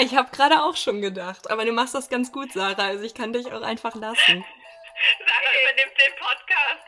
Ich 0.00 0.14
habe 0.14 0.30
gerade 0.30 0.62
auch 0.62 0.76
schon 0.76 1.00
gedacht. 1.00 1.50
Aber 1.50 1.64
du 1.64 1.72
machst 1.72 1.94
das 1.94 2.08
ganz 2.08 2.32
gut, 2.32 2.52
Sarah. 2.52 2.86
Also 2.86 3.04
ich 3.04 3.14
kann 3.14 3.32
dich 3.32 3.52
auch 3.52 3.62
einfach 3.62 3.94
lassen. 3.94 4.44
Sarah 5.26 5.52
übernimmt 5.62 5.96
den 5.98 6.14
Podcast. 6.18 6.84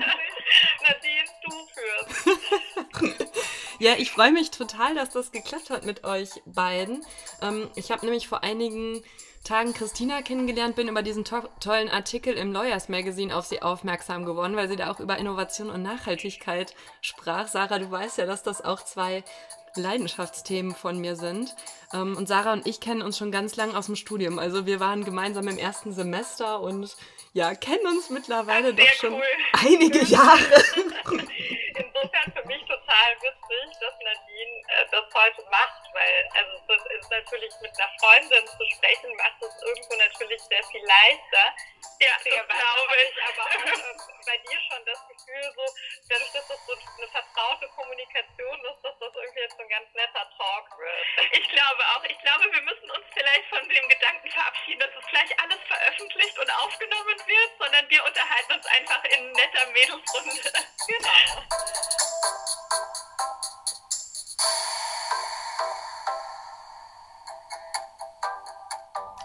Nadine, 0.88 1.24
du 1.44 1.50
führst. 3.04 3.30
ja, 3.78 3.94
ich 3.98 4.10
freue 4.10 4.32
mich 4.32 4.50
total, 4.50 4.94
dass 4.94 5.10
das 5.10 5.32
geklappt 5.32 5.70
hat 5.70 5.84
mit 5.84 6.04
euch 6.04 6.30
beiden. 6.46 7.04
Ähm, 7.42 7.70
ich 7.76 7.90
habe 7.90 8.04
nämlich 8.04 8.28
vor 8.28 8.42
einigen 8.42 9.02
Tagen 9.44 9.72
Christina 9.72 10.20
kennengelernt, 10.20 10.76
bin 10.76 10.88
über 10.88 11.02
diesen 11.02 11.24
to 11.24 11.48
tollen 11.60 11.88
Artikel 11.88 12.34
im 12.34 12.52
Lawyers 12.52 12.90
Magazine 12.90 13.34
auf 13.34 13.46
sie 13.46 13.62
aufmerksam 13.62 14.26
geworden, 14.26 14.54
weil 14.54 14.68
sie 14.68 14.76
da 14.76 14.90
auch 14.90 15.00
über 15.00 15.16
Innovation 15.16 15.70
und 15.70 15.82
Nachhaltigkeit 15.82 16.74
sprach. 17.00 17.48
Sarah, 17.48 17.78
du 17.78 17.90
weißt 17.90 18.18
ja, 18.18 18.26
dass 18.26 18.42
das 18.42 18.62
auch 18.62 18.84
zwei 18.84 19.24
Leidenschaftsthemen 19.76 20.74
von 20.74 20.98
mir 20.98 21.16
sind. 21.16 21.54
Ähm, 21.92 22.16
und 22.16 22.28
Sarah 22.28 22.52
und 22.52 22.66
ich 22.66 22.80
kennen 22.80 23.02
uns 23.02 23.18
schon 23.18 23.30
ganz 23.32 23.56
lang 23.56 23.74
aus 23.74 23.86
dem 23.86 23.96
Studium. 23.96 24.38
Also 24.38 24.66
wir 24.66 24.80
waren 24.80 25.04
gemeinsam 25.04 25.48
im 25.48 25.58
ersten 25.58 25.92
Semester 25.92 26.60
und 26.60 26.96
ja, 27.32 27.54
kennen 27.54 27.86
uns 27.86 28.10
mittlerweile 28.10 28.74
doch 28.74 28.86
schon 28.94 29.14
cool. 29.14 29.22
einige 29.52 29.98
Jahre. 30.04 30.38
Insofern 31.06 32.32
für 32.34 32.46
mich 32.46 32.62
total 32.62 33.10
witzig, 33.20 33.78
dass 33.80 33.94
Nadine 34.04 34.29
äh, 34.42 34.86
das 34.90 35.04
heute 35.14 35.42
macht, 35.50 35.82
weil 35.92 36.28
also 36.34 36.60
das 36.68 36.82
ist 36.98 37.10
natürlich 37.10 37.54
mit 37.60 37.72
einer 37.78 37.90
Freundin 38.00 38.46
zu 38.46 38.64
sprechen, 38.76 39.16
macht 39.16 39.42
es 39.42 39.62
irgendwo 39.62 39.94
natürlich 39.96 40.40
sehr 40.42 40.62
viel 40.64 40.84
leichter. 40.84 41.54
Ja, 42.00 42.12
das 42.16 42.24
glaube 42.24 42.96
ich, 43.04 43.12
aber 43.28 43.42
auch 43.44 43.66
äh, 43.66 44.20
bei 44.26 44.38
dir 44.38 44.58
schon 44.68 44.84
das 44.86 45.00
Gefühl, 45.08 45.52
so 45.54 45.64
dadurch, 46.08 46.32
dass 46.32 46.48
das 46.48 46.66
so 46.66 46.72
eine 46.72 47.08
vertraute 47.08 47.68
Kommunikation 47.68 48.64
ist, 48.64 48.80
dass 48.82 48.98
das 48.98 49.14
irgendwie 49.14 49.40
jetzt 49.40 49.56
so 49.56 49.62
ein 49.62 49.68
ganz 49.68 49.88
netter 49.94 50.30
Talk 50.36 50.78
wird. 50.78 51.32
Ich 51.32 51.48
glaube 51.48 51.82
auch. 51.94 52.04
Ich 52.04 52.18
glaube, 52.18 52.52
wir 52.52 52.62
müssen 52.62 52.90
uns 52.90 53.06
vielleicht 53.12 53.48
von 53.48 53.68
dem 53.68 53.88
Gedanken 53.88 54.30
verabschieden, 54.30 54.80
dass 54.80 54.90
es 54.98 55.06
gleich 55.08 55.40
alles 55.40 55.60
veröffentlicht 55.66 56.38
und 56.38 56.50
aufgenommen 56.50 57.18
wird, 57.26 57.50
sondern 57.58 57.88
wir 57.90 58.04
unterhalten 58.04 58.52
uns 58.52 58.66
einfach 58.66 59.04
in 59.04 59.32
netter 59.32 59.66
Mädelsrunde. 59.70 60.52
Genau. 60.86 61.44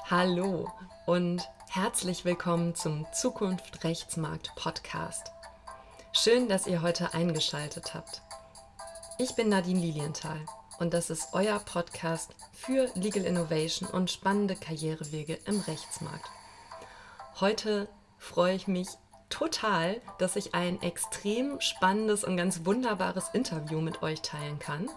Hallo 0.08 0.72
und 1.08 1.50
herzlich 1.68 2.26
willkommen 2.26 2.76
zum 2.76 3.08
Zukunft 3.12 3.84
Rechtsmarkt 3.84 4.52
Podcast. 4.56 5.32
Schön, 6.14 6.48
dass 6.48 6.68
ihr 6.68 6.82
heute 6.82 7.14
eingeschaltet 7.14 7.96
habt. 7.96 8.22
Ich 9.18 9.36
bin 9.36 9.50
Nadine 9.50 9.80
Lilienthal 9.80 10.40
und 10.80 10.94
das 10.94 11.10
ist 11.10 11.30
euer 11.34 11.60
Podcast 11.60 12.36
für 12.54 12.90
Legal 12.96 13.26
Innovation 13.26 13.90
und 13.90 14.12
spannende 14.12 14.56
Karrierewege 14.56 15.40
im 15.48 15.60
Rechtsmarkt. 15.62 16.30
Heute 17.40 17.88
freue 18.18 18.56
ich 18.56 18.68
mich 18.68 18.88
total, 19.36 20.02
dass 20.18 20.38
ich 20.38 20.56
ein 20.56 20.82
extrem 20.82 21.60
spannendes 21.60 22.24
und 22.24 22.38
ganz 22.38 22.66
wunderbares 22.66 23.30
Interview 23.34 23.82
mit 23.82 24.02
euch 24.02 24.22
teilen 24.22 24.60
kann. 24.60 24.90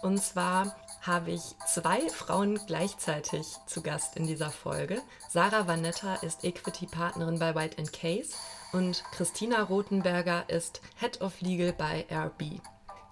Und 0.00 0.22
zwar 0.22 0.74
habe 1.02 1.32
ich 1.32 1.42
zwei 1.66 2.08
Frauen 2.08 2.58
gleichzeitig 2.66 3.46
zu 3.66 3.82
Gast 3.82 4.16
in 4.16 4.26
dieser 4.26 4.50
Folge. 4.50 5.02
Sarah 5.28 5.66
Vanetta 5.68 6.14
ist 6.16 6.42
Equity-Partnerin 6.42 7.38
bei 7.38 7.54
White 7.54 7.82
Case 7.92 8.32
und 8.72 9.04
Christina 9.12 9.62
Rothenberger 9.62 10.48
ist 10.48 10.80
Head 10.98 11.20
of 11.20 11.40
Legal 11.42 11.74
bei 11.74 12.06
RB. 12.10 12.62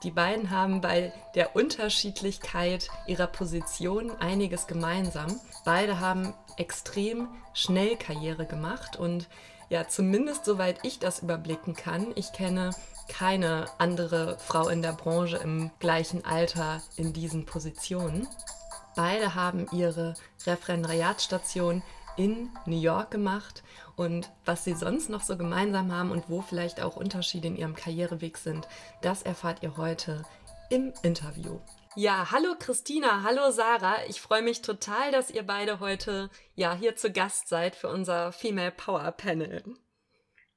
Die 0.03 0.11
beiden 0.11 0.49
haben 0.49 0.81
bei 0.81 1.13
der 1.35 1.55
Unterschiedlichkeit 1.57 2.89
ihrer 3.07 3.27
Position 3.27 4.13
einiges 4.19 4.67
gemeinsam. 4.67 5.39
Beide 5.67 6.01
haben 6.01 6.33
extrem 6.57 7.29
schnell 7.53 7.97
Karriere 7.97 8.47
gemacht 8.47 8.97
und 8.97 9.29
ja, 9.71 9.89
zumindest 9.89 10.45
soweit 10.45 10.81
ich 10.83 10.99
das 10.99 11.21
überblicken 11.21 11.75
kann, 11.75 12.09
ich 12.17 12.33
kenne 12.33 12.71
keine 13.09 13.67
andere 13.79 14.37
Frau 14.39 14.69
in 14.69 14.83
der 14.83 14.93
Branche 14.93 15.37
im 15.39 15.71
gleichen 15.79 16.25
Alter 16.25 16.83
in 16.97 17.13
diesen 17.13 17.47
Positionen. 17.47 18.29
Beide 18.97 19.35
haben 19.35 19.67
ihre 19.73 20.15
Referendariatsstation 20.45 21.83
in 22.17 22.51
New 22.67 22.81
York 22.81 23.11
gemacht 23.13 23.63
und 23.97 24.31
was 24.45 24.65
sie 24.65 24.75
sonst 24.75 25.09
noch 25.09 25.23
so 25.23 25.37
gemeinsam 25.37 25.93
haben 25.93 26.11
und 26.11 26.29
wo 26.29 26.43
vielleicht 26.43 26.83
auch 26.83 26.97
Unterschiede 26.97 27.47
in 27.49 27.57
ihrem 27.57 27.75
Karriereweg 27.77 28.37
sind, 28.39 28.67
das 29.03 29.23
erfahrt 29.23 29.63
ihr 29.63 29.77
heute 29.77 30.25
im 30.69 30.93
Interview. 31.03 31.61
Ja, 31.97 32.31
hallo 32.31 32.55
Christina, 32.57 33.25
hallo 33.25 33.51
Sarah. 33.51 34.05
Ich 34.07 34.21
freue 34.21 34.43
mich 34.43 34.63
total, 34.63 35.11
dass 35.11 35.29
ihr 35.29 35.43
beide 35.43 35.81
heute 35.81 36.31
ja 36.55 36.73
hier 36.73 36.95
zu 36.95 37.11
Gast 37.11 37.49
seid 37.49 37.75
für 37.75 37.89
unser 37.89 38.31
Female 38.31 38.71
Power 38.71 39.11
Panel. 39.11 39.65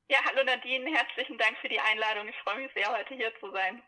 Ja, 0.10 0.20
hallo 0.26 0.44
Nadine, 0.44 0.92
herzlichen 0.92 1.40
Dank 1.40 1.58
für 1.58 1.70
die 1.70 1.80
Einladung. 1.80 2.28
Ich 2.28 2.36
freue 2.44 2.62
mich 2.62 2.72
sehr, 2.76 2.88
heute 2.88 3.16
hier 3.16 3.32
zu 3.40 3.50
sein. 3.52 3.82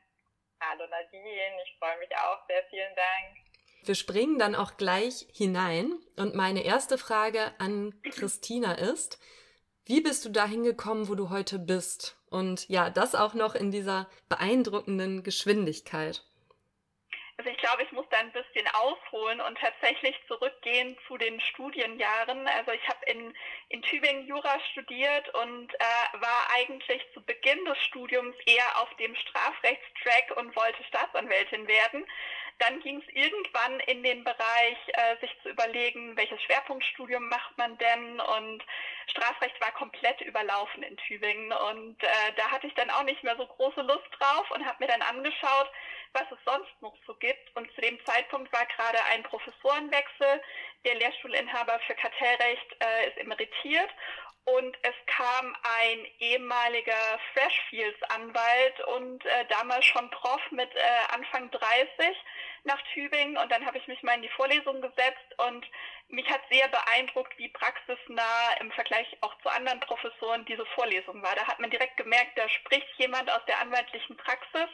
Hallo 0.59 0.87
Nadine, 0.89 1.51
ich 1.63 1.77
freue 1.77 1.99
mich 1.99 2.09
auch 2.17 2.47
sehr. 2.47 2.63
Vielen 2.71 2.95
Dank. 2.95 3.37
Wir 3.83 3.95
springen 3.95 4.39
dann 4.39 4.55
auch 4.55 4.77
gleich 4.77 5.27
hinein 5.31 5.99
und 6.15 6.33
meine 6.33 6.63
erste 6.63 6.97
Frage 6.97 7.53
an 7.59 7.93
Christina 8.09 8.73
ist, 8.73 9.19
wie 9.85 10.01
bist 10.01 10.25
du 10.25 10.29
dahin 10.29 10.63
gekommen, 10.63 11.09
wo 11.09 11.13
du 11.13 11.29
heute 11.29 11.59
bist? 11.59 12.17
Und 12.31 12.67
ja, 12.69 12.89
das 12.89 13.13
auch 13.13 13.35
noch 13.35 13.53
in 13.53 13.69
dieser 13.69 14.09
beeindruckenden 14.29 15.21
Geschwindigkeit. 15.21 16.23
Also 17.37 17.49
ich 17.49 17.57
glaube, 17.57 17.83
ich 17.83 17.91
muss 17.91 18.05
da 18.09 18.17
ein 18.17 18.31
bisschen 18.31 18.65
ausholen 18.73 19.41
und 19.41 19.57
tatsächlich 19.57 20.15
zurückgehen 20.27 20.97
zu 21.05 21.17
den 21.17 21.41
Studienjahren. 21.41 22.47
Also 22.47 22.71
ich 22.71 22.87
habe 22.87 23.05
in, 23.07 23.33
in 23.67 23.81
Tübingen 23.81 24.25
Jura 24.25 24.57
studiert 24.71 25.27
und 25.35 25.73
äh, 25.73 26.21
war 26.21 26.47
eigentlich 26.55 27.05
zu 27.13 27.21
Beginn 27.21 27.63
des 27.65 27.77
Studiums 27.79 28.37
eher 28.45 28.81
auf 28.81 28.93
dem 28.95 29.13
Strafrechtstrack 29.15 30.37
und 30.37 30.55
wollte 30.55 30.81
Staatsanwältin 30.85 31.67
werden. 31.67 32.05
Dann 32.59 32.79
ging 32.79 33.01
es 33.01 33.13
irgendwann 33.13 33.79
in 33.81 34.01
den 34.01 34.23
Bereich, 34.23 34.77
äh, 34.93 35.19
sich 35.19 35.35
zu 35.43 35.49
überlegen, 35.49 36.15
welches 36.15 36.41
Schwerpunktstudium 36.43 37.27
macht 37.27 37.57
man 37.57 37.77
denn 37.77 38.19
und 38.19 38.63
Strafrecht 39.07 39.59
war 39.59 39.71
komplett 39.73 40.21
überlaufen 40.21 40.81
in 40.83 40.95
Tübingen 40.97 41.51
und 41.51 42.01
äh, 42.01 42.33
da 42.37 42.49
hatte 42.51 42.67
ich 42.67 42.73
dann 42.75 42.89
auch 42.89 43.03
nicht 43.03 43.23
mehr 43.23 43.35
so 43.35 43.45
große 43.45 43.81
Lust 43.81 44.07
drauf 44.19 44.49
und 44.51 44.65
habe 44.65 44.83
mir 44.83 44.87
dann 44.87 45.01
angeschaut, 45.01 45.69
was 46.13 46.31
es 46.31 46.37
sonst 46.45 46.81
noch 46.81 46.95
so 47.05 47.13
gibt. 47.15 47.55
Und 47.55 47.71
zu 47.73 47.81
dem 47.81 48.03
Zeitpunkt 48.05 48.51
war 48.53 48.65
gerade 48.65 49.03
ein 49.11 49.23
Professorenwechsel. 49.23 50.41
Der 50.85 50.95
Lehrstuhlinhaber 50.95 51.79
für 51.85 51.95
Kartellrecht 51.95 52.75
äh, 52.79 53.09
ist 53.09 53.17
emeritiert 53.17 53.89
und 54.45 54.77
es 54.83 54.93
kam 55.07 55.55
ein 55.63 56.05
ehemaliger 56.19 57.19
Freshfields-Anwalt 57.33 58.79
und 58.95 59.25
äh, 59.25 59.45
damals 59.49 59.85
schon 59.85 60.09
Prof 60.11 60.41
mit 60.51 60.69
äh, 60.75 61.13
Anfang 61.13 61.49
30 61.49 61.89
nach 62.63 62.79
Tübingen. 62.93 63.37
Und 63.37 63.51
dann 63.51 63.65
habe 63.65 63.79
ich 63.79 63.87
mich 63.87 64.03
mal 64.03 64.13
in 64.13 64.21
die 64.21 64.29
Vorlesung 64.29 64.81
gesetzt 64.81 65.39
und 65.47 65.65
mich 66.15 66.29
hat 66.29 66.41
sehr 66.49 66.67
beeindruckt, 66.69 67.37
wie 67.37 67.49
praxisnah 67.49 68.53
im 68.61 68.71
Vergleich 68.71 69.07
auch 69.21 69.37
zu 69.41 69.49
anderen 69.49 69.79
Professoren 69.81 70.45
diese 70.45 70.65
Vorlesung 70.67 71.21
war. 71.21 71.35
Da 71.35 71.45
hat 71.45 71.59
man 71.59 71.69
direkt 71.69 71.97
gemerkt, 71.97 72.37
da 72.37 72.47
spricht 72.49 72.87
jemand 72.97 73.29
aus 73.29 73.45
der 73.47 73.59
anwaltlichen 73.59 74.17
Praxis 74.17 74.69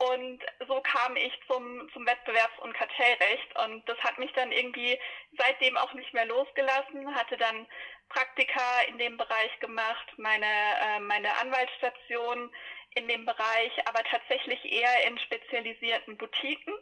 und 0.00 0.42
so 0.66 0.80
kam 0.80 1.14
ich 1.16 1.32
zum, 1.46 1.90
zum 1.92 2.06
Wettbewerbs- 2.06 2.58
und 2.60 2.72
Kartellrecht. 2.72 3.58
Und 3.62 3.86
das 3.86 3.98
hat 3.98 4.18
mich 4.18 4.32
dann 4.32 4.50
irgendwie 4.50 4.98
seitdem 5.36 5.76
auch 5.76 5.92
nicht 5.92 6.14
mehr 6.14 6.24
losgelassen, 6.24 7.14
hatte 7.14 7.36
dann 7.36 7.66
Praktika 8.08 8.80
in 8.88 8.96
dem 8.96 9.18
Bereich 9.18 9.60
gemacht, 9.60 10.06
meine, 10.16 10.46
äh, 10.46 11.00
meine 11.00 11.36
Anwaltsstation 11.36 12.50
in 12.94 13.08
dem 13.08 13.26
Bereich, 13.26 13.72
aber 13.86 14.02
tatsächlich 14.04 14.64
eher 14.64 15.06
in 15.06 15.18
spezialisierten 15.18 16.16
Boutiquen 16.16 16.74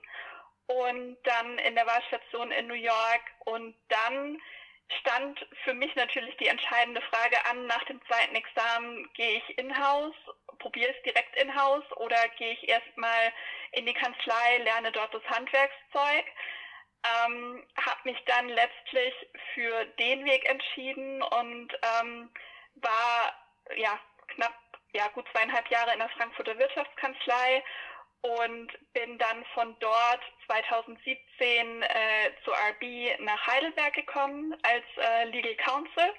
und 0.69 1.17
dann 1.25 1.59
in 1.59 1.75
der 1.75 1.87
Wahlstation 1.87 2.53
in 2.53 2.67
New 2.67 2.75
York 2.75 3.23
und 3.45 3.75
dann 3.89 4.41
stand 5.01 5.47
für 5.65 5.75
mich 5.75 5.95
natürlich 5.97 6.37
die 6.37 6.49
entscheidende 6.49 7.01
Frage 7.03 7.45
an, 7.51 7.67
nach 7.67 7.85
dem 7.85 8.01
zweiten 8.07 8.35
Examen 8.35 9.11
gehe 9.15 9.39
ich 9.39 9.59
in-house, 9.59 10.15
probiere 10.59 10.95
es 10.95 11.03
direkt 11.03 11.37
in-house 11.37 11.91
oder 11.97 12.17
gehe 12.37 12.53
ich 12.53 12.69
erstmal 12.69 13.33
in 13.73 13.87
die 13.87 13.95
Kanzlei, 13.95 14.59
lerne 14.59 14.93
dort 14.93 15.13
das 15.13 15.25
Handwerkszeug. 15.25 16.25
Ähm, 17.05 17.65
habe 17.77 18.01
mich 18.05 18.19
dann 18.27 18.49
letztlich 18.49 19.15
für 19.55 19.85
den 19.99 20.25
Weg 20.25 20.49
entschieden 20.49 21.23
und 21.23 21.73
ähm, 22.01 22.31
war 22.75 23.35
ja 23.77 23.99
knapp 24.29 24.55
ja 24.93 25.07
gut 25.09 25.27
zweieinhalb 25.33 25.69
Jahre 25.71 25.93
in 25.93 26.01
der 26.01 26.09
Frankfurter 26.09 26.59
Wirtschaftskanzlei 26.59 27.63
und 28.23 28.69
bin 28.93 29.19
dann 29.19 29.45
von 29.55 29.77
dort 29.81 30.21
2017 30.47 31.83
äh, 31.83 31.87
zu 32.45 32.51
RB 32.51 33.21
nach 33.21 33.47
Heidelberg 33.47 33.95
gekommen 33.95 34.57
als 34.63 34.85
äh, 34.97 35.25
Legal 35.27 35.55
Counsel. 35.57 36.13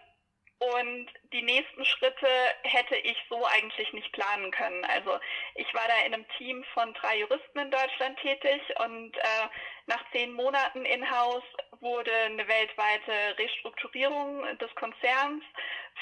Und 0.60 1.08
die 1.32 1.42
nächsten 1.42 1.86
Schritte 1.86 2.28
hätte 2.64 2.96
ich 2.98 3.16
so 3.30 3.46
eigentlich 3.46 3.94
nicht 3.94 4.12
planen 4.12 4.52
können. 4.52 4.84
Also 4.86 5.18
ich 5.56 5.74
war 5.74 5.88
da 5.88 6.06
in 6.06 6.14
einem 6.14 6.28
Team 6.38 6.66
von 6.74 6.94
drei 6.96 7.20
Juristen 7.20 7.60
in 7.60 7.72
Deutschland 7.72 8.20
tätig 8.20 8.62
und 8.80 9.16
äh, 9.16 9.48
nach 9.86 10.04
zehn 10.12 10.34
Monaten 10.34 10.84
in-house 10.84 11.46
wurde 11.82 12.14
eine 12.14 12.48
weltweite 12.48 13.38
Restrukturierung 13.38 14.44
des 14.58 14.74
Konzerns 14.76 15.44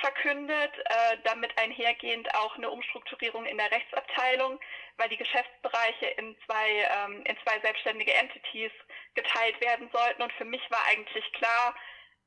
verkündet, 0.01 0.71
äh, 0.85 1.17
damit 1.23 1.57
einhergehend 1.57 2.33
auch 2.35 2.55
eine 2.55 2.69
Umstrukturierung 2.69 3.45
in 3.45 3.57
der 3.57 3.71
Rechtsabteilung, 3.71 4.59
weil 4.97 5.09
die 5.09 5.17
Geschäftsbereiche 5.17 6.07
in 6.17 6.35
zwei, 6.45 6.87
ähm, 7.05 7.23
in 7.25 7.37
zwei 7.43 7.59
selbstständige 7.59 8.13
Entities 8.13 8.71
geteilt 9.15 9.59
werden 9.61 9.89
sollten. 9.91 10.21
Und 10.21 10.33
für 10.33 10.45
mich 10.45 10.61
war 10.69 10.83
eigentlich 10.89 11.31
klar, 11.33 11.75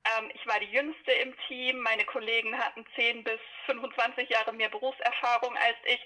ähm, 0.04 0.30
ich 0.34 0.46
war 0.46 0.58
die 0.60 0.72
Jüngste 0.72 1.12
im 1.12 1.34
Team, 1.46 1.80
meine 1.80 2.04
Kollegen 2.04 2.56
hatten 2.56 2.86
10 2.94 3.22
bis 3.22 3.38
25 3.66 4.30
Jahre 4.30 4.52
mehr 4.52 4.70
Berufserfahrung 4.70 5.56
als 5.56 5.76
ich. 5.84 6.00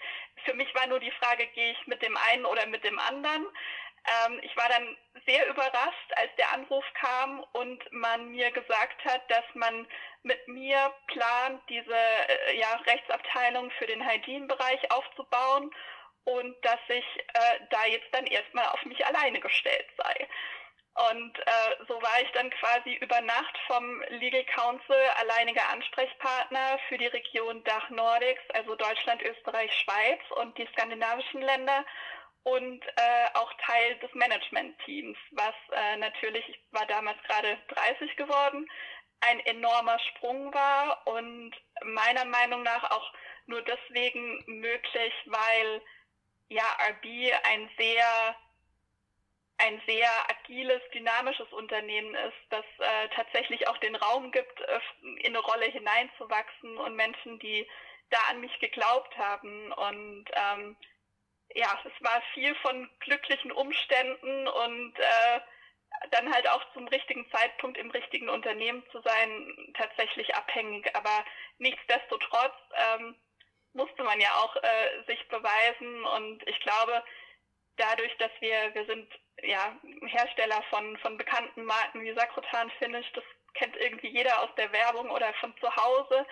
Für 0.45 0.55
mich 0.55 0.75
war 0.75 0.87
nur 0.89 0.99
die 0.99 1.13
Frage, 1.13 1.47
gehe 1.55 1.73
ich 1.73 1.87
mit 1.87 2.03
dem 2.03 2.17
einen 2.17 2.45
oder 2.45 2.67
mit 2.67 2.83
dem 2.83 2.99
anderen? 2.99 3.47
Ähm, 4.07 4.41
ich 4.43 4.57
war 4.57 4.69
dann 4.69 4.97
sehr 5.27 5.49
überrascht, 5.49 6.13
als 6.17 6.31
der 6.37 6.53
Anruf 6.53 6.85
kam 6.95 7.45
und 7.53 7.81
man 7.93 8.31
mir 8.31 8.51
gesagt 8.51 9.05
hat, 9.05 9.23
dass 9.31 9.45
man 9.55 9.87
mit 10.23 10.47
mir 10.49 10.93
plant, 11.07 11.63
diese 11.69 11.95
äh, 11.95 12.59
ja, 12.59 12.75
Rechtsabteilung 12.87 13.71
für 13.73 13.87
den 13.87 14.07
Hygiene-Bereich 14.07 14.91
aufzubauen 14.91 15.71
und 16.25 16.57
dass 16.65 16.81
ich 16.89 17.05
äh, 17.35 17.61
da 17.71 17.87
jetzt 17.87 18.09
dann 18.13 18.27
erstmal 18.27 18.69
auf 18.69 18.85
mich 18.85 19.05
alleine 19.07 19.41
gestellt 19.41 19.87
sei. 19.97 20.29
Und 21.11 21.39
äh, 21.41 21.85
so 21.89 22.01
war 22.01 22.23
ich 22.23 22.31
dann 22.33 22.51
quasi 22.51 22.95
über 22.95 23.21
Nacht 23.21 23.59
vom 23.67 24.01
Legal 24.11 24.45
Council 24.45 24.97
alleiniger 25.19 25.69
Ansprechpartner 25.71 26.79
für 26.89 26.99
die 26.99 27.09
Region 27.09 27.65
Dach 27.65 27.91
Nordics, 27.91 28.43
also 28.53 28.77
Deutschland, 28.77 29.21
Österreich, 29.23 29.73
Schweiz 29.75 30.21
und 30.37 30.57
die 30.57 30.69
skandinavischen 30.73 31.43
Länder 31.43 31.85
und 32.45 32.85
äh, 32.85 33.27
auch 33.35 33.53
Teil 33.67 33.97
des 33.97 34.13
Management-Teams, 34.15 35.17
was 35.33 35.55
äh, 35.73 35.97
natürlich, 35.97 36.47
ich 36.49 36.61
war 36.71 36.87
damals 36.87 37.21
gerade 37.27 37.59
30 37.69 38.17
geworden, 38.17 38.69
ein 39.21 39.41
enormer 39.41 39.99
Sprung 39.99 40.53
war 40.53 41.07
und 41.07 41.53
meiner 41.83 42.27
Meinung 42.27 42.63
nach 42.63 42.91
auch 42.91 43.13
nur 43.47 43.63
deswegen 43.63 44.43
möglich, 44.47 45.13
weil 45.27 45.83
ja 46.49 46.65
RB 46.91 47.33
ein 47.45 47.71
sehr 47.79 48.37
ein 49.59 49.81
sehr 49.87 50.09
agiles, 50.29 50.83
dynamisches 50.93 51.51
Unternehmen 51.53 52.15
ist, 52.15 52.37
das 52.51 52.65
äh, 52.79 53.09
tatsächlich 53.15 53.69
auch 53.69 53.79
den 53.79 53.95
Raum 53.95 54.33
gibt, 54.33 54.61
äh, 54.61 54.81
in 55.21 55.29
eine 55.29 55.39
Rolle 55.39 55.67
hineinzuwachsen 55.67 56.77
und 56.77 56.97
Menschen, 56.97 57.39
die 57.39 57.67
da 58.11 58.19
an 58.31 58.41
mich 58.41 58.59
geglaubt 58.59 59.17
haben. 59.17 59.73
Und 59.73 60.25
ähm, 60.33 60.77
ja, 61.55 61.79
es 61.85 62.05
war 62.05 62.21
viel 62.35 62.55
von 62.57 62.91
glücklichen 63.01 63.53
Umständen 63.53 64.49
und 64.49 64.99
äh, 64.99 65.41
dann 66.11 66.33
halt 66.33 66.49
auch 66.49 66.63
zum 66.73 66.87
richtigen 66.89 67.31
Zeitpunkt 67.31 67.79
im 67.79 67.91
richtigen 67.91 68.29
Unternehmen 68.29 68.83
zu 68.91 69.01
sein, 69.03 69.73
tatsächlich 69.79 70.35
abhängig. 70.35 70.95
Aber 70.95 71.25
nichtsdestotrotz 71.59 72.55
ähm, 72.75 73.15
musste 73.73 74.03
man 74.03 74.21
ja 74.21 74.31
auch 74.37 74.57
äh, 74.57 75.05
sich 75.07 75.29
beweisen 75.29 76.05
und 76.05 76.47
ich 76.49 76.59
glaube, 76.61 77.03
dadurch, 77.77 78.17
dass 78.19 78.31
wir, 78.41 78.75
wir 78.75 78.87
sind 78.87 79.09
ja 79.43 79.77
Hersteller 80.07 80.63
von, 80.71 80.97
von 80.99 81.17
bekannten 81.17 81.65
Marken 81.65 82.03
wie 82.03 82.15
Sakrotan 82.15 82.71
Finish, 82.79 83.11
das 83.13 83.25
kennt 83.55 83.77
irgendwie 83.77 84.09
jeder 84.09 84.43
aus 84.43 84.51
der 84.57 84.73
Werbung 84.73 85.11
oder 85.11 85.33
von 85.35 85.55
zu 85.59 85.75
Hause, 85.75 86.27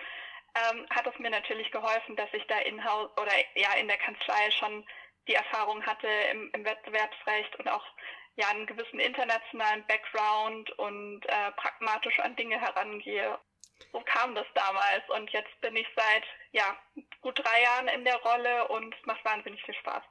ähm, 0.55 0.85
hat 0.89 1.07
es 1.07 1.17
mir 1.19 1.29
natürlich 1.29 1.71
geholfen, 1.71 2.15
dass 2.15 2.31
ich 2.33 2.45
da 2.47 2.59
in 2.59 2.79
oder 2.79 3.31
ja 3.55 3.73
in 3.79 3.87
der 3.87 3.97
Kanzlei 3.97 4.51
schon 4.51 4.85
die 5.27 5.35
Erfahrung 5.35 5.81
hatte 5.85 6.07
im, 6.31 6.49
im 6.53 6.65
Wettbewerbsrecht 6.65 7.57
und 7.59 7.67
auch 7.69 7.85
ja 8.35 8.47
einen 8.47 8.65
gewissen 8.65 8.99
internationalen 8.99 9.85
Background 9.87 10.71
und 10.79 11.21
äh, 11.25 11.51
pragmatisch 11.51 12.19
an 12.19 12.35
Dinge 12.35 12.59
herangehe. 12.59 13.37
So 13.91 14.01
kam 14.05 14.33
das 14.35 14.45
damals 14.55 15.03
und 15.09 15.29
jetzt 15.31 15.59
bin 15.61 15.75
ich 15.75 15.87
seit 15.95 16.23
ja 16.51 16.77
gut 17.21 17.39
drei 17.39 17.61
Jahren 17.61 17.87
in 17.89 18.03
der 18.03 18.17
Rolle 18.17 18.67
und 18.69 18.93
es 18.95 19.05
macht 19.05 19.23
wahnsinnig 19.25 19.61
viel 19.63 19.75
Spaß. 19.75 20.03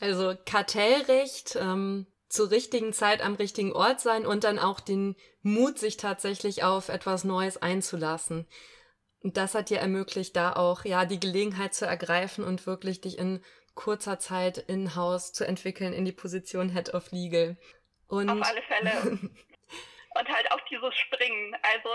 Also 0.00 0.34
Kartellrecht, 0.44 1.56
ähm, 1.56 2.06
zur 2.28 2.50
richtigen 2.50 2.92
Zeit 2.92 3.20
am 3.22 3.34
richtigen 3.34 3.72
Ort 3.72 4.00
sein 4.00 4.26
und 4.26 4.44
dann 4.44 4.58
auch 4.58 4.80
den 4.80 5.16
Mut, 5.42 5.78
sich 5.78 5.98
tatsächlich 5.98 6.64
auf 6.64 6.88
etwas 6.88 7.24
Neues 7.24 7.58
einzulassen. 7.58 8.48
Und 9.20 9.36
das 9.36 9.54
hat 9.54 9.70
dir 9.70 9.78
ermöglicht, 9.78 10.34
da 10.34 10.54
auch 10.54 10.84
ja 10.84 11.04
die 11.04 11.20
Gelegenheit 11.20 11.74
zu 11.74 11.86
ergreifen 11.86 12.42
und 12.42 12.66
wirklich 12.66 13.02
dich 13.02 13.18
in 13.18 13.44
kurzer 13.74 14.18
Zeit 14.18 14.58
in-house 14.58 15.32
zu 15.32 15.44
entwickeln 15.44 15.92
in 15.92 16.04
die 16.04 16.12
Position 16.12 16.70
Head 16.70 16.94
of 16.94 17.10
Legal. 17.10 17.56
Und 18.08 18.28
Auf 18.28 18.46
alle 18.46 18.62
Fälle. 18.62 18.90
und 20.14 20.28
halt 20.28 20.52
auch 20.52 20.60
dieses 20.70 20.94
Springen. 20.96 21.56
Also 21.62 21.88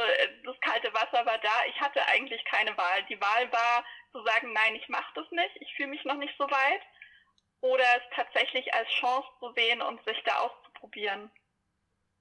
das 0.46 0.60
kalte 0.62 0.94
Wasser 0.94 1.26
war 1.26 1.38
da. 1.38 1.66
Ich 1.70 1.80
hatte 1.80 2.06
eigentlich 2.08 2.44
keine 2.46 2.76
Wahl. 2.78 3.04
Die 3.10 3.20
Wahl 3.20 3.52
war 3.52 3.86
zu 4.12 4.24
sagen, 4.24 4.54
nein, 4.54 4.76
ich 4.76 4.88
mache 4.90 5.12
das 5.16 5.30
nicht. 5.32 5.56
Ich 5.62 5.74
fühle 5.76 5.90
mich 5.90 6.04
noch 6.06 6.18
nicht 6.18 6.34
so 6.38 6.46
weit. 6.46 6.82
Oder 7.62 7.86
es 7.98 8.04
tatsächlich 8.16 8.74
als 8.74 8.90
Chance 8.90 9.28
zu 9.40 9.52
sehen 9.54 9.82
und 9.82 10.04
sich 10.06 10.22
da 10.26 10.40
auszuprobieren. 10.40 11.32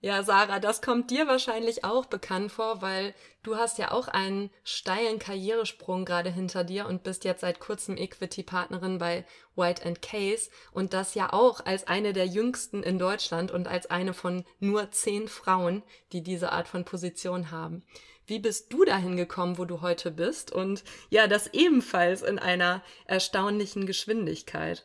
Ja, 0.01 0.23
Sarah, 0.23 0.61
das 0.61 0.83
kommt 0.83 1.11
dir 1.11 1.27
wahrscheinlich 1.27 1.83
auch 1.83 2.05
bekannt 2.05 2.53
vor, 2.53 2.83
weil 2.83 3.15
du 3.43 3.57
hast 3.57 3.79
ja 3.79 3.93
auch 3.93 4.09
einen 4.09 4.51
steilen 4.63 5.19
Karrieresprung 5.19 6.05
gerade 6.05 6.31
hinter 6.31 6.65
dir 6.65 6.87
und 6.87 7.03
bist 7.03 7.25
jetzt 7.25 7.41
seit 7.41 7.61
kurzem 7.61 7.97
Equity-Partnerin 7.97 8.99
bei 8.99 9.25
White 9.55 9.95
Case 10.03 10.51
und 10.73 10.93
das 10.93 11.15
ja 11.15 11.33
auch 11.33 11.65
als 11.65 11.87
eine 11.87 12.13
der 12.13 12.27
jüngsten 12.27 12.83
in 12.83 12.99
Deutschland 12.99 13.51
und 13.51 13.69
als 13.69 13.87
eine 13.91 14.13
von 14.13 14.45
nur 14.61 14.91
zehn 14.91 15.29
Frauen, 15.29 15.83
die 16.13 16.23
diese 16.23 16.53
Art 16.53 16.69
von 16.69 16.85
Position 16.85 17.51
haben. 17.51 17.83
Wie 18.27 18.39
bist 18.39 18.73
du 18.73 18.85
dahin 18.85 19.17
gekommen, 19.17 19.57
wo 19.57 19.65
du 19.65 19.81
heute 19.81 20.11
bist? 20.11 20.53
Und 20.53 20.85
ja, 21.09 21.27
das 21.27 21.47
ebenfalls 21.55 22.23
in 22.23 22.39
einer 22.39 22.83
erstaunlichen 23.07 23.87
Geschwindigkeit. 23.87 24.85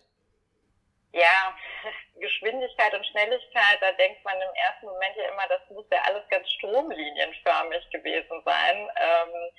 Ja, 1.12 1.56
Geschwindigkeit 2.22 2.94
und 2.94 3.06
Schnelligkeit, 3.08 3.78
da 3.82 3.92
denkt 3.94 4.24
man 4.24 4.40
im 4.40 4.54
ersten 4.54 4.86
Moment 4.86 5.16
ja 5.18 5.30
immer, 5.30 5.48
das 5.50 5.62
muss 5.70 5.86
ja 5.92 6.00
alles 6.06 6.28
ganz 6.30 6.50
stromlinienförmig 6.52 7.90
gewesen 7.90 8.42
sein. 8.46 8.90
Ähm, 8.96 9.52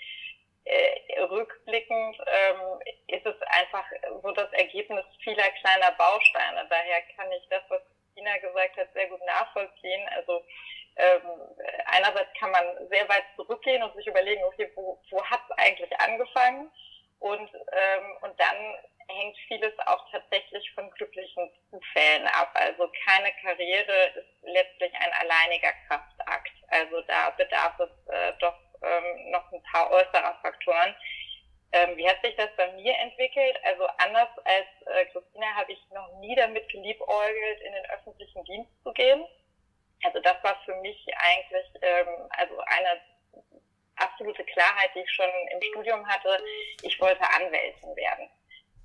äh, 0.65 1.21
rückblickend 1.21 2.17
ähm, 2.19 2.81
ist 3.09 3.27
es 3.27 3.35
einfach 3.49 3.85
so 4.23 4.31
das 4.33 4.53
Ergebnis 4.53 5.05
vieler 5.23 5.51
kleiner 5.61 5.91
Bausteine. 5.93 6.67
Daher 6.71 7.03
kann 7.17 7.31
ich 7.33 7.47
das, 7.51 7.63
was 7.69 7.83
Christina 8.15 8.37
gesagt 8.39 8.77
hat, 8.77 8.93
sehr 8.93 9.09
gut 9.09 9.25
nachvollziehen. 9.27 10.09
Also 10.15 10.45
ähm, 10.97 11.23
einerseits 11.87 12.33
kann 12.39 12.53
man 12.53 12.89
sehr 12.89 13.09
weit 13.09 13.25
zurückgehen 13.37 13.83
und 13.83 13.95
sich 13.97 14.07
überlegen, 14.07 14.45
okay, 14.45 14.71
wo, 14.75 15.01
wo 15.11 15.25
hat 15.25 15.41
es 15.49 15.59
eigentlich 15.59 16.01
angefangen? 16.01 16.71
Und, 17.19 17.51
ähm, 17.55 18.17
und 18.23 18.39
dann 18.39 18.77
hängt 19.09 19.37
vieles 19.49 19.73
auch 19.87 20.11
tatsächlich 20.11 20.71
von 20.75 20.91
glücklichen 20.93 21.51
Zufällen 21.71 22.27
ab. 22.29 22.51
Also 22.55 22.91
keine 23.05 23.33
Karriere 23.43 24.07
ist 24.15 24.43
letztlich 24.43 24.93
ein 24.95 25.13
alleiniger 25.21 25.73
Kraftakt. 25.89 26.53
Also 26.69 27.01
da 27.03 27.31
bedarf 27.31 27.79
es 27.81 27.91
äh, 28.13 28.33
doch 28.41 28.59
ähm, 28.83 29.31
noch 29.31 29.51
ein 29.53 29.63
paar 29.65 29.91
äußerer 29.91 30.39
Faktoren. 30.43 30.95
Ähm, 31.73 31.97
wie 31.97 32.09
hat 32.09 32.21
sich 32.23 32.37
das 32.37 32.51
bei 32.57 32.71
mir 32.73 32.95
entwickelt? 32.99 33.59
Also 33.65 33.87
anders 33.99 34.29
als 34.45 34.67
äh, 34.87 35.07
Christina 35.07 35.47
habe 35.55 35.73
ich 35.73 35.81
noch 35.91 36.19
nie 36.19 36.35
damit 36.35 36.69
geliebäugelt, 36.69 37.61
in 37.63 37.73
den 37.73 37.91
öffentlichen 37.91 38.45
Dienst 38.45 38.71
zu 38.83 38.93
gehen. 38.93 39.25
Also 40.05 40.21
das 40.21 40.43
war 40.43 40.61
für 40.65 40.75
mich 40.77 41.07
eigentlich 41.17 41.67
ähm, 41.81 42.29
also 42.31 42.59
eine 42.59 43.01
absolute 43.97 44.45
Klarheit, 44.45 44.91
die 44.95 45.01
ich 45.01 45.11
schon 45.11 45.31
im 45.53 45.63
Studium 45.63 46.07
hatte. 46.07 46.43
Ich 46.83 47.01
wollte 47.01 47.23
Anwältin 47.23 47.97
werden. 47.97 48.29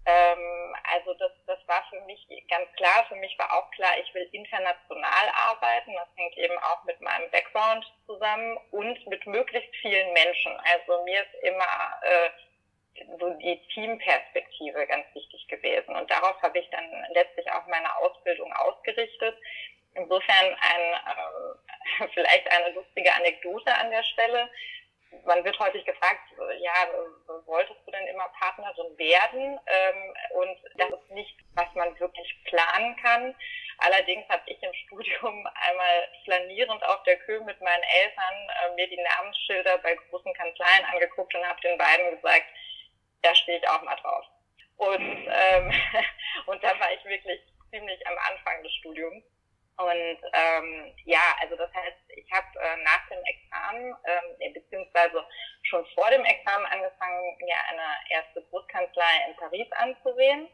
Ähm, 0.08 0.74
also 0.94 1.14
das, 1.16 1.32
das 1.46 1.60
war 1.68 1.84
für 1.90 2.00
mich 2.02 2.26
ganz 2.50 2.72
klar. 2.78 3.06
Für 3.10 3.16
mich 3.16 3.38
war 3.38 3.52
auch 3.52 3.70
klar, 3.72 3.92
ich 4.02 4.14
will 4.14 4.28
international 4.32 5.30
arbeiten. 5.36 5.94
Das 5.94 6.08
hängt 6.16 6.38
eben 6.38 6.58
auch 6.60 6.84
mit 6.86 7.00
meinem 7.02 7.30
Background 7.30 7.86
zusammen 8.06 8.58
und 8.72 9.06
mit 9.08 9.28
möglichst 9.28 9.76
vielen 9.82 10.14
Menschen. 10.14 10.54
Also 10.74 11.04
mir 11.04 11.22
ist 11.22 11.44
immer 11.44 12.02
äh, 12.04 12.30
so 13.20 13.30
die 13.32 13.62
Teamperspektive 13.74 14.88
ganz 14.88 15.06
wichtig 15.14 15.46
gewesen. 15.50 15.94
Und 15.94 16.10
darauf 16.10 16.42
habe 16.42 16.58
ich 16.58 16.70
dann 16.70 17.06
letztlich 17.12 17.52
auch 17.52 17.68
meine 17.68 17.94
Ausbildung 17.98 18.52
ausgerichtet. 18.54 19.38
Insofern 19.94 20.56
ein, 20.62 20.94
äh, 20.94 22.08
vielleicht 22.14 22.50
eine 22.50 22.74
lustige 22.76 23.14
Anekdote 23.14 23.76
an 23.76 23.92
der 23.92 24.04
Stelle 24.04 24.50
man 25.26 25.44
wird 25.44 25.60
häufig 25.60 25.86
gefragt, 25.86 26.22
ja, 26.60 26.74
wolltest 27.46 27.80
du 27.86 27.92
denn 27.92 28.08
immer 28.08 28.28
Partnerin 28.40 28.98
werden? 28.98 29.60
Ähm, 29.68 30.14
und 30.32 30.58
das 30.76 30.90
ist 30.90 31.12
nicht, 31.12 31.36
was 31.54 31.68
man 31.76 32.00
wirklich 32.00 32.44
planen 32.46 32.96
kann. 32.98 33.36
Allerdings 33.80 34.28
habe 34.30 34.44
ich 34.48 34.62
im 34.62 34.74
Studium 34.74 35.48
einmal 35.68 36.08
flanierend 36.26 36.84
auf 36.84 37.04
der 37.04 37.18
Kühe 37.20 37.42
mit 37.42 37.60
meinen 37.62 37.84
Eltern 37.84 38.50
äh, 38.64 38.76
mir 38.76 38.88
die 38.88 39.02
Namensschilder 39.02 39.78
bei 39.80 39.96
großen 39.96 40.34
Kanzleien 40.34 40.86
angeguckt 40.86 41.34
und 41.36 41.48
habe 41.48 41.62
den 41.62 41.78
beiden 41.78 42.12
gesagt, 42.16 42.46
da 43.22 43.36
stehe 43.36 43.60
ich 43.60 43.70
auch 43.70 43.82
mal 43.84 43.96
drauf. 43.96 44.26
Und, 44.78 45.28
ähm, 45.30 45.72
und 46.46 46.64
da 46.64 46.80
war 46.80 46.94
ich 46.94 47.04
wirklich 47.06 47.42
ziemlich 47.72 48.08
am 48.08 48.18
Anfang 48.30 48.64
des 48.64 48.74
Studiums. 48.76 49.24
Und 49.78 50.18
ähm, 50.34 50.94
ja, 51.06 51.36
also 51.42 51.56
das 51.56 51.72
heißt, 51.72 51.98
ich 52.16 52.32
habe 52.32 52.48
äh, 52.60 52.78
nach 52.84 53.08
dem 53.10 53.24
Examen, 53.24 53.96
ähm, 54.06 54.54
beziehungsweise 54.54 55.24
schon 55.64 55.86
vor 55.94 56.10
dem 56.10 56.26
Examen 56.26 56.66
angefangen, 56.66 57.38
mir 57.40 57.56
eine 57.70 57.94
erste 58.10 58.42
Großkanzlei 58.50 59.28
in 59.30 59.36
Paris 59.36 59.72
anzusehen 59.74 60.50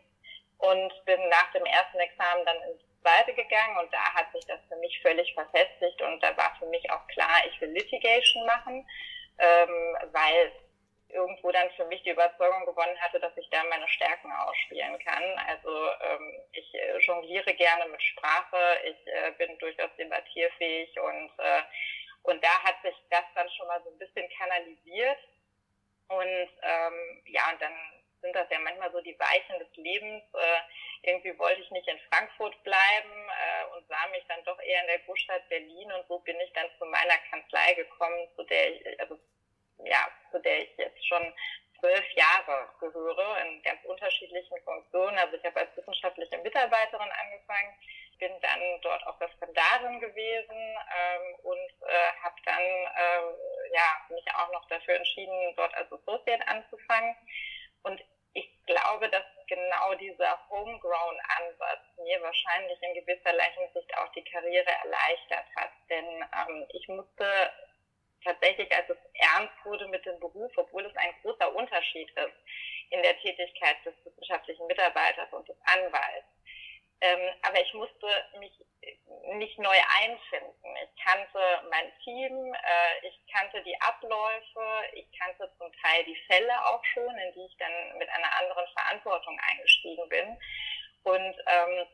und 0.57 1.05
bin 1.05 1.29
nach 1.29 1.51
dem 1.53 1.65
ersten 1.65 1.99
Examen 1.99 2.45
dann 2.45 2.57
ins 2.63 2.81
zweite 3.01 3.33
gegangen 3.33 3.77
und 3.77 3.93
da 3.93 4.13
hat 4.13 4.31
sich 4.33 4.45
das 4.45 4.59
für 4.67 4.77
mich 4.77 5.01
völlig 5.01 5.33
verfestigt 5.33 6.01
und 6.01 6.21
da 6.21 6.35
war 6.35 6.55
für 6.59 6.65
mich 6.67 6.89
auch 6.91 7.05
klar, 7.07 7.45
ich 7.47 7.59
will 7.61 7.69
Litigation 7.69 8.45
machen, 8.45 8.87
ähm, 9.39 9.97
weil 10.11 10.51
irgendwo 11.13 11.51
dann 11.51 11.69
für 11.71 11.85
mich 11.85 12.01
die 12.03 12.11
Überzeugung 12.11 12.65
gewonnen 12.65 12.99
hatte, 12.99 13.19
dass 13.19 13.35
ich 13.37 13.49
da 13.49 13.63
meine 13.65 13.87
Stärken 13.87 14.31
ausspielen 14.31 14.97
kann. 14.99 15.23
Also 15.47 15.89
ähm, 16.01 16.41
ich 16.51 16.73
äh, 16.73 16.97
jongliere 16.99 17.53
gerne 17.53 17.87
mit 17.87 18.01
Sprache, 18.01 18.79
ich 18.83 19.07
äh, 19.07 19.31
bin 19.37 19.57
durchaus 19.59 19.95
debattierfähig 19.97 20.99
und 20.99 21.31
äh, 21.37 21.61
und 22.23 22.41
da 22.41 22.63
hat 22.63 22.81
sich 22.81 22.95
das 23.09 23.25
dann 23.35 23.49
schon 23.51 23.67
mal 23.67 23.81
so 23.83 23.89
ein 23.89 23.97
bisschen 23.97 24.27
kanalisiert 24.37 25.19
und 26.07 26.49
ähm, 26.61 27.23
ja 27.27 27.51
und 27.51 27.61
dann 27.61 27.73
sind 28.23 28.35
das 28.35 28.49
ja 28.49 28.59
manchmal 28.59 28.91
so 28.91 29.01
die 29.01 29.19
Weichen 29.19 29.59
des 29.59 29.75
Lebens. 29.75 30.23
Äh, 30.33 30.59
irgendwie 31.03 31.37
wollte 31.37 31.61
ich 31.61 31.69
nicht 31.71 31.87
in 31.87 31.99
Frankfurt 32.09 32.63
bleiben 32.63 33.29
äh, 33.29 33.75
und 33.75 33.85
sah 33.87 34.07
mich 34.11 34.23
dann 34.29 34.43
doch 34.45 34.59
eher 34.61 34.81
in 34.81 34.87
der 34.87 34.99
Großstadt 34.99 35.47
Berlin 35.49 35.91
und 35.91 36.07
so 36.07 36.19
bin 36.19 36.39
ich 36.39 36.51
dann 36.53 36.67
zu 36.79 36.85
meiner 36.85 37.17
Kanzlei 37.29 37.73
gekommen, 37.73 38.27
zu 38.35 38.43
der 38.43 38.73
ich, 38.73 38.99
also 39.01 39.19
ja, 39.85 40.07
zu 40.31 40.39
der 40.39 40.63
ich 40.63 40.77
jetzt 40.77 41.07
schon 41.07 41.33
zwölf 41.79 42.05
Jahre 42.15 42.69
gehöre 42.79 43.41
in 43.41 43.61
ganz 43.63 43.83
unterschiedlichen 43.83 44.57
Funktionen. 44.63 45.17
Also 45.17 45.35
ich 45.35 45.43
habe 45.43 45.59
als 45.59 45.75
wissenschaftliche 45.75 46.37
Mitarbeiterin 46.37 47.11
angefangen, 47.11 47.75
bin 48.19 48.31
dann 48.41 48.81
dort 48.81 49.05
auch 49.05 49.19
Referendarin 49.19 49.99
gewesen 49.99 50.55
ähm, 50.55 51.35
und 51.43 51.89
äh, 51.89 52.11
habe 52.23 52.35
dann 52.45 52.61
äh, 52.61 53.73
ja, 53.73 53.99
mich 54.09 54.25
auch 54.35 54.51
noch 54.53 54.65
dafür 54.69 54.95
entschieden, 54.95 55.53
dort 55.57 55.75
als 55.75 55.91
Associate 55.91 56.47
anzufangen. 56.47 57.15
Und 57.83 58.01
ich 58.33 58.49
glaube, 58.65 59.09
dass 59.09 59.25
genau 59.47 59.93
dieser 59.95 60.39
Homegrown-Ansatz 60.49 61.81
mir 61.97 62.21
wahrscheinlich 62.21 62.81
in 62.81 62.93
gewisser 62.93 63.31
Hinsicht 63.31 63.97
auch 63.97 64.11
die 64.13 64.23
Karriere 64.23 64.71
erleichtert 64.83 65.45
hat. 65.57 65.71
Denn 65.89 66.05
ähm, 66.05 66.65
ich 66.69 66.87
musste 66.87 67.51
tatsächlich, 68.23 68.71
als 68.75 68.89
es 68.89 68.97
ernst 69.13 69.53
wurde 69.63 69.87
mit 69.87 70.05
dem 70.05 70.19
Beruf, 70.19 70.51
obwohl 70.57 70.85
es 70.85 70.95
ein 70.95 71.13
großer 71.21 71.53
Unterschied 71.55 72.09
ist 72.11 72.37
in 72.89 73.01
der 73.01 73.17
Tätigkeit 73.19 73.77
des 73.85 73.93
wissenschaftlichen 74.05 74.65
Mitarbeiters 74.67 75.31
und 75.31 75.47
des 75.47 75.57
Anwalts. 75.65 76.27
Ähm, 77.01 77.33
aber 77.41 77.61
ich 77.61 77.73
musste 77.73 78.07
mich 78.39 78.53
nicht 79.35 79.59
neu 79.59 79.77
einfinden. 80.01 80.75
Ich 80.83 81.03
kannte 81.03 81.39
mein 81.69 81.91
Team, 82.03 82.53
äh, 82.53 83.07
ich 83.07 83.19
kannte 83.31 83.61
die 83.63 83.79
Abläufe, 83.81 84.83
ich 84.93 85.07
kannte 85.19 85.51
zum 85.57 85.71
Teil 85.81 86.03
die 86.05 86.21
Fälle 86.27 86.53
auch 86.65 86.83
schon, 86.93 87.17
in 87.17 87.33
die 87.33 87.45
ich 87.45 87.57
dann 87.57 87.97
mit 87.97 88.09
einer 88.09 88.31
anderen 88.39 88.67
Verantwortung 88.73 89.37
eingestiegen 89.49 90.07
bin. 90.09 90.37
Und 91.03 91.35
ähm, 91.47 91.87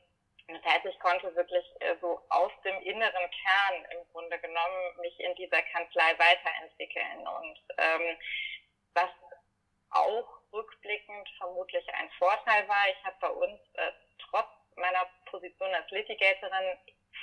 das 0.54 0.74
heißt, 0.74 0.86
ich 0.86 1.00
konnte 1.00 1.36
wirklich 1.36 1.66
äh, 1.80 1.96
so 2.02 2.22
aus 2.30 2.52
dem 2.64 2.82
inneren 2.82 3.30
Kern 3.30 3.86
im 3.92 4.12
Grunde 4.12 4.40
genommen 4.40 4.98
mich 5.02 5.20
in 5.20 5.36
dieser 5.36 5.62
Kanzlei 5.62 6.18
weiterentwickeln. 6.18 7.28
Und 7.28 7.60
ähm, 7.78 8.18
was 8.94 9.10
auch 9.92 10.42
rückblickend 10.52 11.30
vermutlich 11.38 11.88
ein 11.94 12.10
Vorteil 12.18 12.68
war, 12.68 12.90
ich 12.90 13.04
habe 13.04 13.16
bei 13.22 13.30
uns 13.30 13.60
äh, 13.74 13.92
trotz 14.30 14.48
meiner 14.76 15.10
Position 15.26 15.74
als 15.74 15.90
Litigatorin 15.92 16.78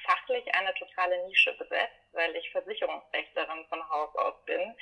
fachlich 0.04 0.44
eine 0.54 0.74
totale 0.74 1.26
Nische 1.26 1.52
besetzt, 1.54 1.98
weil 2.12 2.34
ich 2.36 2.50
Versicherungsrechterin 2.50 3.66
von 3.68 3.88
Haus 3.88 4.14
aus 4.16 4.44
bin. 4.44 4.76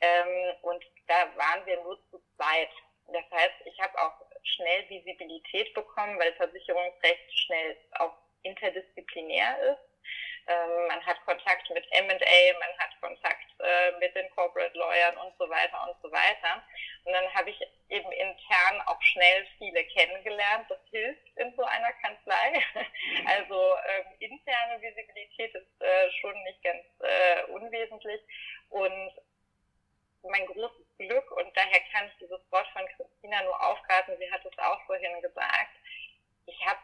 Ähm, 0.00 0.54
und 0.62 0.84
da 1.06 1.36
waren 1.36 1.64
wir 1.66 1.82
nur 1.82 1.98
zu 2.10 2.22
zweit. 2.36 2.70
Das 3.08 3.24
heißt, 3.30 3.54
ich 3.64 3.80
habe 3.80 3.98
auch 4.00 4.20
schnell 4.42 4.88
Visibilität 4.88 5.72
bekommen, 5.74 6.18
weil 6.18 6.32
Versicherungsrecht 6.34 7.38
schnell 7.38 7.76
auch 7.98 8.14
interdisziplinär 8.42 9.58
ist. 9.72 9.88
Ähm, 10.46 10.86
man 10.88 11.04
hat 11.04 11.22
Kontakt 11.26 11.68
mit 11.70 11.84
M&A, 11.90 12.58
man 12.58 12.78
hat 12.78 13.00
Kontakt 13.02 13.44
äh, 13.60 13.92
mit 13.98 14.14
den 14.14 14.30
Corporate 14.30 14.76
Lawyern 14.78 15.16
und 15.18 15.34
so 15.38 15.48
weiter 15.48 15.86
und 15.86 15.96
so 16.02 16.10
weiter. 16.10 16.62
Und 17.04 17.12
dann 17.12 17.34
habe 17.34 17.50
ich 17.50 17.60
eben 17.90 18.10
intern 18.12 18.80
auch 18.86 19.00
schnell 19.02 19.46
viele 19.58 19.84
kennengelernt. 19.84 20.64
Das 20.70 20.78
hilft 20.90 21.36
in 21.36 21.54
so 21.54 21.62
einer 21.64 21.92
Kanzlei. 21.94 22.62
Also 23.26 23.74
ähm, 23.88 24.04
interne 24.20 24.80
Visibilität 24.80 25.54
ist 25.54 25.82
äh, 25.82 26.10
schon 26.20 26.42
nicht 26.44 26.62
ganz 26.62 26.84
äh, 27.00 27.44
unwesentlich. 27.52 28.20
Und 28.70 29.12
mein 30.22 30.46
großes 30.46 30.86
Glück 30.98 31.30
und 31.32 31.56
daher 31.56 31.80
kann 31.92 32.06
ich 32.06 32.18
dieses 32.18 32.40
Wort 32.50 32.66
von 32.72 32.86
Christina 32.96 33.42
nur 33.42 33.60
aufgreifen. 33.62 34.16
Sie 34.18 34.30
hat 34.30 34.44
es 34.44 34.58
auch 34.58 34.80
vorhin 34.86 35.20
gesagt. 35.22 35.70
Ich 36.46 36.66
habe 36.66 36.80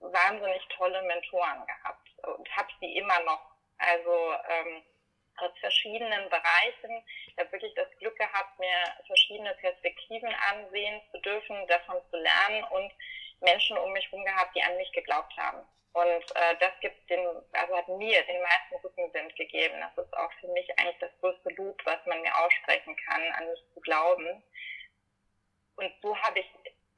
wahnsinnig 0.00 0.62
tolle 0.76 1.02
Mentoren 1.02 1.66
gehabt 1.66 2.08
und 2.22 2.56
habe 2.56 2.68
sie 2.80 2.96
immer 2.96 3.20
noch. 3.20 3.40
Also 3.78 4.34
ähm, 4.48 4.82
aus 5.38 5.52
verschiedenen 5.60 6.28
Bereichen. 6.28 7.04
Ich 7.26 7.38
habe 7.38 7.52
wirklich 7.52 7.74
das 7.74 7.88
Glück 7.98 8.16
gehabt, 8.16 8.58
mir 8.58 8.94
verschiedene 9.06 9.54
Perspektiven 9.54 10.34
ansehen 10.50 11.00
zu 11.10 11.20
dürfen, 11.20 11.66
davon 11.66 11.96
zu 12.10 12.16
lernen 12.16 12.64
und 12.64 12.92
Menschen 13.40 13.76
um 13.76 13.92
mich 13.92 14.10
herum 14.10 14.24
gehabt, 14.24 14.54
die 14.56 14.62
an 14.62 14.76
mich 14.76 14.90
geglaubt 14.92 15.36
haben. 15.36 15.66
Und 15.96 16.36
äh, 16.36 16.56
das 16.60 16.72
gibt 16.80 17.08
den, 17.08 17.26
also 17.52 17.74
hat 17.74 17.88
mir 17.88 18.22
den 18.24 18.42
meisten 18.42 18.76
Rückenwind 18.84 19.34
gegeben. 19.34 19.80
Das 19.80 20.04
ist 20.04 20.14
auch 20.14 20.30
für 20.40 20.48
mich 20.48 20.68
eigentlich 20.78 20.98
das 20.98 21.10
größte 21.20 21.48
Lob, 21.54 21.80
was 21.86 22.04
man 22.04 22.20
mir 22.20 22.36
aussprechen 22.36 22.94
kann, 23.08 23.22
an 23.38 23.48
mich 23.48 23.60
zu 23.72 23.80
glauben. 23.80 24.42
Und 25.76 25.90
so 26.02 26.14
habe 26.18 26.40
ich 26.40 26.46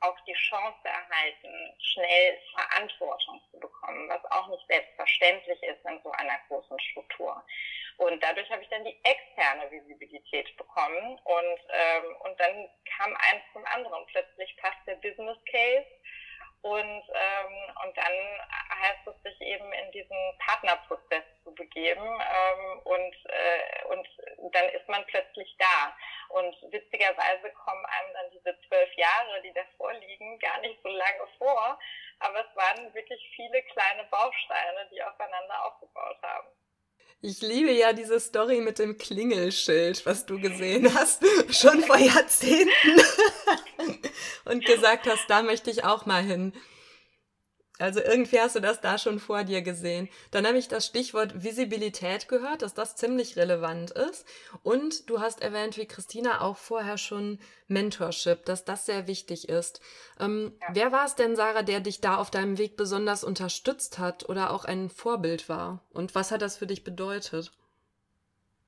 auch 0.01 0.19
die 0.27 0.35
Chance 0.35 0.81
erhalten, 0.83 1.77
schnell 1.79 2.41
Verantwortung 2.53 3.41
zu 3.53 3.61
bekommen, 3.61 4.09
was 4.09 4.25
auch 4.33 4.49
nicht 4.49 4.67
selbstverständlich 4.67 5.63
ist 5.63 5.85
in 5.85 6.01
so 6.03 6.11
einer 6.11 6.39
großen 6.49 6.81
Struktur. 6.81 7.45
Und 7.99 8.21
dadurch 8.21 8.51
habe 8.51 8.63
ich 8.63 8.69
dann 8.69 8.85
die 8.85 8.99
externe 9.05 9.71
Visibilität 9.71 10.57
bekommen 10.57 11.21
und, 11.23 11.61
ähm, 11.71 12.17
und 12.25 12.41
dann 12.41 12.69
kam 12.97 13.15
eins 13.15 13.43
zum 13.53 13.65
anderen. 13.67 14.07
Plötzlich 14.07 14.57
passt 14.57 14.85
der 14.87 14.97
Business 14.97 15.39
Case 15.49 15.87
und, 16.63 16.83
ähm, 16.83 17.77
und 17.85 17.97
dann 17.97 18.13
heißt 18.79 19.07
es 19.07 19.23
sich 19.23 19.41
eben 19.41 19.73
in 19.73 19.93
diesen 19.93 20.17
Partnerprozess 20.39 21.25
zu 21.45 21.55
begeben 21.55 22.05
ähm, 22.05 22.79
und, 22.85 23.15
äh, 23.25 23.85
und 23.89 24.07
dann 24.53 24.69
ist 24.71 24.89
man 24.89 25.05
plötzlich 25.07 25.55
da. 25.59 25.97
Und 26.29 26.55
witzigerweise 26.73 27.51
kommen 27.65 27.85
einem 27.87 28.13
dann 28.15 28.31
diese 28.31 28.57
zwölf 28.69 28.93
Jahre, 28.95 29.43
die 29.43 29.53
davor 29.53 29.93
liegen, 29.95 30.39
gar 30.39 30.61
nicht 30.61 30.81
so 30.83 30.89
lange 30.89 31.27
vor. 31.39 31.79
Aber 32.21 32.41
es 32.41 32.57
waren 32.57 32.93
wirklich 32.95 33.21
viele 33.35 33.63
kleine 33.63 34.05
Bausteine, 34.05 34.89
die 34.93 35.03
aufeinander 35.03 35.65
aufgebaut 35.65 36.19
haben. 36.23 36.49
Ich 37.21 37.41
liebe 37.41 37.73
ja 37.73 37.93
diese 37.93 38.21
Story 38.21 38.61
mit 38.61 38.79
dem 38.79 38.97
Klingelschild, 38.97 40.07
was 40.07 40.25
du 40.25 40.41
gesehen 40.41 40.95
hast, 40.95 41.25
schon 41.51 41.81
vor 41.81 41.99
Jahrzehnten. 41.99 42.71
und 44.45 44.65
gesagt 44.65 45.07
hast, 45.07 45.29
da 45.29 45.43
möchte 45.43 45.71
ich 45.71 45.85
auch 45.85 46.07
mal 46.07 46.23
hin. 46.23 46.53
Also 47.79 48.01
irgendwie 48.01 48.41
hast 48.41 48.57
du 48.57 48.61
das 48.61 48.81
da 48.81 48.99
schon 48.99 49.21
vor 49.21 49.45
dir 49.45 49.63
gesehen. 49.63 50.09
Dann 50.33 50.47
habe 50.47 50.59
ich 50.59 50.67
das 50.67 50.87
Stichwort 50.87 51.45
Visibilität 51.45 52.29
gehört, 52.29 52.63
dass 52.63 52.75
das 52.75 52.97
ziemlich 52.97 53.37
relevant 53.37 53.93
ist. 53.93 54.27
Und 54.65 55.09
du 55.09 55.21
hast 55.21 55.43
erwähnt, 55.43 55.77
wie 55.77 55.87
Christina 55.87 56.41
auch 56.41 56.57
vorher 56.57 56.99
schon 56.99 57.39
Mentorship, 57.69 58.45
dass 58.47 58.65
das 58.65 58.85
sehr 58.87 59.07
wichtig 59.07 59.49
ist. 59.49 59.81
Ähm, 60.19 60.59
ja. 60.61 60.69
Wer 60.73 60.93
war 60.93 61.05
es 61.05 61.15
denn, 61.15 61.37
Sarah, 61.37 61.63
der 61.63 61.79
dich 61.79 62.01
da 62.01 62.17
auf 62.17 62.31
deinem 62.31 62.59
Weg 62.59 62.77
besonders 62.77 63.23
unterstützt 63.23 63.99
hat 63.99 64.29
oder 64.29 64.53
auch 64.53 64.65
ein 64.65 64.91
Vorbild 64.91 65.49
war? 65.49 65.85
Und 65.93 66.17
was 66.17 66.33
hat 66.33 66.43
das 66.43 66.57
für 66.57 66.67
dich 66.67 66.83
bedeutet? 66.83 67.53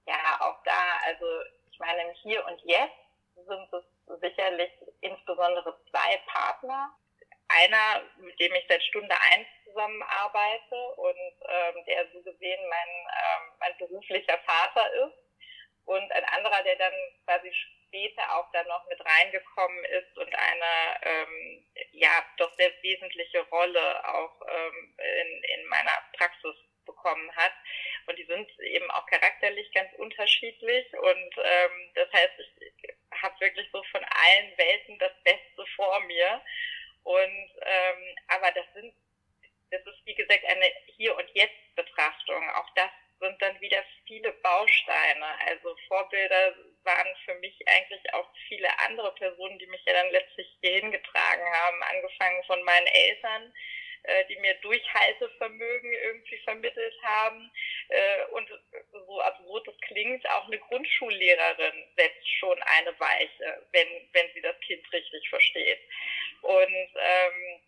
Ja, 0.07 0.41
auch 0.41 0.63
da, 0.65 0.73
also 1.07 1.25
ich 1.71 1.79
meine, 1.81 2.01
im 2.03 2.15
Hier 2.23 2.45
und 2.47 2.61
Jetzt 2.65 2.95
sind 3.35 3.69
es 3.73 4.21
sicherlich 4.21 4.71
insbesondere 5.01 5.77
zwei 5.91 6.21
Partner, 6.27 6.95
einer, 7.51 8.03
mit 8.19 8.39
dem 8.39 8.55
ich 8.55 8.65
seit 8.69 8.83
Stunde 8.85 9.15
eins 9.33 9.47
zusammenarbeite 9.65 10.77
und 10.97 11.35
ähm, 11.49 11.85
der 11.87 12.07
so 12.13 12.23
gesehen 12.23 12.69
mein, 12.69 12.89
ähm, 12.89 13.53
mein 13.59 13.79
beruflicher 13.79 14.39
Vater 14.39 14.93
ist. 14.95 15.17
Und 15.85 16.13
ein 16.13 16.25
anderer, 16.25 16.63
der 16.63 16.77
dann 16.77 16.93
quasi 17.25 17.53
später 17.53 18.23
auch 18.37 18.51
dann 18.53 18.67
noch 18.69 18.87
mit 18.87 19.01
reingekommen 19.05 19.85
ist 19.87 20.17
und 20.19 20.33
eine 20.35 21.01
ähm, 21.03 21.67
ja 21.93 22.25
doch 22.37 22.55
sehr 22.57 22.71
wesentliche 22.83 23.41
Rolle 23.49 24.09
auch 24.15 24.41
ähm, 24.49 24.95
in, 24.99 25.43
in 25.43 25.67
meiner 25.67 25.99
Praxis 26.17 26.55
bekommen 26.85 27.35
hat. 27.37 27.53
Und 28.07 28.19
die 28.19 28.25
sind 28.25 28.49
eben 28.61 28.91
auch 28.91 29.07
charakterlich 29.07 29.73
ganz 29.73 29.93
unterschiedlich. 29.95 30.87
Und 30.95 31.35
ähm, 31.39 31.93
das 31.95 32.13
heißt, 32.13 32.35
ich 32.39 32.97
habe 33.23 33.41
wirklich 33.41 33.69
so 33.73 33.83
von 33.91 34.05
allen 34.05 34.59
Welten 34.59 34.99
das 34.99 35.13
Beste 35.25 35.67
vor 35.77 36.01
mir. 36.01 36.41
Und 37.05 37.51
ähm, 37.63 38.17
aber 38.29 38.51
das 38.53 38.67
sind, 38.75 38.95
das 39.71 39.81
ist 39.87 40.05
wie 40.05 40.15
gesagt 40.15 40.45
eine 40.45 40.67
Hier- 40.97 41.17
und 41.17 41.31
Jetzt-Betrachtung. 41.35 42.51
Auch 42.51 42.69
das 42.75 42.91
sind 43.21 43.41
dann 43.41 43.61
wieder 43.61 43.85
viele 44.07 44.33
Bausteine. 44.33 45.27
Also 45.47 45.77
Vorbilder 45.89 46.55
waren 46.83 47.15
für 47.25 47.35
mich 47.35 47.57
eigentlich 47.69 48.15
auch 48.15 48.29
viele 48.49 48.69
andere 48.81 49.15
Personen, 49.15 49.59
die 49.59 49.67
mich 49.67 49.85
ja 49.87 49.93
dann 49.93 50.11
letztlich 50.11 50.49
hier 50.61 50.81
hingetragen 50.81 51.45
haben, 51.45 51.83
angefangen 51.83 52.43
von 52.45 52.63
meinen 52.63 52.87
Eltern, 52.87 53.53
äh, 54.05 54.25
die 54.27 54.37
mir 54.39 54.55
Durchhaltevermögen 54.63 55.93
irgendwie 55.93 56.39
vermittelt 56.39 56.95
haben. 57.03 57.51
Äh, 57.89 58.25
und 58.33 58.49
so 58.93 59.21
absurd 59.21 59.69
es 59.69 59.81
klingt, 59.89 60.29
auch 60.31 60.47
eine 60.47 60.59
Grundschullehrerin 60.59 61.93
setzt 61.97 62.29
schon 62.39 62.61
eine 62.63 62.99
Weiche, 62.99 63.67
wenn, 63.73 63.89
wenn 64.13 64.33
sie 64.33 64.41
das 64.41 64.59
Kind 64.61 64.91
richtig 64.93 65.29
versteht. 65.29 65.81
Und, 66.43 66.91
ähm, 66.97 67.61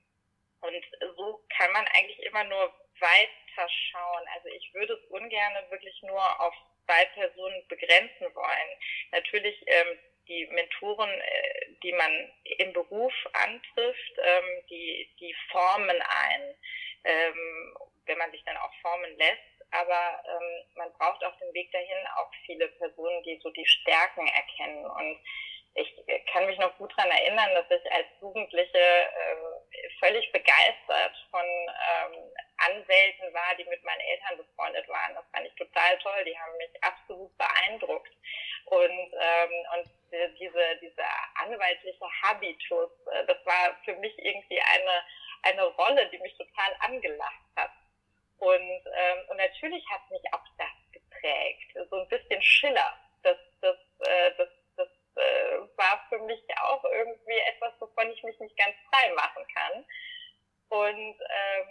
und 0.61 0.85
so 1.16 1.45
kann 1.57 1.73
man 1.73 1.87
eigentlich 1.88 2.21
immer 2.21 2.45
nur 2.45 2.73
weiter 3.00 3.69
schauen. 3.69 4.25
Also 4.35 4.49
ich 4.49 4.73
würde 4.75 4.95
es 4.95 5.11
ungern 5.11 5.71
wirklich 5.71 6.00
nur 6.02 6.40
auf 6.40 6.54
zwei 6.87 7.04
Personen 7.07 7.66
begrenzen 7.69 8.35
wollen. 8.35 8.78
Natürlich 9.11 9.62
ähm, 9.66 9.99
die 10.28 10.47
Mentoren, 10.47 11.11
äh, 11.11 11.66
die 11.83 11.92
man 11.92 12.33
im 12.59 12.73
Beruf 12.73 13.12
antrifft, 13.33 14.19
ähm, 14.19 14.66
die, 14.71 15.11
die 15.21 15.35
formen 15.50 16.00
ein, 16.02 16.54
ähm, 17.04 17.76
wenn 18.07 18.19
man 18.19 18.31
sich 18.31 18.45
dann 18.45 18.57
auch 18.57 18.73
formen 18.81 19.16
lässt. 19.16 19.40
Aber 19.71 20.23
ähm, 20.28 20.64
man 20.76 20.92
braucht 20.92 21.25
auf 21.25 21.37
dem 21.38 21.52
Weg 21.54 21.73
dahin 21.73 22.07
auch 22.16 22.31
viele 22.45 22.69
Personen, 22.69 23.23
die 23.23 23.40
so 23.42 23.50
die 23.50 23.66
Stärken 23.66 24.26
erkennen. 24.26 24.85
Und 24.85 25.19
ich 25.75 26.26
kann 26.33 26.47
mich 26.47 26.59
noch 26.59 26.76
gut 26.76 26.93
daran 26.97 27.11
erinnern, 27.11 27.49
dass 27.55 27.81
ich 27.81 27.93
als 27.93 28.07
Jugendliche 28.21 28.79
ähm, 28.79 29.88
völlig 30.00 30.31
begeistert 30.33 31.14
von 31.31 31.45
ähm, 31.45 32.31
Anwälten 32.59 33.33
war, 33.33 33.55
die 33.57 33.64
mit 33.64 33.83
meinen 33.83 34.00
Eltern 34.00 34.37
befreundet 34.37 34.87
waren. 34.88 35.14
Das 35.14 35.25
fand 35.33 35.47
ich 35.47 35.55
total 35.55 35.99
toll. 35.99 36.25
Die 36.25 36.38
haben 36.38 36.57
mich 36.59 36.71
absolut 36.83 37.31
beeindruckt. 37.38 38.12
Und, 38.67 39.12
ähm, 39.21 39.50
und 39.76 39.91
diese, 40.38 40.76
diese 40.81 41.05
anwaltliche 41.37 42.05
Habitus, 42.23 42.91
äh, 43.12 43.25
das 43.26 43.38
war 43.47 43.76
für 43.85 43.95
mich 43.97 44.17
irgendwie 44.19 44.61
eine, 44.61 45.05
eine 45.43 45.64
Rolle, 45.64 46.07
die 46.11 46.19
mich 46.19 46.37
total 46.37 46.76
angelacht 46.81 47.45
hat. 47.57 47.73
Und, 48.38 48.61
ähm, 48.61 49.19
und 49.29 49.37
natürlich 49.38 49.85
hat 49.88 50.02
mich 50.11 50.23
auch 50.33 50.45
das 50.59 50.93
geprägt. 50.93 51.88
So 51.88 51.97
ein 51.97 52.09
bisschen 52.09 52.43
Schiller. 52.43 52.99
Das, 53.23 53.38
das, 53.61 53.76
äh, 54.00 54.33
das 54.37 54.49
äh, 55.23 55.76
war 55.76 56.05
für 56.09 56.19
mich 56.19 56.43
auch 56.61 56.85
irgendwie 56.85 57.38
etwas, 57.55 57.73
wovon 57.81 58.11
ich 58.11 58.23
mich 58.23 58.38
nicht 58.41 58.57
ganz 58.57 58.75
frei 58.91 59.12
machen 59.14 59.47
kann. 59.55 59.85
Und, 60.69 61.17
ähm, 61.21 61.69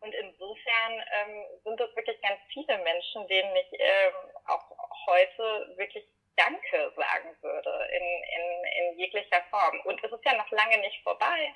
und 0.00 0.14
insofern 0.14 1.04
ähm, 1.14 1.44
sind 1.64 1.78
das 1.78 1.94
wirklich 1.94 2.20
ganz 2.22 2.40
viele 2.52 2.78
Menschen, 2.78 3.26
denen 3.28 3.54
ich 3.56 3.68
ähm, 3.78 4.14
auch 4.46 4.64
heute 5.06 5.74
wirklich 5.76 6.04
Danke 6.36 6.92
sagen 6.96 7.36
würde 7.40 7.88
in, 7.92 8.02
in, 8.02 8.64
in 8.78 8.98
jeglicher 8.98 9.42
Form. 9.50 9.80
Und 9.84 10.02
es 10.02 10.10
ist 10.10 10.24
ja 10.24 10.34
noch 10.34 10.50
lange 10.50 10.78
nicht 10.78 11.02
vorbei, 11.02 11.54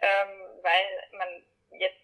ähm, 0.00 0.62
weil 0.62 1.08
man 1.12 1.44
jetzt 1.70 2.00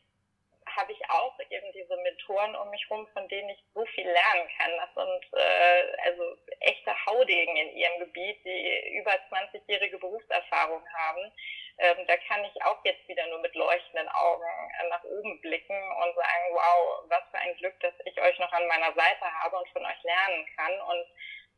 habe 0.78 0.92
ich 0.92 1.10
auch 1.10 1.36
eben 1.50 1.72
diese 1.72 1.96
Mentoren 1.96 2.54
um 2.54 2.70
mich 2.70 2.84
herum, 2.88 3.06
von 3.12 3.28
denen 3.28 3.50
ich 3.50 3.58
so 3.74 3.84
viel 3.86 4.06
lernen 4.06 4.48
kann. 4.56 4.70
Das 4.76 4.94
sind 4.94 5.38
äh, 5.38 5.96
also 6.04 6.36
echte 6.60 6.94
Haudegen 7.06 7.56
in 7.56 7.76
ihrem 7.76 7.98
Gebiet, 7.98 8.44
die 8.44 8.98
über 8.98 9.10
20-jährige 9.10 9.98
Berufserfahrung 9.98 10.82
haben. 10.94 11.32
Ähm, 11.78 12.06
da 12.06 12.16
kann 12.16 12.44
ich 12.44 12.62
auch 12.64 12.78
jetzt 12.84 13.06
wieder 13.08 13.26
nur 13.26 13.40
mit 13.40 13.54
leuchtenden 13.54 14.08
Augen 14.08 14.46
nach 14.88 15.02
oben 15.04 15.40
blicken 15.40 15.76
und 15.76 16.14
sagen, 16.14 16.46
wow, 16.52 17.04
was 17.08 17.22
für 17.30 17.38
ein 17.38 17.56
Glück, 17.56 17.78
dass 17.80 17.94
ich 18.04 18.20
euch 18.20 18.38
noch 18.38 18.52
an 18.52 18.66
meiner 18.66 18.92
Seite 18.94 19.24
habe 19.42 19.56
und 19.56 19.68
von 19.70 19.84
euch 19.84 20.02
lernen 20.02 20.46
kann. 20.56 20.80
Und 20.80 21.06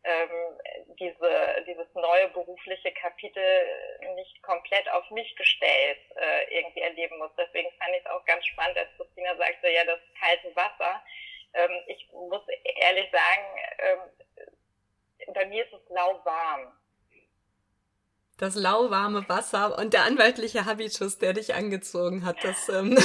ähm, 0.04 0.58
diese, 0.98 1.64
dieses 1.66 1.86
neue 1.94 2.28
berufliche 2.28 2.92
Kapitel 2.92 3.42
nicht 4.14 4.42
komplett 4.42 4.90
auf 4.92 5.08
mich 5.10 5.34
gestellt 5.36 5.98
äh, 6.16 6.58
irgendwie 6.58 6.80
erleben 6.80 7.18
muss. 7.18 7.30
Deswegen 7.36 7.70
fand 7.78 7.90
ich 7.94 8.04
es 8.04 8.10
auch 8.10 8.24
ganz 8.24 8.44
spannend, 8.46 8.78
als 8.78 8.88
Christina 8.96 9.36
sagte, 9.36 9.68
ja, 9.68 9.84
das 9.84 10.00
kalte 10.18 10.56
Wasser. 10.56 11.02
Ähm, 11.52 11.82
ich 11.86 12.08
muss 12.12 12.42
ehrlich 12.80 13.10
sagen, 13.10 13.44
ähm, 13.78 15.34
bei 15.34 15.46
mir 15.46 15.64
ist 15.64 15.72
es 15.72 15.88
lauwarm. 15.90 16.72
Das 18.38 18.54
lauwarme 18.54 19.28
Wasser 19.28 19.78
und 19.78 19.92
der 19.92 20.04
anwaltliche 20.04 20.64
Habitus, 20.64 21.18
der 21.18 21.34
dich 21.34 21.54
angezogen 21.54 22.24
hat, 22.24 22.42
das 22.42 22.70
ähm, 22.70 22.98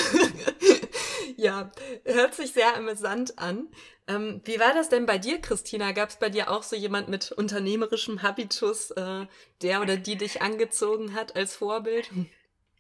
ja, 1.36 1.72
hört 2.06 2.34
sich 2.34 2.54
sehr 2.54 2.74
amüsant 2.76 3.38
an. 3.38 3.68
Ähm, 4.08 4.42
wie 4.46 4.60
war 4.60 4.74
das 4.74 4.90
denn 4.90 5.06
bei 5.06 5.18
dir, 5.18 5.42
Christina? 5.42 5.92
Gab 5.92 6.10
es 6.10 6.18
bei 6.18 6.30
dir 6.30 6.52
auch 6.52 6.64
so 6.64 6.76
jemand 6.76 7.10
mit 7.10 7.32
unternehmerischem 7.32 8.22
Habitus, 8.22 8.92
äh, 8.92 9.26
der 9.62 9.82
oder 9.82 9.98
die 9.98 10.16
dich 10.16 10.42
angezogen 10.42 11.16
hat 11.16 11.36
als 11.36 11.56
Vorbild? 11.56 12.10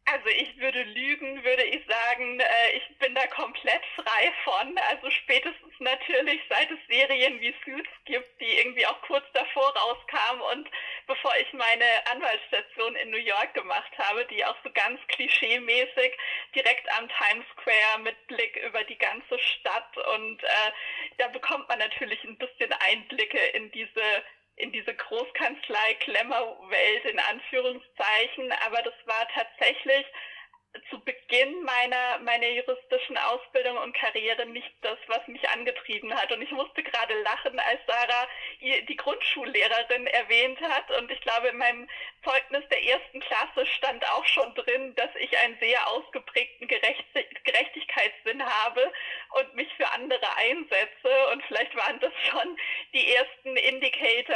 Also 0.07 0.27
ich 0.29 0.55
würde 0.59 0.83
lügen, 0.83 1.43
würde 1.43 1.63
ich 1.63 1.83
sagen, 1.87 2.39
äh, 2.39 2.77
ich 2.77 2.97
bin 2.99 3.15
da 3.15 3.25
komplett 3.25 3.81
frei 3.95 4.31
von. 4.43 4.77
Also 4.89 5.09
spätestens 5.09 5.73
natürlich, 5.79 6.41
seit 6.47 6.69
es 6.69 6.77
Serien 6.87 7.41
wie 7.41 7.55
Suits 7.65 7.89
gibt, 8.05 8.39
die 8.39 8.59
irgendwie 8.59 8.85
auch 8.85 9.01
kurz 9.01 9.25
davor 9.33 9.75
rauskamen 9.75 10.41
und 10.53 10.69
bevor 11.07 11.31
ich 11.41 11.51
meine 11.53 11.85
Anwaltsstation 12.11 12.95
in 12.97 13.09
New 13.09 13.17
York 13.17 13.55
gemacht 13.55 13.91
habe, 13.97 14.25
die 14.25 14.45
auch 14.45 14.55
so 14.63 14.69
ganz 14.75 14.99
klischeemäßig 15.07 16.13
direkt 16.55 16.87
am 16.97 17.07
Times 17.09 17.45
Square 17.53 17.99
mit 18.03 18.27
Blick 18.27 18.55
über 18.57 18.83
die 18.85 18.97
ganze 18.97 19.37
Stadt 19.37 19.95
und 20.15 20.43
äh, 20.43 20.71
da 21.17 21.27
bekommt 21.27 21.69
man 21.69 21.77
natürlich 21.79 22.23
ein 22.23 22.37
bisschen 22.37 22.71
Einblicke 22.73 23.39
in 23.53 23.69
diese 23.71 24.23
in 24.57 24.71
diese 24.71 24.95
Großkanzlei-Klemmerwelt 24.95 27.03
in 27.05 27.19
Anführungszeichen, 27.19 28.53
aber 28.65 28.81
das 28.83 28.93
war 29.05 29.27
tatsächlich 29.33 30.05
zu 30.89 30.99
Beginn 30.99 31.63
meiner, 31.63 32.19
meiner 32.19 32.47
juristischen 32.49 33.17
Ausbildung 33.17 33.77
und 33.77 33.95
Karriere 33.95 34.45
nicht 34.45 34.71
das, 34.81 34.97
was 35.07 35.27
mich 35.27 35.47
angetrieben 35.49 36.13
hat. 36.13 36.31
Und 36.31 36.41
ich 36.41 36.51
musste 36.51 36.83
gerade 36.83 37.13
lachen, 37.21 37.59
als 37.59 37.79
Sarah 37.87 38.27
die 38.61 38.95
Grundschullehrerin 38.95 40.07
erwähnt 40.07 40.59
hat. 40.61 40.91
Und 40.99 41.11
ich 41.11 41.19
glaube, 41.21 41.49
in 41.49 41.57
meinem 41.57 41.89
Zeugnis 42.23 42.63
der 42.69 42.83
ersten 42.83 43.19
Klasse 43.19 43.65
stand 43.65 44.05
auch 44.09 44.25
schon 44.25 44.53
drin, 44.55 44.95
dass 44.95 45.09
ich 45.19 45.37
einen 45.39 45.57
sehr 45.59 45.87
ausgeprägten 45.87 46.67
Gerecht 46.67 47.05
Gerechtigkeitssinn 47.43 48.43
habe 48.43 48.91
und 49.39 49.55
mich 49.55 49.71
für 49.75 49.89
andere 49.91 50.35
einsetze. 50.37 51.27
Und 51.31 51.43
vielleicht 51.43 51.75
waren 51.75 51.99
das 51.99 52.13
schon 52.29 52.57
die 52.93 53.13
ersten 53.13 53.55
Indicator 53.57 54.35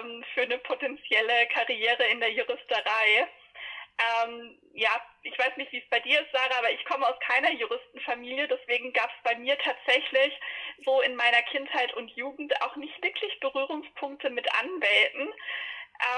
ähm, 0.00 0.24
für 0.34 0.42
eine 0.42 0.58
potenzielle 0.58 1.46
Karriere 1.48 2.04
in 2.04 2.20
der 2.20 2.32
Juristerei. 2.32 3.28
Ähm, 3.98 4.58
ja, 4.74 4.90
ich 5.22 5.36
weiß 5.36 5.56
nicht, 5.56 5.72
wie 5.72 5.78
es 5.78 5.90
bei 5.90 5.98
dir 6.00 6.20
ist, 6.20 6.30
Sarah, 6.32 6.58
aber 6.58 6.70
ich 6.70 6.84
komme 6.84 7.06
aus 7.06 7.18
keiner 7.20 7.50
Juristenfamilie, 7.52 8.46
deswegen 8.46 8.92
gab 8.92 9.10
es 9.10 9.22
bei 9.24 9.36
mir 9.36 9.58
tatsächlich 9.58 10.38
so 10.84 11.00
in 11.00 11.16
meiner 11.16 11.42
Kindheit 11.42 11.92
und 11.94 12.10
Jugend 12.12 12.60
auch 12.62 12.76
nicht 12.76 13.02
wirklich 13.02 13.40
Berührungspunkte 13.40 14.30
mit 14.30 14.46
Anwälten. 14.54 15.32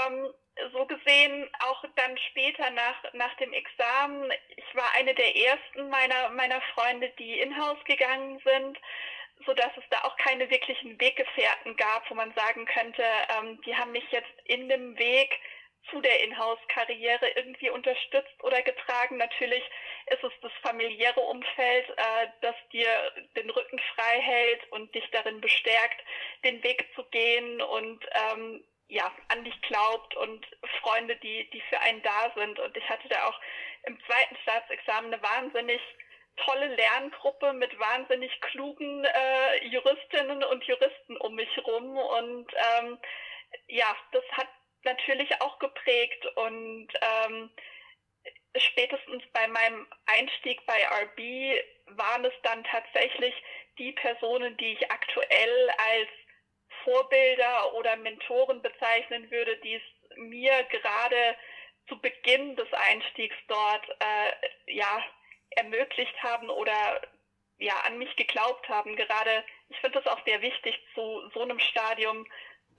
Ähm, 0.07 0.35
so 0.73 0.85
gesehen 0.85 1.49
auch 1.61 1.83
dann 1.97 2.19
später 2.31 2.69
nach, 2.71 3.03
nach 3.15 3.35
dem 3.37 3.53
Examen, 3.55 4.31
ich 4.57 4.75
war 4.75 4.93
eine 4.99 5.15
der 5.15 5.35
ersten 5.35 5.89
meiner, 5.89 6.29
meiner 6.31 6.61
Freunde, 6.75 7.11
die 7.19 7.41
in-house 7.41 7.83
gegangen 7.85 8.41
sind, 8.45 8.79
so 9.47 9.55
dass 9.55 9.75
es 9.79 9.85
da 9.89 10.03
auch 10.03 10.17
keine 10.19 10.51
wirklichen 10.51 11.01
Weggefährten 11.01 11.77
gab, 11.77 12.11
wo 12.11 12.15
man 12.15 12.33
sagen 12.35 12.67
könnte, 12.67 13.03
ähm, 13.39 13.59
die 13.63 13.75
haben 13.75 13.93
mich 13.93 14.05
jetzt 14.11 14.33
in 14.45 14.69
dem 14.69 14.99
Weg 14.99 15.41
zu 15.91 16.01
der 16.01 16.23
Inhouse-Karriere 16.25 17.29
irgendwie 17.37 17.71
unterstützt 17.71 18.43
oder 18.43 18.63
getragen. 18.63 19.17
Natürlich 19.17 19.63
ist 20.07 20.23
es 20.23 20.33
das 20.43 20.53
familiäre 20.63 21.21
Umfeld, 21.21 21.89
äh, 21.91 22.27
das 22.41 22.55
dir 22.73 22.89
den 23.37 23.51
Rücken 23.51 23.81
frei 23.95 24.21
hält 24.21 24.73
und 24.73 24.95
dich 24.95 25.09
darin 25.11 25.41
bestärkt, 25.41 26.01
den 26.45 26.63
Weg 26.63 26.87
zu 26.95 27.05
gehen 27.05 27.61
und 27.61 28.05
ähm, 28.33 28.65
ja, 28.89 29.11
an 29.29 29.45
dich 29.45 29.61
glaubt 29.63 30.17
und 30.17 30.45
Freunde, 30.81 31.17
die, 31.17 31.49
die 31.51 31.63
für 31.69 31.79
einen 31.81 32.03
da 32.03 32.33
sind. 32.35 32.59
Und 32.59 32.77
ich 32.77 32.89
hatte 32.89 33.09
da 33.09 33.29
auch 33.29 33.41
im 33.85 33.99
zweiten 34.05 34.37
Staatsexamen 34.43 35.15
eine 35.15 35.23
wahnsinnig 35.23 35.81
tolle 36.37 36.75
Lerngruppe 36.75 37.53
mit 37.53 37.79
wahnsinnig 37.79 38.33
klugen 38.41 39.05
äh, 39.05 39.67
Juristinnen 39.67 40.43
und 40.45 40.65
Juristen 40.65 41.17
um 41.19 41.35
mich 41.35 41.57
rum. 41.65 41.97
Und 41.97 42.53
ähm, 42.79 42.99
ja, 43.69 43.97
das 44.13 44.25
hat 44.33 44.49
natürlich 44.85 45.41
auch 45.41 45.59
geprägt 45.59 46.27
und 46.37 46.89
ähm, 47.01 47.51
spätestens 48.57 49.23
bei 49.33 49.47
meinem 49.49 49.87
Einstieg 50.07 50.65
bei 50.67 50.87
RB 50.87 51.99
waren 51.99 52.25
es 52.25 52.35
dann 52.43 52.65
tatsächlich 52.65 53.35
die 53.79 53.93
Personen, 53.93 54.57
die 54.57 54.73
ich 54.73 54.91
aktuell 54.91 55.71
als 55.71 56.09
Vorbilder 56.85 57.75
oder 57.75 57.97
Mentoren 57.97 58.63
bezeichnen 58.63 59.31
würde, 59.31 59.57
die 59.59 59.75
es 59.75 59.83
mir 60.17 60.65
gerade 60.65 61.37
zu 61.89 62.01
Beginn 62.01 62.57
des 62.57 62.73
Einstiegs 62.73 63.37
dort 63.49 63.89
äh, 64.01 64.75
ja 64.75 65.05
ermöglicht 65.51 66.23
haben 66.23 66.49
oder 66.49 67.01
ja, 67.59 67.75
an 67.87 67.99
mich 67.99 68.15
geglaubt 68.17 68.69
haben. 68.69 68.97
Gerade, 68.97 69.45
ich 69.69 69.77
finde 69.79 69.99
es 69.99 70.07
auch 70.07 70.25
sehr 70.25 70.41
wichtig, 70.41 70.79
zu 70.95 71.29
so 71.35 71.43
einem 71.43 71.59
Stadium 71.59 72.27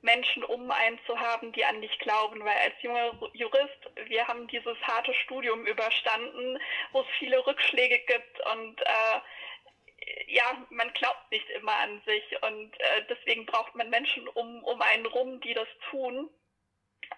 Menschen 0.01 0.43
um 0.43 0.69
einen 0.71 0.99
zu 1.05 1.19
haben, 1.19 1.51
die 1.51 1.63
an 1.63 1.81
dich 1.81 1.97
glauben, 1.99 2.43
weil 2.43 2.57
als 2.57 2.73
junger 2.81 3.13
Jurist, 3.33 3.89
wir 4.05 4.27
haben 4.27 4.47
dieses 4.47 4.77
harte 4.81 5.13
Studium 5.13 5.65
überstanden, 5.65 6.59
wo 6.91 7.01
es 7.01 7.07
viele 7.19 7.45
Rückschläge 7.45 7.99
gibt 7.99 8.39
und 8.51 8.81
äh, 8.81 9.19
ja, 10.27 10.65
man 10.69 10.91
glaubt 10.93 11.31
nicht 11.31 11.49
immer 11.51 11.77
an 11.77 12.01
sich 12.05 12.23
und 12.41 12.79
äh, 12.79 13.05
deswegen 13.09 13.45
braucht 13.45 13.75
man 13.75 13.89
Menschen 13.89 14.27
um, 14.29 14.63
um 14.63 14.81
einen 14.81 15.05
rum, 15.05 15.39
die 15.41 15.53
das 15.53 15.67
tun 15.89 16.29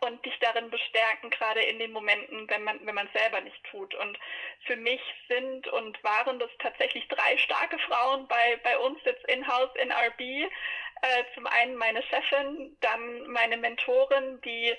und 0.02 0.26
dich 0.26 0.38
darin 0.40 0.70
bestärken, 0.70 1.30
gerade 1.30 1.62
in 1.62 1.80
den 1.80 1.92
Momenten, 1.92 2.50
wenn 2.50 2.64
man 2.64 2.86
wenn 2.86 2.96
man 2.96 3.10
selber 3.14 3.42
nicht 3.42 3.64
tut. 3.66 3.94
Und 3.96 4.18
für 4.66 4.76
mich 4.76 5.02
sind 5.30 5.68
und 5.68 6.04
waren 6.04 6.40
das 6.40 6.50
tatsächlich 6.60 7.08
drei 7.08 7.38
starke 7.38 7.78
Frauen 7.80 8.28
bei 8.28 8.60
bei 8.64 8.78
uns 8.78 9.00
jetzt 9.06 9.26
in-house 9.28 9.76
in 9.76 9.92
RB. 9.92 10.52
Äh, 11.04 11.26
zum 11.36 11.46
einen 11.48 11.76
meine 11.76 12.02
Chefin, 12.04 12.78
dann 12.80 13.28
meine 13.28 13.58
Mentorin, 13.58 14.40
die 14.46 14.74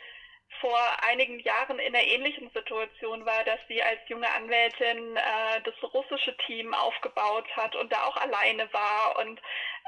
vor 0.58 0.80
einigen 1.02 1.38
Jahren 1.40 1.78
in 1.78 1.94
einer 1.94 2.06
ähnlichen 2.06 2.50
Situation 2.54 3.26
war, 3.26 3.44
dass 3.44 3.58
sie 3.68 3.82
als 3.82 4.00
junge 4.08 4.30
Anwältin 4.30 5.18
äh, 5.18 5.60
das 5.64 5.74
russische 5.92 6.34
Team 6.46 6.72
aufgebaut 6.72 7.44
hat 7.54 7.76
und 7.76 7.92
da 7.92 8.04
auch 8.04 8.16
alleine 8.16 8.72
war 8.72 9.18
und 9.18 9.38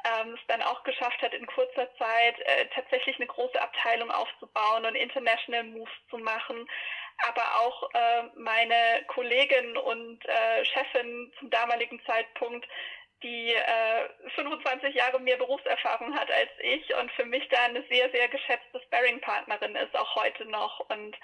ähm, 0.04 0.34
es 0.34 0.46
dann 0.48 0.60
auch 0.60 0.84
geschafft 0.84 1.22
hat, 1.22 1.32
in 1.32 1.46
kurzer 1.46 1.88
Zeit 1.96 2.38
äh, 2.40 2.66
tatsächlich 2.74 3.16
eine 3.16 3.28
große 3.28 3.58
Abteilung 3.58 4.10
aufzubauen 4.10 4.84
und 4.84 4.94
International 4.94 5.64
Moves 5.64 5.94
zu 6.10 6.18
machen. 6.18 6.68
Aber 7.26 7.60
auch 7.60 7.90
äh, 7.94 8.24
meine 8.34 9.04
Kollegin 9.06 9.74
und 9.78 10.22
äh, 10.26 10.64
Chefin 10.66 11.32
zum 11.38 11.48
damaligen 11.48 11.98
Zeitpunkt, 12.04 12.68
die 13.22 13.52
äh, 13.54 14.08
25 14.34 14.94
Jahre 14.94 15.20
mehr 15.20 15.36
Berufserfahrung 15.36 16.14
hat 16.14 16.30
als 16.30 16.50
ich 16.60 16.94
und 16.96 17.10
für 17.12 17.24
mich 17.24 17.48
da 17.48 17.64
eine 17.64 17.82
sehr, 17.88 18.10
sehr 18.10 18.28
geschätzte 18.28 18.80
Sparring-Partnerin 18.86 19.74
ist, 19.76 19.96
auch 19.96 20.16
heute 20.16 20.44
noch. 20.46 20.80
Und 20.90 21.16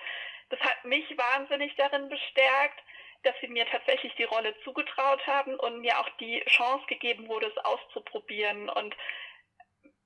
das 0.48 0.60
hat 0.60 0.84
mich 0.84 1.04
wahnsinnig 1.16 1.74
darin 1.76 2.08
bestärkt, 2.08 2.82
dass 3.22 3.34
sie 3.40 3.48
mir 3.48 3.66
tatsächlich 3.66 4.14
die 4.16 4.24
Rolle 4.24 4.54
zugetraut 4.64 5.24
haben 5.26 5.54
und 5.54 5.80
mir 5.80 5.98
auch 5.98 6.08
die 6.20 6.40
Chance 6.46 6.84
gegeben 6.86 7.28
wurde, 7.28 7.46
es 7.46 7.64
auszuprobieren. 7.64 8.68
Und 8.68 8.96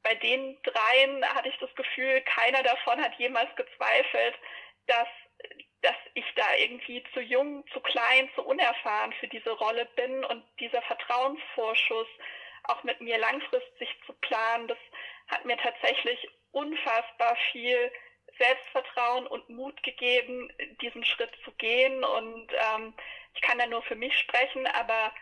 bei 0.03 0.15
den 0.15 0.59
dreien 0.63 1.25
hatte 1.35 1.49
ich 1.49 1.59
das 1.59 1.75
Gefühl, 1.75 2.21
keiner 2.23 2.63
davon 2.63 3.01
hat 3.03 3.19
jemals 3.19 3.55
gezweifelt, 3.57 4.35
dass, 4.87 5.09
dass 5.83 5.97
ich 6.15 6.25
da 6.35 6.55
irgendwie 6.59 7.05
zu 7.13 7.21
jung, 7.21 7.65
zu 7.73 7.81
klein, 7.81 8.29
zu 8.35 8.43
unerfahren 8.43 9.13
für 9.15 9.29
diese 9.29 9.51
Rolle 9.51 9.87
bin 9.97 10.25
und 10.25 10.45
dieser 10.59 10.83
Vertrauensvorschuss 10.83 12.09
auch 12.65 12.83
mit 12.83 13.01
mir 13.01 13.19
langfristig 13.19 13.89
zu 14.07 14.13
planen, 14.15 14.69
das 14.69 14.79
hat 15.29 15.45
mir 15.45 15.57
tatsächlich 15.57 16.29
unfassbar 16.53 17.37
viel 17.53 17.93
Selbstvertrauen 18.39 19.27
und 19.27 19.49
Mut 19.49 19.83
gegeben, 19.83 20.53
diesen 20.81 21.05
Schritt 21.05 21.33
zu 21.45 21.53
gehen. 21.53 22.05
Und 22.05 22.53
ähm, 22.53 22.95
ich 23.35 23.41
kann 23.41 23.59
da 23.59 23.67
nur 23.67 23.83
für 23.83 23.95
mich 23.95 24.17
sprechen, 24.19 24.67
aber 24.67 25.13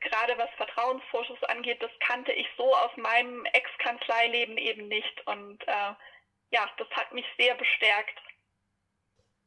gerade 0.00 0.36
was 0.38 0.50
Vertrauensvorschuss 0.56 1.42
angeht, 1.44 1.82
das 1.82 1.90
kannte 2.00 2.32
ich 2.32 2.46
so 2.56 2.74
aus 2.74 2.96
meinem 2.96 3.44
Ex-Kanzleileben 3.46 4.58
eben 4.58 4.88
nicht. 4.88 5.26
Und 5.26 5.66
äh, 5.66 5.94
ja, 6.50 6.70
das 6.76 6.88
hat 6.90 7.12
mich 7.12 7.26
sehr 7.38 7.54
bestärkt. 7.54 8.18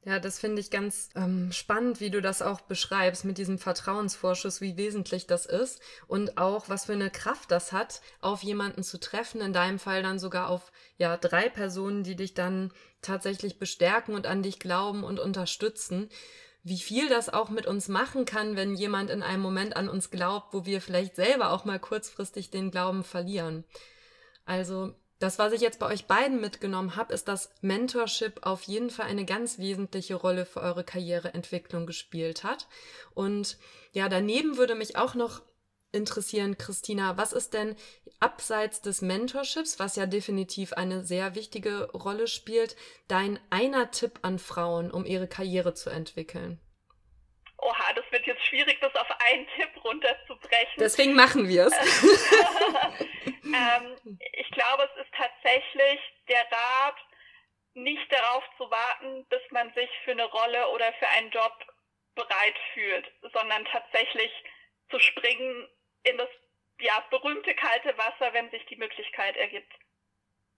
Ja, 0.03 0.17
das 0.17 0.39
finde 0.39 0.61
ich 0.61 0.71
ganz 0.71 1.09
ähm, 1.15 1.51
spannend, 1.51 1.99
wie 1.99 2.09
du 2.09 2.23
das 2.23 2.41
auch 2.41 2.61
beschreibst 2.61 3.23
mit 3.23 3.37
diesem 3.37 3.59
Vertrauensvorschuss, 3.59 4.59
wie 4.59 4.75
wesentlich 4.75 5.27
das 5.27 5.45
ist 5.45 5.79
und 6.07 6.39
auch 6.39 6.69
was 6.69 6.85
für 6.85 6.93
eine 6.93 7.11
Kraft 7.11 7.51
das 7.51 7.71
hat, 7.71 8.01
auf 8.19 8.41
jemanden 8.41 8.81
zu 8.81 8.99
treffen. 8.99 9.41
In 9.41 9.53
deinem 9.53 9.77
Fall 9.77 10.01
dann 10.01 10.17
sogar 10.17 10.49
auf 10.49 10.71
ja 10.97 11.17
drei 11.17 11.49
Personen, 11.49 12.03
die 12.03 12.15
dich 12.15 12.33
dann 12.33 12.71
tatsächlich 13.03 13.59
bestärken 13.59 14.15
und 14.15 14.25
an 14.25 14.41
dich 14.41 14.57
glauben 14.59 15.03
und 15.03 15.19
unterstützen. 15.19 16.09
Wie 16.63 16.79
viel 16.79 17.07
das 17.07 17.29
auch 17.29 17.49
mit 17.49 17.67
uns 17.67 17.87
machen 17.87 18.25
kann, 18.25 18.55
wenn 18.55 18.73
jemand 18.73 19.11
in 19.11 19.21
einem 19.21 19.43
Moment 19.43 19.75
an 19.75 19.87
uns 19.87 20.09
glaubt, 20.09 20.51
wo 20.51 20.65
wir 20.65 20.81
vielleicht 20.81 21.15
selber 21.15 21.51
auch 21.51 21.63
mal 21.63 21.79
kurzfristig 21.79 22.49
den 22.49 22.71
Glauben 22.71 23.03
verlieren. 23.03 23.65
Also 24.45 24.95
das, 25.21 25.37
was 25.37 25.53
ich 25.53 25.61
jetzt 25.61 25.77
bei 25.79 25.85
euch 25.85 26.05
beiden 26.05 26.41
mitgenommen 26.41 26.95
habe, 26.95 27.13
ist, 27.13 27.27
dass 27.27 27.51
Mentorship 27.61 28.39
auf 28.41 28.63
jeden 28.63 28.89
Fall 28.89 29.05
eine 29.05 29.23
ganz 29.23 29.59
wesentliche 29.59 30.15
Rolle 30.15 30.45
für 30.47 30.61
eure 30.61 30.83
Karriereentwicklung 30.83 31.85
gespielt 31.85 32.43
hat. 32.43 32.67
Und 33.13 33.57
ja, 33.93 34.09
daneben 34.09 34.57
würde 34.57 34.73
mich 34.73 34.97
auch 34.97 35.13
noch 35.13 35.43
interessieren, 35.91 36.57
Christina, 36.57 37.17
was 37.17 37.33
ist 37.33 37.53
denn 37.53 37.75
abseits 38.19 38.81
des 38.81 39.01
Mentorships, 39.03 39.77
was 39.77 39.95
ja 39.95 40.07
definitiv 40.07 40.73
eine 40.73 41.03
sehr 41.03 41.35
wichtige 41.35 41.91
Rolle 41.91 42.27
spielt, 42.27 42.75
dein 43.07 43.39
einer 43.51 43.91
Tipp 43.91 44.19
an 44.23 44.39
Frauen, 44.39 44.89
um 44.89 45.05
ihre 45.05 45.27
Karriere 45.27 45.75
zu 45.75 45.91
entwickeln? 45.91 46.59
Oha, 47.61 47.93
das 47.93 48.05
wird 48.11 48.25
jetzt 48.25 48.43
schwierig, 48.45 48.79
das 48.81 48.95
auf 48.95 49.07
einen 49.27 49.47
Tipp 49.55 49.69
runterzubrechen. 49.83 50.77
Deswegen 50.77 51.13
machen 51.13 51.47
wir 51.47 51.67
es. 51.67 51.73
ähm, 53.43 54.19
ich 54.33 54.49
glaube, 54.51 54.89
es 54.93 55.05
ist 55.05 55.13
tatsächlich 55.15 55.99
der 56.27 56.43
Rat, 56.51 56.95
nicht 57.73 58.11
darauf 58.11 58.43
zu 58.57 58.69
warten, 58.69 59.25
bis 59.29 59.41
man 59.51 59.73
sich 59.73 59.89
für 60.03 60.11
eine 60.11 60.25
Rolle 60.25 60.69
oder 60.69 60.91
für 60.93 61.07
einen 61.07 61.31
Job 61.31 61.53
bereit 62.15 62.55
fühlt, 62.73 63.09
sondern 63.33 63.65
tatsächlich 63.65 64.31
zu 64.89 64.99
springen 64.99 65.69
in 66.03 66.17
das 66.17 66.27
ja, 66.79 66.99
berühmte 67.09 67.53
kalte 67.55 67.97
Wasser, 67.97 68.33
wenn 68.33 68.49
sich 68.49 68.65
die 68.65 68.75
Möglichkeit 68.75 69.37
ergibt. 69.37 69.71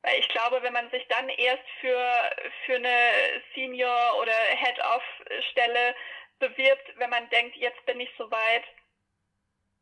Weil 0.01 0.19
ich 0.19 0.27
glaube, 0.29 0.61
wenn 0.63 0.73
man 0.73 0.89
sich 0.89 1.05
dann 1.07 1.29
erst 1.29 1.63
für, 1.79 2.31
für 2.65 2.75
eine 2.75 3.41
Senior- 3.53 4.19
oder 4.19 4.33
Head-Off-Stelle 4.33 5.95
bewirbt, 6.43 6.97
wenn 6.97 7.09
man 7.09 7.29
denkt, 7.29 7.55
jetzt 7.55 7.85
bin 7.85 7.99
ich 7.99 8.09
soweit, 8.17 8.63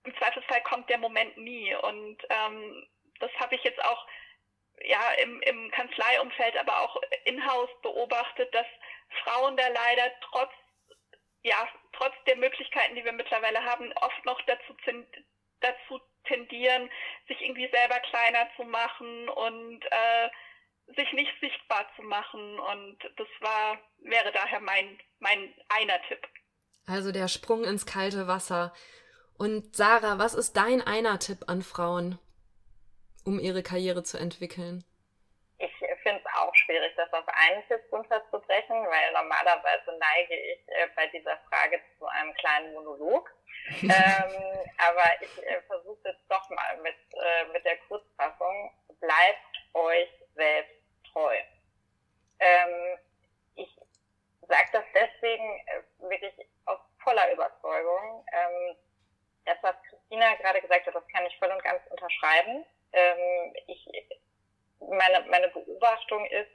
im 0.03 0.15
Zweifelsfall 0.17 0.61
kommt 0.63 0.89
der 0.89 0.97
Moment 0.97 1.37
nie. 1.37 1.73
Und 1.75 2.17
ähm, 2.29 2.87
das 3.19 3.31
habe 3.39 3.55
ich 3.55 3.63
jetzt 3.63 3.83
auch 3.83 4.07
ja 4.83 5.11
im, 5.23 5.41
im 5.41 5.71
Kanzleiumfeld, 5.71 6.57
aber 6.57 6.81
auch 6.81 6.95
in-house 7.25 7.69
beobachtet, 7.81 8.53
dass 8.53 8.65
Frauen 9.23 9.57
da 9.57 9.67
leider 9.67 10.11
trotz 10.21 10.51
ja 11.43 11.67
trotz 11.93 12.13
der 12.27 12.37
Möglichkeiten, 12.37 12.95
die 12.95 13.03
wir 13.03 13.11
mittlerweile 13.11 13.63
haben, 13.63 13.91
oft 13.93 14.25
noch 14.25 14.41
dazu, 14.43 14.75
dazu 15.59 16.01
tendieren, 16.25 16.89
sich 17.27 17.41
irgendwie 17.41 17.69
selber 17.71 17.99
kleiner 17.99 18.47
zu 18.55 18.63
machen 18.63 19.29
und 19.29 19.83
äh, 19.91 20.29
sich 20.95 21.11
nicht 21.13 21.33
sichtbar 21.41 21.87
zu 21.95 22.03
machen. 22.03 22.59
Und 22.59 22.97
das 23.17 23.27
war 23.39 23.79
wäre 23.99 24.31
daher 24.31 24.59
mein 24.59 24.99
mein 25.19 25.53
einer 25.69 26.01
Tipp. 26.03 26.27
Also 26.87 27.11
der 27.11 27.27
Sprung 27.27 27.63
ins 27.63 27.85
kalte 27.85 28.27
Wasser. 28.27 28.73
Und 29.37 29.75
Sarah, 29.75 30.19
was 30.19 30.33
ist 30.33 30.55
dein 30.55 30.81
einer 30.81 31.19
Tipp 31.19 31.45
an 31.47 31.61
Frauen, 31.61 32.19
um 33.25 33.39
ihre 33.39 33.63
Karriere 33.63 34.03
zu 34.03 34.17
entwickeln? 34.17 34.83
Ich 35.57 35.71
finde 36.03 36.21
es 36.23 36.33
auch 36.35 36.53
schwierig, 36.55 36.91
das 36.95 37.11
auf 37.13 37.27
einen 37.27 37.63
Tipp 37.67 37.81
runterzubrechen, 37.91 38.75
weil 38.75 39.13
normalerweise 39.13 39.97
neige 39.99 40.35
ich 40.35 40.59
äh, 40.67 40.87
bei 40.95 41.07
dieser 41.07 41.37
Frage 41.49 41.79
zu 41.97 42.05
einem 42.05 42.33
kleinen 42.35 42.73
Monolog. 42.73 43.31
ähm, 43.83 44.59
aber 44.77 45.21
ich 45.21 45.43
äh, 45.45 45.61
versuche 45.67 45.99
jetzt 46.05 46.25
doch 46.29 46.49
mal 46.49 46.77
mit, 46.77 46.95
äh, 47.13 47.45
mit 47.53 47.63
der 47.63 47.77
Kurzfassung. 47.87 48.71
Bleibt 48.99 49.75
euch 49.75 50.09
selbst 50.35 50.75
treu. 51.11 51.35
Ähm, 52.39 52.97
ich 53.55 53.69
sage 54.47 54.69
das 54.73 54.83
deswegen 54.93 55.59
äh, 55.67 56.09
wirklich 56.09 56.33
voller 57.03 57.31
Überzeugung. 57.31 58.25
Ähm, 58.31 58.75
das, 59.45 59.57
was 59.61 59.75
Christina 59.89 60.35
gerade 60.35 60.61
gesagt 60.61 60.85
hat, 60.85 60.95
das 60.95 61.07
kann 61.07 61.25
ich 61.25 61.37
voll 61.37 61.51
und 61.51 61.63
ganz 61.63 61.81
unterschreiben. 61.89 62.65
Ähm, 62.93 63.53
ich, 63.67 63.87
meine, 64.79 65.25
meine 65.29 65.49
Beobachtung 65.49 66.25
ist, 66.27 66.51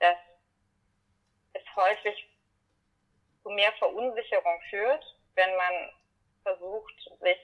dass 0.00 0.16
es 1.54 1.62
häufig 1.76 2.28
zu 3.42 3.50
mehr 3.50 3.72
Verunsicherung 3.74 4.60
führt, 4.70 5.04
wenn 5.34 5.54
man 5.56 5.92
versucht, 6.42 7.10
sich 7.20 7.38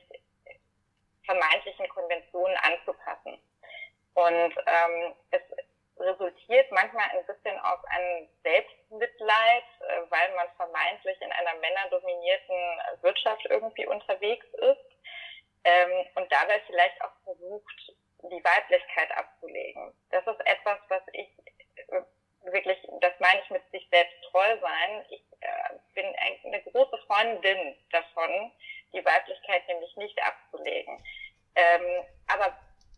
vermeintlichen 1.25 1.89
Konventionen 1.89 2.57
anzupassen. 2.57 3.39
Und 4.15 4.55
ähm, 4.67 5.15
es 5.31 5.43
resultiert 6.01 6.71
manchmal 6.73 7.09
ein 7.11 7.27
bisschen 7.27 7.59
aus 7.61 7.79
einem 7.85 8.29
Selbstmitleid, 8.43 9.65
äh, 9.81 10.03
weil 10.09 10.35
man 10.35 10.49
vermeintlich 10.57 11.21
in 11.21 11.33
einer 11.33 11.55
männerdominierten 11.57 12.81
Wirtschaft 13.03 13.45
irgendwie 13.49 13.87
unterwegs 13.87 14.47
ist 14.55 14.91
ähm, 15.65 16.07
und 16.17 16.31
dabei 16.33 16.61
vielleicht 16.67 17.01
auch 17.03 17.13
versucht, 17.25 17.93
die 18.23 18.45
Weiblichkeit 18.45 19.11
abzulegen. 19.17 19.93
Das 20.11 20.27
ist 20.27 20.41
etwas, 20.47 20.79
was 20.89 21.03
ich 21.13 21.29
äh, 21.77 22.03
wirklich, 22.51 22.79
das 23.01 23.13
meine 23.19 23.41
ich 23.43 23.51
mit 23.51 23.71
sich 23.71 23.87
selbst 23.91 24.17
treu 24.31 24.59
sein. 24.61 25.05
Ich 25.11 25.25
äh, 25.41 25.79
bin 25.95 26.07
eine 26.45 26.63
große 26.63 26.99
Freundin 27.07 27.77
davon, 27.91 28.53
die 28.93 29.05
Weiblichkeit 29.05 29.67
nämlich 29.69 29.97
nicht 29.97 30.21
abzulegen. 30.23 31.03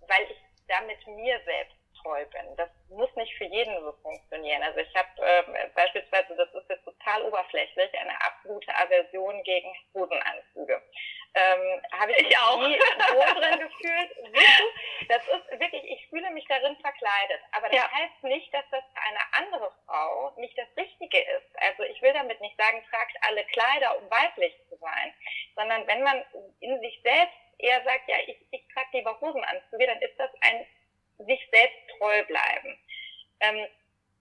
weil 0.08 0.30
ich 0.30 0.36
damit 0.68 1.06
mir 1.06 1.40
selbst 1.44 1.81
treu 2.02 2.24
bin. 2.26 2.56
Das 2.56 2.68
muss 2.88 3.14
nicht 3.16 3.34
für 3.36 3.44
jeden 3.44 3.80
so 3.80 3.92
funktionieren. 4.02 4.62
Also 4.62 4.80
ich 4.80 4.94
habe 4.94 5.08
ähm, 5.22 5.70
beispielsweise, 5.74 6.36
das 6.36 6.52
ist 6.54 6.68
jetzt 6.68 6.84
total 6.84 7.22
oberflächlich, 7.22 7.98
eine 7.98 8.20
absolute 8.20 8.74
Aversion 8.74 9.42
gegen 9.44 9.72
Hosenanzüge. 9.94 10.82
Ähm, 11.34 11.82
habe 11.92 12.12
ich, 12.12 12.28
ich 12.28 12.38
auch 12.38 12.58
nie 12.58 12.78
so 12.78 13.40
drin 13.40 13.58
gefühlt. 13.60 14.10
Das 15.08 15.22
ist 15.22 15.60
wirklich, 15.60 15.84
ich 15.84 16.06
fühle 16.08 16.30
mich 16.30 16.46
darin 16.46 16.76
verkleidet. 16.76 17.40
Aber 17.52 17.68
das 17.68 17.76
ja. 17.76 17.90
heißt 17.90 18.22
nicht, 18.24 18.52
dass 18.52 18.64
das 18.70 18.84
für 18.94 19.02
eine 19.02 19.20
andere 19.32 19.72
Frau 19.86 20.32
nicht 20.36 20.56
das 20.58 20.68
Richtige 20.76 21.18
ist. 21.18 21.48
Also 21.56 21.84
ich 21.84 22.00
will 22.02 22.12
damit 22.12 22.40
nicht 22.40 22.56
sagen, 22.58 22.84
tragt 22.90 23.16
alle 23.22 23.44
Kleider, 23.44 23.96
um 23.98 24.10
weiblich 24.10 24.54
zu 24.68 24.76
sein, 24.76 25.14
sondern 25.56 25.86
wenn 25.86 26.02
man 26.02 26.22
in 26.60 26.78
sich 26.80 27.00
selbst 27.02 27.36
eher 27.58 27.82
sagt, 27.84 28.08
ja, 28.08 28.16
ich, 28.26 28.36
ich 28.50 28.62
trage 28.74 28.88
lieber 28.92 29.18
Hosenanzüge, 29.20 29.86
dann 29.86 30.00
ist 30.02 30.18
das 30.18 30.30
ein 30.40 30.66
sich 31.18 31.48
selbst 31.50 31.78
treu 31.98 32.24
bleiben. 32.24 32.78
Ähm, 33.40 33.66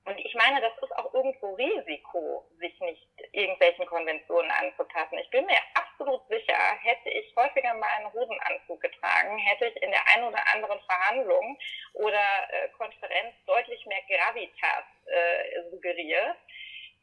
und 0.06 0.18
ich 0.18 0.34
meine, 0.34 0.60
das 0.62 0.74
ist 0.82 0.92
auch 0.98 1.14
irgendwo 1.14 1.54
Risiko, 1.54 2.44
sich 2.60 2.80
nicht 2.80 3.08
irgendwelchen 3.34 3.86
Konventionen 3.86 4.50
anzupassen. 4.50 5.20
Ich 5.20 5.30
bin 5.30 5.46
mir 5.46 5.60
absolut 5.76 6.28
sicher, 6.28 6.58
hätte 6.82 7.10
ich 7.10 7.36
häufiger 7.36 7.74
mal 7.76 7.90
einen 7.98 8.12
Hosenanzug 8.12 8.82
getragen, 8.82 9.38
hätte 9.38 9.68
ich 9.68 9.76
in 9.84 9.92
der 9.92 10.02
einen 10.16 10.24
oder 10.24 10.44
anderen 10.54 10.80
Verhandlung 10.82 11.58
oder 11.94 12.24
äh, 12.50 12.70
Konferenz 12.70 13.36
deutlich 13.46 13.86
mehr 13.86 14.02
Gravitas 14.08 14.86
äh, 15.06 15.70
suggeriert. 15.70 16.38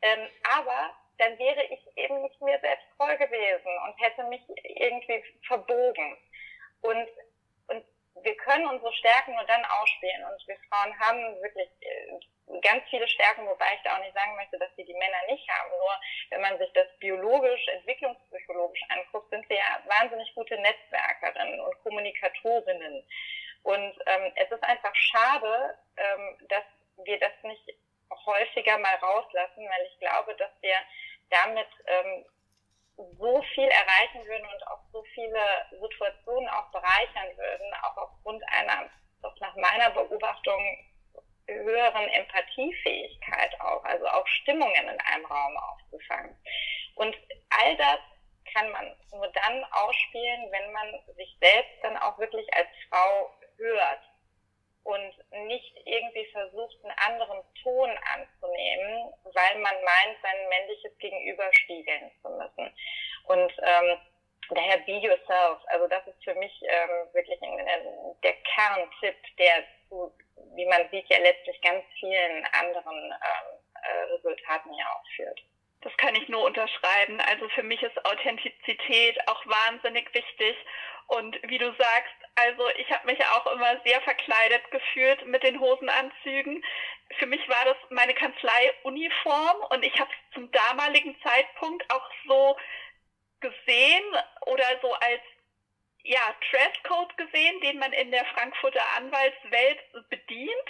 Ähm, 0.03 0.29
aber 0.59 0.91
dann 1.19 1.39
wäre 1.39 1.65
ich 1.67 1.81
eben 1.97 2.23
nicht 2.23 2.41
mir 2.41 2.59
selbst 2.61 2.87
treu 2.97 3.17
gewesen 3.17 3.79
und 3.87 4.01
hätte 4.01 4.25
mich 4.25 4.43
irgendwie 4.65 5.23
verbogen. 5.47 6.17
Und 6.81 7.09
wir 8.23 8.37
können 8.37 8.67
unsere 8.67 8.88
Stärken 8.99 9.35
nur 9.35 9.45
dann 9.45 9.65
ausspielen 9.65 10.25
und 10.25 10.47
wir 10.47 10.57
Frauen 10.69 10.99
haben 11.01 11.43
wirklich 11.43 11.69
äh, 11.81 12.61
ganz 12.63 12.83
viele 12.91 13.07
Stärken, 13.09 13.47
wobei 13.47 13.67
ich 13.75 13.83
da 13.83 13.97
auch 13.97 14.01
nicht 14.01 14.15
sagen 14.15 14.35
möchte, 14.37 14.59
dass 14.59 14.75
sie 14.77 14.85
die 14.85 14.95
Männer 14.95 15.19
nicht 15.29 15.49
haben. 15.49 15.71
Nur 15.71 16.01
wenn 16.31 16.41
man 16.41 16.59
sich 16.59 16.73
das 16.73 16.87
biologisch, 16.99 17.69
entwicklungspsychologisch 17.69 18.83
anguckt, 18.89 19.31
sind 19.31 19.49
wir 19.49 19.57
ja 19.57 19.83
wahnsinnig 19.87 20.35
gute 20.35 20.59
Netzwerkerinnen 20.59 21.61
und 21.61 21.83
Kommunikatorinnen. 21.83 23.05
Und 23.63 23.95
ähm, 24.07 24.33
es 24.37 24.51
ist 24.51 24.63
einfach 24.63 24.95
schade, 24.95 25.79
ähm, 25.97 26.39
dass 26.49 26.65
wir 27.05 27.19
das 27.19 27.33
nicht 27.43 27.69
häufiger 28.27 28.79
mal 28.79 28.95
rauslassen, 28.97 29.69
weil 29.69 29.87
ich 29.87 29.99
glaube, 29.99 30.35
dass 30.37 30.51
wir 30.61 30.77
damit 31.31 31.69
ähm, 31.87 32.25
so 33.19 33.43
viel 33.55 33.69
erreichen 33.69 34.27
würden 34.27 34.47
und 34.47 34.67
auch 34.69 34.81
so 34.93 35.03
viele 35.15 35.41
Situationen 35.71 36.49
auch 36.49 36.71
bereichern 36.73 37.37
würden, 37.37 37.75
auch 37.83 37.97
aufgrund 37.97 38.43
einer, 38.49 38.91
doch 39.23 39.39
nach 39.41 39.55
meiner 39.57 39.91
Beobachtung, 39.91 40.61
höheren 41.49 42.09
Empathiefähigkeit 42.09 43.59
auch, 43.61 43.83
also 43.85 44.07
auch 44.07 44.27
Stimmungen 44.27 44.89
in 44.89 45.01
einem 45.01 45.25
Raum 45.25 45.57
aufzufangen. 45.57 46.37
Und 46.95 47.17
all 47.51 47.77
das 47.77 47.99
kann 48.53 48.71
man 48.71 48.95
nur 49.13 49.29
dann 49.29 49.65
ausspielen, 49.65 50.51
wenn 50.51 50.73
man 50.73 51.01
sich 51.17 51.37
selbst 51.41 51.73
dann 51.83 51.97
auch 51.99 52.19
wirklich 52.19 52.47
als 52.55 52.69
Frau 52.89 53.31
hört 53.57 54.01
und 54.85 55.47
nicht 55.47 55.77
irgendwie 55.85 56.27
versucht, 56.33 56.77
einen 56.83 56.99
anderen 56.99 57.43
Ton 57.63 57.91
anzunehmen, 58.15 59.13
weil 59.25 59.59
man 59.59 59.75
meint, 59.85 60.17
sein 60.23 60.49
männliches 60.49 60.97
Gegenüber 60.99 61.49
spiegeln 61.53 62.11
zu 62.23 62.29
müssen. 62.31 62.75
Und 63.29 63.53
ähm, 63.63 63.99
daher 64.51 64.79
be 64.79 64.93
yourself. 64.93 65.59
Also 65.67 65.87
das 65.89 66.07
ist 66.07 66.23
für 66.25 66.35
mich 66.35 66.53
ähm, 66.63 67.13
wirklich 67.13 67.41
ein, 67.43 67.59
ein, 67.61 68.17
der 68.23 68.35
Kerntipp, 68.55 69.17
der 69.39 69.65
zu, 69.89 70.13
wie 70.55 70.67
man 70.67 70.89
sieht, 70.91 71.09
ja 71.09 71.19
letztlich 71.19 71.61
ganz 71.63 71.85
vielen 71.99 72.47
anderen 72.53 73.13
ähm, 73.13 73.59
äh, 73.83 74.13
Resultaten 74.15 74.73
ja 74.75 74.87
auch 74.87 75.05
führt. 75.15 75.41
Das 75.83 75.97
kann 75.97 76.17
ich 76.17 76.29
nur 76.29 76.45
unterschreiben. 76.45 77.21
Also 77.21 77.49
für 77.51 77.63
mich 77.63 77.83
ist 77.83 78.05
Authentizität 78.05 79.17
auch 79.29 79.47
wahnsinnig 79.47 80.13
wichtig. 80.13 80.57
Und 81.07 81.39
wie 81.49 81.59
du 81.59 81.73
sagst, 81.79 82.15
also 82.35 82.69
ich 82.77 82.91
habe 82.91 83.07
mich 83.07 83.19
auch 83.27 83.47
immer 83.53 83.81
sehr 83.85 84.01
verkleidet 84.03 84.71
gefühlt 84.71 85.25
mit 85.27 85.43
den 85.43 85.59
Hosenanzügen. 85.61 86.65
Für 87.19 87.27
mich 87.27 87.49
war 87.49 87.65
das 87.65 87.77
meine 87.91 88.13
Kanzleiuniform 88.13 89.57
und 89.71 89.85
ich 89.85 89.99
habe 89.99 90.11
es 90.11 90.35
zum 90.35 90.51
damaligen 90.51 91.17
Zeitpunkt 91.23 91.91
auch 91.91 92.11
so 92.27 92.57
gesehen 93.41 94.05
oder 94.47 94.67
so 94.83 94.93
als 94.93 95.21
ja, 96.05 96.35
Dresscode 96.51 97.17
gesehen, 97.17 97.61
den 97.61 97.79
man 97.79 97.93
in 97.93 98.11
der 98.11 98.25
Frankfurter 98.27 98.83
Anwaltswelt 98.97 99.79
bedient. 100.09 100.69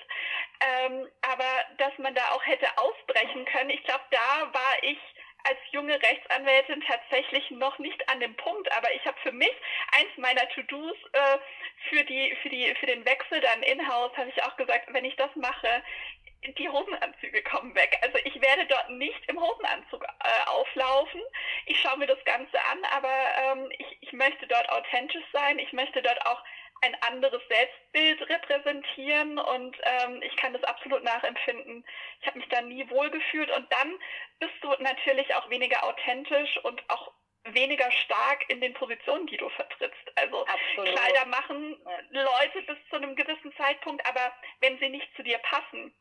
Ähm, 0.61 1.09
aber 1.23 1.49
dass 1.77 1.97
man 1.99 2.15
da 2.15 2.23
auch 2.33 2.45
hätte 2.45 2.67
ausbrechen 2.77 3.45
können, 3.45 3.71
ich 3.71 3.85
glaube, 3.85 4.05
da 4.11 4.53
war 4.53 4.83
ich 4.83 4.99
als 5.45 5.59
junge 5.71 5.95
Rechtsanwältin 6.03 6.83
tatsächlich 6.83 7.51
noch 7.53 7.79
nicht 7.79 8.09
an 8.09 8.21
dem 8.21 8.35
Punkt, 8.37 8.71
aber 8.77 8.93
ich 8.93 9.05
habe 9.07 9.17
für 9.23 9.33
mich 9.33 9.53
eins 9.97 10.11
meiner 10.17 10.49
To-Dos 10.51 10.97
äh, 11.13 11.39
für 11.89 12.05
die 12.05 12.37
für 12.43 12.49
die 12.49 12.75
für 12.75 12.87
den 12.87 13.05
Wechsel 13.05 13.41
dann 13.41 13.63
in-house 13.63 14.17
habe 14.17 14.31
ich 14.31 14.43
auch 14.43 14.57
gesagt, 14.57 14.93
wenn 14.93 15.05
ich 15.05 15.17
das 15.17 15.35
mache, 15.37 15.83
die 16.57 16.69
Hosenanzüge 16.69 17.43
kommen 17.43 17.75
weg. 17.75 17.99
Also 18.03 18.19
ich 18.25 18.41
werde 18.41 18.67
dort 18.67 18.91
nicht 18.91 19.21
im 19.29 19.41
Hosenanzug 19.41 20.05
äh, 20.05 20.49
auflaufen. 20.49 21.21
Ich 21.67 21.81
schaue 21.81 21.99
mir 21.99 22.07
das 22.07 22.25
Ganze 22.25 22.59
an, 22.71 22.79
aber 22.97 23.15
ähm, 23.43 23.71
ich, 23.79 23.99
ich 24.01 24.13
möchte 24.13 24.47
dort 24.47 24.69
authentisch 24.71 25.25
sein. 25.33 25.59
Ich 25.59 25.73
möchte 25.73 26.01
dort 26.03 26.25
auch 26.27 26.43
ein 26.81 26.97
anderes 27.03 27.43
Selbstbild 27.49 28.29
repräsentieren 28.29 29.39
und 29.39 29.77
ähm, 29.83 30.23
ich 30.23 30.37
kann 30.37 30.53
das 30.53 30.63
absolut 30.65 31.03
nachempfinden. 31.03 31.85
Ich 32.21 32.27
habe 32.27 32.39
mich 32.39 32.49
da 32.49 32.61
nie 32.63 32.89
wohlgefühlt 32.89 33.51
und 33.51 33.71
dann 33.73 33.99
bist 34.39 34.55
du 34.61 34.69
natürlich 34.81 35.35
auch 35.35 35.51
weniger 35.51 35.83
authentisch 35.85 36.57
und 36.63 36.83
auch 36.89 37.13
weniger 37.45 37.91
stark 37.91 38.49
in 38.49 38.61
den 38.61 38.75
Positionen, 38.75 39.27
die 39.27 39.39
du 39.39 39.49
vertrittst. 39.49 40.13
Also 40.17 40.47
absolut. 40.47 40.95
Kleider 40.95 41.27
machen 41.27 41.77
Leute 42.11 42.63
bis 42.67 42.77
zu 42.91 42.97
einem 42.97 43.17
gewissen 43.17 43.53
Zeitpunkt, 43.57 44.07
aber 44.07 44.33
wenn 44.61 44.79
sie 44.79 44.89
nicht 44.89 45.09
zu 45.17 45.23
dir 45.23 45.39
passen, 45.39 45.93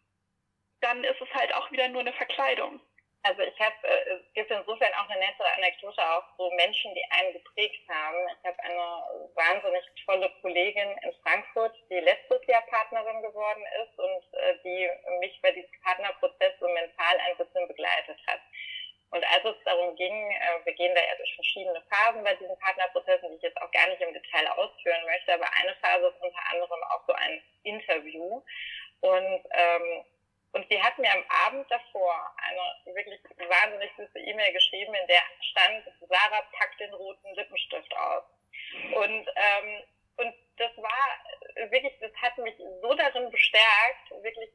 dann 0.82 1.04
ist 1.04 1.22
es 1.22 1.34
halt 1.34 1.54
auch 1.54 1.72
wieder 1.72 1.88
nur 1.88 2.02
eine 2.02 2.14
Verkleidung. 2.14 2.80
Also 3.24 3.42
ich 3.42 3.60
habe, 3.60 3.76
äh, 3.84 4.14
es 4.14 4.34
gibt 4.34 4.52
insofern 4.52 4.94
auch 4.94 5.10
eine 5.10 5.20
nette 5.20 5.44
Anekdote 5.58 6.02
auch 6.02 6.24
so 6.38 6.50
Menschen, 6.52 6.94
die 6.94 7.04
einen 7.12 7.34
geprägt 7.34 7.82
haben. 7.90 8.18
Ich 8.40 8.48
habe 8.48 8.60
eine 8.64 9.32
wahnsinnig 9.36 9.84
tolle 10.06 10.32
Kollegin 10.42 10.96
in 11.04 11.14
Frankfurt, 11.24 11.76
die 11.90 12.00
letztes 12.00 12.46
Jahr 12.48 12.62
Partnerin 12.68 13.22
geworden 13.22 13.64
ist 13.84 14.00
und 14.00 14.40
äh, 14.40 14.56
die 14.64 14.90
mich 15.20 15.40
bei 15.42 15.52
diesem 15.52 15.82
Partnerprozess 15.84 16.54
so 16.60 16.68
mental 16.70 17.18
ein 17.28 17.38
bisschen 17.38 17.68
begleitet 17.68 18.20
hat. 18.28 18.40
Und 19.10 19.24
als 19.24 19.44
es 19.44 19.64
darum 19.64 19.96
ging, 19.96 20.32
äh, 20.32 20.66
wir 20.66 20.74
gehen 20.74 20.94
da 20.94 21.02
ja 21.02 21.16
durch 21.18 21.34
verschiedene 21.36 21.82
Phasen 21.90 22.24
bei 22.24 22.36
diesen 22.36 22.58
Partnerprozessen, 22.60 23.30
die 23.30 23.36
ich 23.38 23.42
jetzt 23.42 23.62
auch 23.62 23.72
gar 23.72 23.88
nicht 23.88 24.02
im 24.02 24.14
Detail 24.14 24.48
ausführen 24.52 25.06
möchte, 25.06 25.34
aber 25.34 25.48
eine 25.60 25.76
Phase 25.82 26.08
ist 26.08 26.22
unter 26.22 26.44
anderem 26.52 26.84
auch 26.92 27.04
so 27.08 27.14
ein 27.14 27.42
Interview. 27.64 28.42
Und 29.02 29.42
ähm, 29.52 30.06
und 30.54 30.68
sie 30.70 30.82
hat 30.82 30.98
mir 30.98 31.12
am 31.12 31.24
Abend 31.46 31.70
davor 31.70 32.36
eine 32.38 32.96
wirklich 32.96 33.20
wahnsinnig 33.38 33.92
süße 33.98 34.20
E-Mail 34.20 34.54
geschrieben, 34.54 34.94
in 34.94 35.08
der 35.08 35.22
stand, 35.42 35.86
Sarah 36.08 36.42
packt 36.58 36.80
den 36.80 36.94
roten 36.94 37.34
Lippenstift 37.36 37.96
aus. 37.96 38.24
Und, 38.96 39.30
ähm, 39.36 39.84
und 40.18 40.34
das 40.58 40.72
war 40.78 41.70
wirklich, 41.70 41.94
das 42.00 42.12
hat 42.22 42.38
mich 42.38 42.56
so 42.58 42.94
darin 42.96 43.30
bestärkt, 43.30 44.10
wirklich 44.24 44.50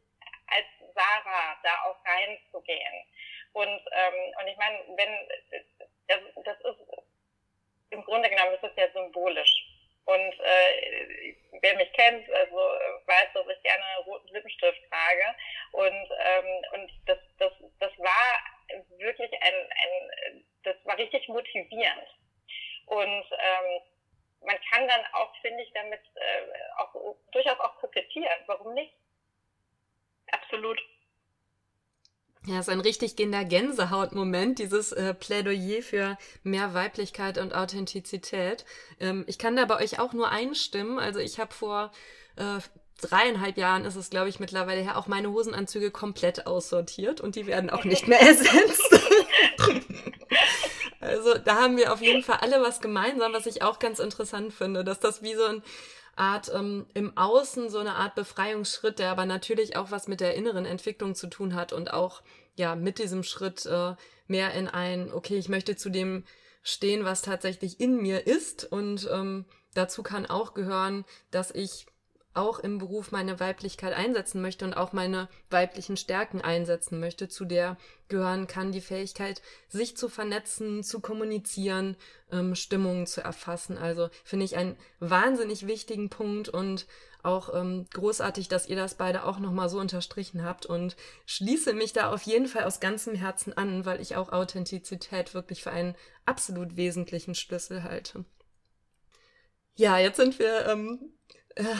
als 0.48 0.66
Sarah 0.94 1.56
da 1.62 1.82
auch 1.84 2.04
reinzugehen. 2.04 3.04
Und, 3.52 3.68
ähm, 3.68 4.34
und 4.40 4.48
ich 4.48 4.56
meine, 4.56 4.78
wenn, 4.96 5.28
das, 6.08 6.20
das 6.44 6.60
ist, 6.60 6.80
im 7.90 8.02
Grunde 8.04 8.28
genommen 8.28 8.54
ist 8.54 8.62
das 8.62 8.76
ja 8.76 8.90
symbolisch. 8.92 9.71
Und 10.04 10.40
äh, 10.40 11.34
wer 11.60 11.76
mich 11.76 11.92
kennt, 11.92 12.28
also 12.30 12.56
weiß, 13.06 13.28
dass 13.34 13.46
ich 13.48 13.62
gerne 13.62 13.84
einen 13.84 14.04
roten 14.04 14.28
Lippenstift 14.28 14.80
trage. 14.90 15.36
Und, 15.72 16.10
ähm, 16.18 16.64
und 16.72 16.92
das, 17.06 17.18
das, 17.38 17.52
das 17.78 17.92
war 17.98 18.78
wirklich 18.98 19.32
ein, 19.40 19.54
ein, 19.54 20.44
das 20.64 20.76
war 20.84 20.98
richtig 20.98 21.28
motivierend. 21.28 22.08
Und 22.86 23.24
ähm, 23.30 23.82
man 24.44 24.58
kann 24.70 24.88
dann 24.88 25.04
auch, 25.12 25.32
finde 25.40 25.62
ich, 25.62 25.72
damit 25.72 26.00
äh, 26.16 26.78
auch 26.78 27.16
durchaus 27.30 27.60
auch 27.60 27.76
kokettieren. 27.76 28.42
Warum 28.46 28.74
nicht? 28.74 28.92
Absolut. 30.32 30.80
Ja, 32.44 32.54
es 32.58 32.66
ist 32.66 32.70
ein 32.70 32.80
richtig 32.80 33.14
gehender 33.14 33.44
Gänsehautmoment, 33.44 34.58
dieses 34.58 34.90
äh, 34.90 35.14
Plädoyer 35.14 35.80
für 35.80 36.18
mehr 36.42 36.74
Weiblichkeit 36.74 37.38
und 37.38 37.54
Authentizität. 37.54 38.64
Ähm, 38.98 39.22
ich 39.28 39.38
kann 39.38 39.54
da 39.54 39.64
bei 39.64 39.76
euch 39.76 40.00
auch 40.00 40.12
nur 40.12 40.28
einstimmen. 40.28 40.98
Also 40.98 41.20
ich 41.20 41.38
habe 41.38 41.54
vor 41.54 41.92
äh, 42.34 42.58
dreieinhalb 43.00 43.58
Jahren 43.58 43.84
ist 43.84 43.94
es, 43.94 44.10
glaube 44.10 44.28
ich, 44.28 44.40
mittlerweile 44.40 44.80
her, 44.80 44.98
auch 44.98 45.06
meine 45.06 45.30
Hosenanzüge 45.30 45.92
komplett 45.92 46.48
aussortiert 46.48 47.20
und 47.20 47.36
die 47.36 47.46
werden 47.46 47.70
auch 47.70 47.84
nicht 47.84 48.08
mehr 48.08 48.20
ersetzt. 48.20 49.00
also 51.00 51.38
da 51.38 51.62
haben 51.62 51.76
wir 51.76 51.92
auf 51.92 52.02
jeden 52.02 52.24
Fall 52.24 52.38
alle 52.40 52.60
was 52.60 52.80
gemeinsam, 52.80 53.32
was 53.32 53.46
ich 53.46 53.62
auch 53.62 53.78
ganz 53.78 54.00
interessant 54.00 54.52
finde, 54.52 54.82
dass 54.82 54.98
das 54.98 55.22
wie 55.22 55.36
so 55.36 55.44
ein 55.44 55.62
Art 56.16 56.50
ähm, 56.54 56.86
im 56.94 57.16
Außen, 57.16 57.70
so 57.70 57.78
eine 57.78 57.94
Art 57.94 58.14
Befreiungsschritt, 58.14 58.98
der 58.98 59.10
aber 59.10 59.26
natürlich 59.26 59.76
auch 59.76 59.90
was 59.90 60.08
mit 60.08 60.20
der 60.20 60.34
inneren 60.34 60.66
Entwicklung 60.66 61.14
zu 61.14 61.28
tun 61.28 61.54
hat 61.54 61.72
und 61.72 61.92
auch 61.92 62.22
ja 62.54 62.74
mit 62.74 62.98
diesem 62.98 63.22
Schritt 63.22 63.66
äh, 63.66 63.94
mehr 64.26 64.52
in 64.54 64.68
ein, 64.68 65.12
okay, 65.12 65.36
ich 65.36 65.48
möchte 65.48 65.76
zu 65.76 65.90
dem 65.90 66.24
stehen, 66.62 67.04
was 67.04 67.22
tatsächlich 67.22 67.80
in 67.80 68.00
mir 68.00 68.26
ist. 68.26 68.70
Und 68.70 69.08
ähm, 69.12 69.44
dazu 69.74 70.02
kann 70.02 70.26
auch 70.26 70.54
gehören, 70.54 71.04
dass 71.30 71.50
ich 71.50 71.86
auch 72.34 72.58
im 72.58 72.78
Beruf 72.78 73.12
meine 73.12 73.40
Weiblichkeit 73.40 73.94
einsetzen 73.94 74.40
möchte 74.40 74.64
und 74.64 74.74
auch 74.74 74.92
meine 74.92 75.28
weiblichen 75.50 75.96
Stärken 75.96 76.40
einsetzen 76.40 76.98
möchte. 76.98 77.28
Zu 77.28 77.44
der 77.44 77.76
gehören 78.08 78.46
kann 78.46 78.72
die 78.72 78.80
Fähigkeit, 78.80 79.42
sich 79.68 79.96
zu 79.96 80.08
vernetzen, 80.08 80.82
zu 80.82 81.00
kommunizieren, 81.00 81.96
ähm, 82.30 82.54
Stimmungen 82.54 83.06
zu 83.06 83.20
erfassen. 83.20 83.76
Also 83.76 84.08
finde 84.24 84.44
ich 84.44 84.56
einen 84.56 84.76
wahnsinnig 85.00 85.66
wichtigen 85.66 86.08
Punkt 86.08 86.48
und 86.48 86.86
auch 87.22 87.54
ähm, 87.54 87.86
großartig, 87.92 88.48
dass 88.48 88.68
ihr 88.68 88.76
das 88.76 88.94
beide 88.94 89.24
auch 89.24 89.38
nochmal 89.38 89.68
so 89.68 89.78
unterstrichen 89.78 90.44
habt 90.44 90.66
und 90.66 90.96
schließe 91.26 91.72
mich 91.72 91.92
da 91.92 92.12
auf 92.12 92.22
jeden 92.22 92.46
Fall 92.46 92.64
aus 92.64 92.80
ganzem 92.80 93.14
Herzen 93.14 93.56
an, 93.56 93.84
weil 93.84 94.00
ich 94.00 94.16
auch 94.16 94.32
Authentizität 94.32 95.34
wirklich 95.34 95.62
für 95.62 95.70
einen 95.70 95.94
absolut 96.26 96.76
wesentlichen 96.76 97.34
Schlüssel 97.34 97.84
halte. 97.84 98.24
Ja, 99.74 99.98
jetzt 99.98 100.16
sind 100.16 100.38
wir 100.38 100.66
ähm, 100.66 101.12
äh, 101.21 101.21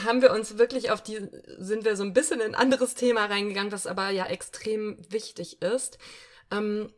haben 0.05 0.21
wir 0.21 0.31
uns 0.31 0.57
wirklich 0.57 0.91
auf 0.91 1.01
die, 1.01 1.27
sind 1.57 1.85
wir 1.85 1.95
so 1.95 2.03
ein 2.03 2.13
bisschen 2.13 2.41
in 2.41 2.53
ein 2.53 2.55
anderes 2.55 2.95
Thema 2.95 3.25
reingegangen, 3.25 3.71
was 3.71 3.87
aber 3.87 4.09
ja 4.09 4.25
extrem 4.25 4.97
wichtig 5.09 5.61
ist. 5.61 5.97
Ähm, 6.51 6.93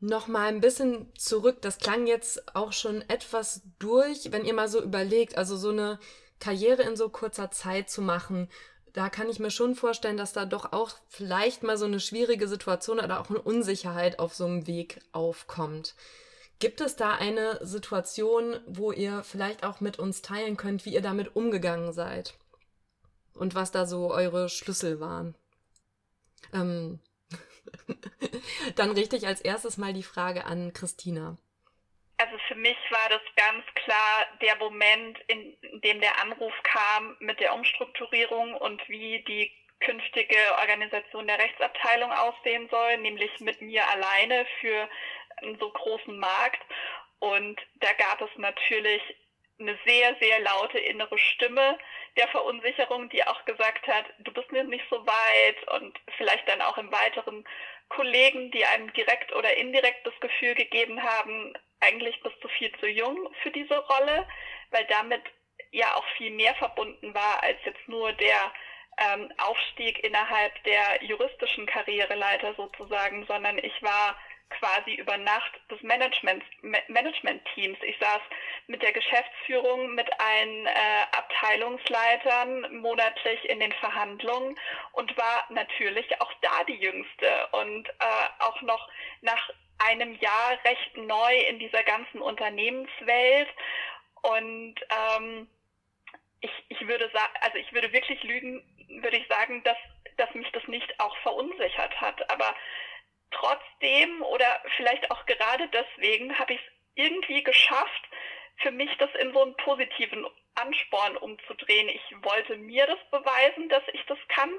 Nochmal 0.00 0.46
ein 0.46 0.60
bisschen 0.60 1.12
zurück, 1.16 1.60
das 1.60 1.78
klang 1.78 2.06
jetzt 2.06 2.54
auch 2.54 2.72
schon 2.72 3.02
etwas 3.08 3.62
durch, 3.80 4.30
wenn 4.30 4.44
ihr 4.44 4.54
mal 4.54 4.68
so 4.68 4.80
überlegt, 4.80 5.36
also 5.36 5.56
so 5.56 5.70
eine 5.70 5.98
Karriere 6.38 6.82
in 6.82 6.94
so 6.94 7.08
kurzer 7.08 7.50
Zeit 7.50 7.90
zu 7.90 8.00
machen, 8.00 8.48
da 8.92 9.08
kann 9.08 9.28
ich 9.28 9.40
mir 9.40 9.50
schon 9.50 9.74
vorstellen, 9.74 10.16
dass 10.16 10.32
da 10.32 10.44
doch 10.44 10.72
auch 10.72 10.90
vielleicht 11.08 11.64
mal 11.64 11.76
so 11.76 11.84
eine 11.84 11.98
schwierige 11.98 12.46
Situation 12.46 13.00
oder 13.00 13.20
auch 13.20 13.28
eine 13.28 13.40
Unsicherheit 13.40 14.20
auf 14.20 14.34
so 14.34 14.46
einem 14.46 14.68
Weg 14.68 15.00
aufkommt. 15.10 15.96
Gibt 16.58 16.80
es 16.80 16.96
da 16.96 17.14
eine 17.14 17.64
Situation, 17.64 18.60
wo 18.66 18.90
ihr 18.90 19.22
vielleicht 19.22 19.64
auch 19.64 19.80
mit 19.80 19.98
uns 19.98 20.22
teilen 20.22 20.56
könnt, 20.56 20.84
wie 20.84 20.94
ihr 20.94 21.02
damit 21.02 21.36
umgegangen 21.36 21.92
seid? 21.92 22.34
Und 23.34 23.54
was 23.54 23.70
da 23.70 23.86
so 23.86 24.12
eure 24.12 24.48
Schlüssel 24.48 24.98
waren? 24.98 25.36
Ähm 26.52 27.00
Dann 28.76 28.90
richte 28.90 29.16
ich 29.16 29.26
als 29.26 29.40
erstes 29.40 29.76
mal 29.76 29.92
die 29.92 30.02
Frage 30.02 30.44
an 30.46 30.72
Christina. 30.72 31.36
Also 32.16 32.36
für 32.48 32.56
mich 32.56 32.76
war 32.90 33.08
das 33.08 33.22
ganz 33.36 33.64
klar 33.74 34.26
der 34.42 34.56
Moment, 34.56 35.18
in 35.28 35.56
dem 35.84 36.00
der 36.00 36.20
Anruf 36.20 36.52
kam 36.64 37.16
mit 37.20 37.38
der 37.38 37.54
Umstrukturierung 37.54 38.54
und 38.54 38.82
wie 38.88 39.22
die 39.28 39.52
künftige 39.80 40.36
Organisation 40.60 41.28
der 41.28 41.38
Rechtsabteilung 41.38 42.10
aussehen 42.10 42.68
soll, 42.70 42.98
nämlich 42.98 43.30
mit 43.38 43.60
mir 43.62 43.86
alleine 43.88 44.44
für 44.60 44.88
einen 45.42 45.58
so 45.58 45.70
großen 45.70 46.18
Markt. 46.18 46.60
Und 47.20 47.60
da 47.76 47.92
gab 47.94 48.20
es 48.20 48.30
natürlich 48.36 49.02
eine 49.60 49.76
sehr, 49.84 50.14
sehr 50.20 50.40
laute 50.40 50.78
innere 50.78 51.18
Stimme 51.18 51.78
der 52.16 52.28
Verunsicherung, 52.28 53.08
die 53.08 53.24
auch 53.26 53.44
gesagt 53.44 53.86
hat, 53.88 54.04
du 54.20 54.32
bist 54.32 54.50
mir 54.52 54.64
nicht 54.64 54.84
so 54.90 55.04
weit 55.04 55.68
und 55.80 55.98
vielleicht 56.16 56.48
dann 56.48 56.62
auch 56.62 56.78
im 56.78 56.92
weiteren 56.92 57.44
Kollegen, 57.88 58.50
die 58.50 58.64
einem 58.64 58.92
direkt 58.92 59.34
oder 59.34 59.56
indirekt 59.56 60.06
das 60.06 60.18
Gefühl 60.20 60.54
gegeben 60.54 61.02
haben, 61.02 61.54
eigentlich 61.80 62.20
bist 62.22 62.36
du 62.40 62.48
viel 62.48 62.72
zu 62.78 62.86
jung 62.86 63.32
für 63.42 63.50
diese 63.50 63.78
Rolle, 63.78 64.26
weil 64.70 64.84
damit 64.86 65.22
ja 65.70 65.94
auch 65.96 66.06
viel 66.16 66.30
mehr 66.30 66.54
verbunden 66.54 67.14
war 67.14 67.42
als 67.42 67.58
jetzt 67.64 67.88
nur 67.88 68.12
der 68.12 68.52
ähm, 68.98 69.32
Aufstieg 69.38 70.02
innerhalb 70.04 70.62
der 70.64 71.02
juristischen 71.04 71.66
Karriereleiter 71.66 72.54
sozusagen, 72.54 73.26
sondern 73.26 73.58
ich 73.58 73.82
war 73.82 74.16
quasi 74.50 74.94
über 74.94 75.16
Nacht 75.16 75.52
des 75.70 75.82
Management, 75.82 76.42
Management-Teams. 76.88 77.78
Ich 77.82 77.98
saß 77.98 78.20
mit 78.66 78.82
der 78.82 78.92
Geschäftsführung, 78.92 79.94
mit 79.94 80.08
allen 80.20 80.66
äh, 80.66 80.70
Abteilungsleitern 81.12 82.76
monatlich 82.80 83.48
in 83.48 83.60
den 83.60 83.72
Verhandlungen 83.72 84.58
und 84.92 85.16
war 85.16 85.46
natürlich 85.50 86.20
auch 86.20 86.32
da 86.42 86.64
die 86.64 86.76
Jüngste 86.76 87.48
und 87.52 87.88
äh, 87.88 88.28
auch 88.40 88.60
noch 88.62 88.88
nach 89.20 89.50
einem 89.78 90.14
Jahr 90.16 90.58
recht 90.64 90.96
neu 90.96 91.36
in 91.48 91.58
dieser 91.58 91.82
ganzen 91.84 92.20
Unternehmenswelt 92.20 93.48
und 94.22 94.74
ähm, 94.90 95.48
ich, 96.40 96.50
ich 96.68 96.86
würde 96.86 97.10
sagen, 97.12 97.32
also 97.40 97.58
ich 97.58 97.72
würde 97.72 97.92
wirklich 97.92 98.22
lügen, 98.22 98.62
würde 99.02 99.16
ich 99.16 99.26
sagen, 99.28 99.62
dass, 99.64 99.76
dass 100.16 100.32
mich 100.34 100.50
das 100.52 100.66
nicht 100.68 100.98
auch 101.00 101.16
verunsichert 101.18 102.00
hat. 102.00 102.30
Aber 102.30 102.54
trotzdem 103.30 104.22
oder 104.22 104.62
vielleicht 104.76 105.10
auch 105.10 105.24
gerade 105.26 105.68
deswegen 105.68 106.38
habe 106.38 106.54
ich 106.54 106.60
es 106.60 106.72
irgendwie 106.94 107.42
geschafft, 107.42 108.02
für 108.56 108.70
mich 108.70 108.90
das 108.98 109.10
in 109.20 109.32
so 109.32 109.42
einen 109.42 109.56
positiven 109.56 110.26
Ansporn 110.54 111.16
umzudrehen. 111.16 111.88
Ich 111.88 112.02
wollte 112.22 112.56
mir 112.56 112.86
das 112.86 112.98
beweisen, 113.10 113.68
dass 113.68 113.82
ich 113.92 114.04
das 114.06 114.18
kann, 114.28 114.50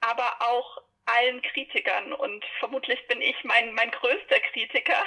aber 0.00 0.36
auch 0.40 0.78
allen 1.06 1.40
Kritikern 1.42 2.12
und 2.12 2.44
vermutlich 2.58 3.06
bin 3.08 3.20
ich 3.22 3.36
mein, 3.44 3.72
mein 3.74 3.90
größter 3.90 4.40
Kritiker. 4.52 5.04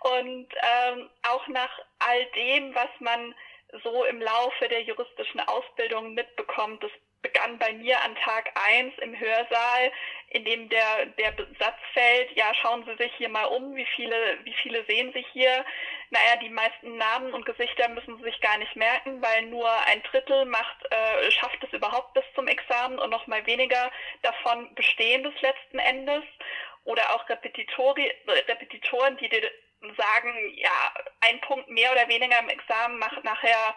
Und 0.00 0.48
ähm, 0.62 1.10
auch 1.22 1.46
nach 1.48 1.78
all 1.98 2.24
dem, 2.36 2.74
was 2.74 2.88
man 3.00 3.34
so 3.82 4.04
im 4.04 4.20
Laufe 4.20 4.68
der 4.68 4.82
juristischen 4.82 5.40
Ausbildung 5.40 6.14
mitbekommt, 6.14 6.82
das 6.82 6.90
begann 7.22 7.58
bei 7.58 7.72
mir 7.72 8.00
an 8.02 8.14
Tag 8.16 8.50
eins 8.54 8.94
im 8.98 9.18
Hörsaal, 9.18 9.92
in 10.30 10.44
dem 10.44 10.68
der, 10.68 11.06
der 11.18 11.34
Satz 11.58 11.78
fällt, 11.92 12.36
ja, 12.36 12.52
schauen 12.54 12.84
Sie 12.84 13.02
sich 13.02 13.12
hier 13.16 13.28
mal 13.28 13.46
um, 13.46 13.74
wie 13.74 13.86
viele, 13.96 14.38
wie 14.44 14.54
viele 14.62 14.84
sehen 14.84 15.12
Sie 15.14 15.24
hier? 15.32 15.64
Naja, 16.10 16.36
die 16.36 16.50
meisten 16.50 16.96
Namen 16.96 17.32
und 17.32 17.46
Gesichter 17.46 17.88
müssen 17.88 18.18
Sie 18.18 18.24
sich 18.24 18.40
gar 18.40 18.58
nicht 18.58 18.76
merken, 18.76 19.22
weil 19.22 19.42
nur 19.46 19.70
ein 19.86 20.02
Drittel 20.04 20.44
macht, 20.44 20.76
äh, 20.90 21.30
schafft 21.30 21.62
es 21.64 21.72
überhaupt 21.72 22.14
bis 22.14 22.24
zum 22.34 22.46
Examen 22.46 22.98
und 22.98 23.10
noch 23.10 23.26
mal 23.26 23.44
weniger 23.46 23.90
davon 24.22 24.74
bestehen 24.74 25.22
des 25.22 25.40
letzten 25.40 25.78
Endes. 25.78 26.24
Oder 26.84 27.14
auch 27.14 27.28
Repetitori, 27.28 28.10
Repetitoren, 28.26 29.16
die 29.18 29.28
dir 29.28 29.50
sagen, 29.96 30.52
ja, 30.56 30.94
ein 31.20 31.40
Punkt 31.42 31.68
mehr 31.68 31.92
oder 31.92 32.08
weniger 32.08 32.38
im 32.38 32.48
Examen 32.48 32.98
macht 32.98 33.22
nachher 33.24 33.74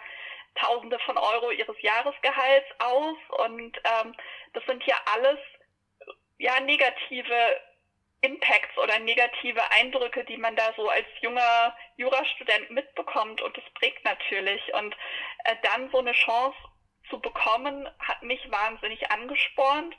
Tausende 0.55 0.99
von 0.99 1.17
Euro 1.17 1.51
ihres 1.51 1.79
Jahresgehalts 1.81 2.67
aus. 2.79 3.17
Und 3.45 3.77
ähm, 3.83 4.15
das 4.53 4.63
sind 4.65 4.83
ja 4.85 4.95
alles 5.13 5.39
ja 6.37 6.59
negative 6.59 7.61
Impacts 8.21 8.77
oder 8.77 8.99
negative 8.99 9.61
Eindrücke, 9.71 10.23
die 10.25 10.37
man 10.37 10.55
da 10.55 10.73
so 10.75 10.87
als 10.89 11.07
junger 11.21 11.75
Jurastudent 11.97 12.69
mitbekommt 12.69 13.41
und 13.41 13.57
das 13.57 13.63
prägt 13.73 14.03
natürlich. 14.05 14.61
Und 14.75 14.95
äh, 15.45 15.55
dann 15.63 15.89
so 15.91 15.99
eine 15.99 16.13
Chance 16.13 16.57
zu 17.09 17.19
bekommen, 17.19 17.89
hat 17.99 18.21
mich 18.21 18.49
wahnsinnig 18.51 19.09
angespornt 19.11 19.95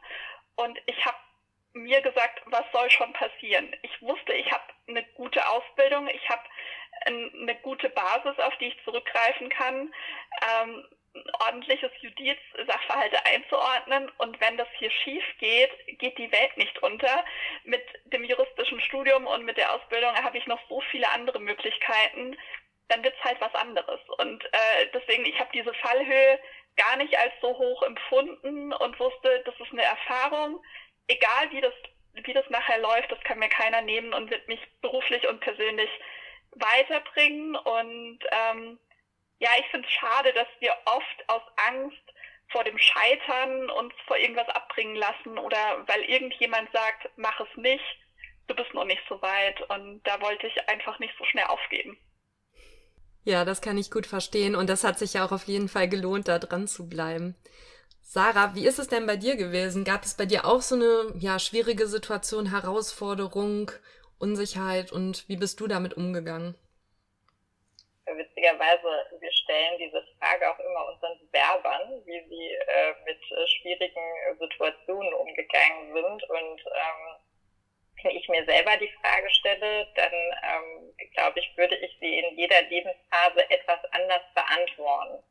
und 0.54 0.80
ich 0.86 1.04
habe 1.04 1.16
mir 1.74 2.00
gesagt, 2.02 2.42
was 2.46 2.64
soll 2.72 2.90
schon 2.90 3.12
passieren? 3.12 3.74
Ich 3.82 4.02
wusste, 4.02 4.32
ich 4.34 4.50
habe 4.52 4.64
eine 4.88 5.02
gute 5.14 5.48
Ausbildung, 5.48 6.06
ich 6.08 6.28
habe 6.28 6.42
eine 7.06 7.54
gute 7.62 7.88
Basis, 7.90 8.38
auf 8.38 8.56
die 8.58 8.68
ich 8.68 8.84
zurückgreifen 8.84 9.48
kann, 9.48 9.92
ähm, 10.42 10.84
ordentliches 11.40 11.90
Judiz, 12.00 12.38
Sachverhalte 12.66 13.24
einzuordnen. 13.26 14.10
Und 14.18 14.40
wenn 14.40 14.56
das 14.56 14.68
hier 14.78 14.90
schief 14.90 15.24
geht, 15.38 15.70
geht 15.98 16.16
die 16.18 16.32
Welt 16.32 16.56
nicht 16.56 16.82
unter. 16.82 17.24
Mit 17.64 17.82
dem 18.06 18.24
juristischen 18.24 18.80
Studium 18.80 19.26
und 19.26 19.44
mit 19.44 19.56
der 19.56 19.74
Ausbildung 19.74 20.14
habe 20.22 20.38
ich 20.38 20.46
noch 20.46 20.60
so 20.68 20.80
viele 20.90 21.10
andere 21.10 21.40
Möglichkeiten. 21.40 22.36
Dann 22.88 23.04
wird 23.04 23.14
es 23.18 23.24
halt 23.24 23.40
was 23.40 23.54
anderes. 23.54 24.00
Und 24.18 24.44
äh, 24.44 24.86
deswegen, 24.94 25.24
ich 25.26 25.38
habe 25.38 25.50
diese 25.52 25.74
Fallhöhe 25.74 26.38
gar 26.76 26.96
nicht 26.96 27.16
als 27.18 27.32
so 27.40 27.56
hoch 27.56 27.82
empfunden 27.82 28.72
und 28.72 28.98
wusste, 28.98 29.42
das 29.44 29.54
ist 29.60 29.72
eine 29.72 29.82
Erfahrung. 29.82 30.62
Egal 31.08 31.50
wie 31.50 31.60
das, 31.60 31.74
wie 32.14 32.32
das 32.32 32.48
nachher 32.48 32.78
läuft, 32.78 33.12
das 33.12 33.20
kann 33.20 33.38
mir 33.38 33.48
keiner 33.48 33.82
nehmen 33.82 34.14
und 34.14 34.30
wird 34.30 34.48
mich 34.48 34.60
beruflich 34.80 35.28
und 35.28 35.40
persönlich 35.40 35.90
weiterbringen. 36.56 37.56
Und 37.56 38.18
ähm, 38.30 38.78
ja, 39.38 39.50
ich 39.58 39.66
finde 39.70 39.86
es 39.86 39.94
schade, 39.94 40.32
dass 40.32 40.48
wir 40.60 40.74
oft 40.86 41.28
aus 41.28 41.42
Angst 41.68 42.02
vor 42.50 42.64
dem 42.64 42.78
Scheitern 42.78 43.70
uns 43.70 43.94
vor 44.06 44.16
irgendwas 44.18 44.48
abbringen 44.48 44.96
lassen 44.96 45.38
oder 45.38 45.84
weil 45.86 46.02
irgendjemand 46.02 46.70
sagt, 46.72 47.08
mach 47.16 47.40
es 47.40 47.56
nicht, 47.56 47.84
du 48.46 48.54
bist 48.54 48.72
noch 48.74 48.84
nicht 48.84 49.02
so 49.08 49.20
weit. 49.22 49.60
Und 49.70 50.02
da 50.04 50.20
wollte 50.20 50.46
ich 50.46 50.68
einfach 50.68 50.98
nicht 50.98 51.14
so 51.18 51.24
schnell 51.24 51.46
aufgeben. 51.46 51.96
Ja, 53.24 53.44
das 53.44 53.60
kann 53.60 53.78
ich 53.78 53.90
gut 53.90 54.06
verstehen 54.06 54.56
und 54.56 54.68
das 54.68 54.82
hat 54.82 54.98
sich 54.98 55.14
ja 55.14 55.24
auch 55.24 55.32
auf 55.32 55.44
jeden 55.44 55.68
Fall 55.68 55.88
gelohnt, 55.88 56.26
da 56.26 56.38
dran 56.40 56.66
zu 56.66 56.88
bleiben. 56.88 57.36
Sarah, 58.02 58.54
wie 58.54 58.66
ist 58.66 58.80
es 58.80 58.88
denn 58.88 59.06
bei 59.06 59.16
dir 59.16 59.36
gewesen? 59.36 59.84
Gab 59.84 60.04
es 60.04 60.14
bei 60.14 60.26
dir 60.26 60.44
auch 60.44 60.60
so 60.60 60.74
eine 60.74 61.14
ja, 61.18 61.38
schwierige 61.38 61.86
Situation, 61.86 62.50
Herausforderung 62.50 63.70
Unsicherheit 64.22 64.92
und 64.92 65.28
wie 65.28 65.36
bist 65.36 65.58
du 65.58 65.66
damit 65.66 65.94
umgegangen? 65.94 66.54
Witzigerweise, 68.06 68.90
wir 69.20 69.32
stellen 69.32 69.78
diese 69.78 70.02
Frage 70.18 70.50
auch 70.50 70.58
immer 70.58 70.92
unseren 70.92 71.18
Bewerbern, 71.26 72.02
wie 72.04 72.20
sie 72.28 72.48
äh, 72.54 72.94
mit 73.04 73.18
äh, 73.18 73.46
schwierigen 73.46 74.38
Situationen 74.38 75.14
umgegangen 75.14 75.92
sind. 75.92 76.22
Und 76.30 76.60
ähm, 76.66 77.22
wenn 78.02 78.16
ich 78.16 78.28
mir 78.28 78.44
selber 78.44 78.76
die 78.76 78.92
Frage 79.00 79.30
stelle, 79.30 79.86
dann 79.94 80.12
ähm, 80.12 80.94
glaube 81.14 81.38
ich, 81.38 81.56
würde 81.56 81.76
ich 81.76 81.96
sie 82.00 82.18
in 82.18 82.36
jeder 82.36 82.62
Lebensphase 82.62 83.48
etwas 83.50 83.84
anders 83.92 84.22
beantworten. 84.34 85.22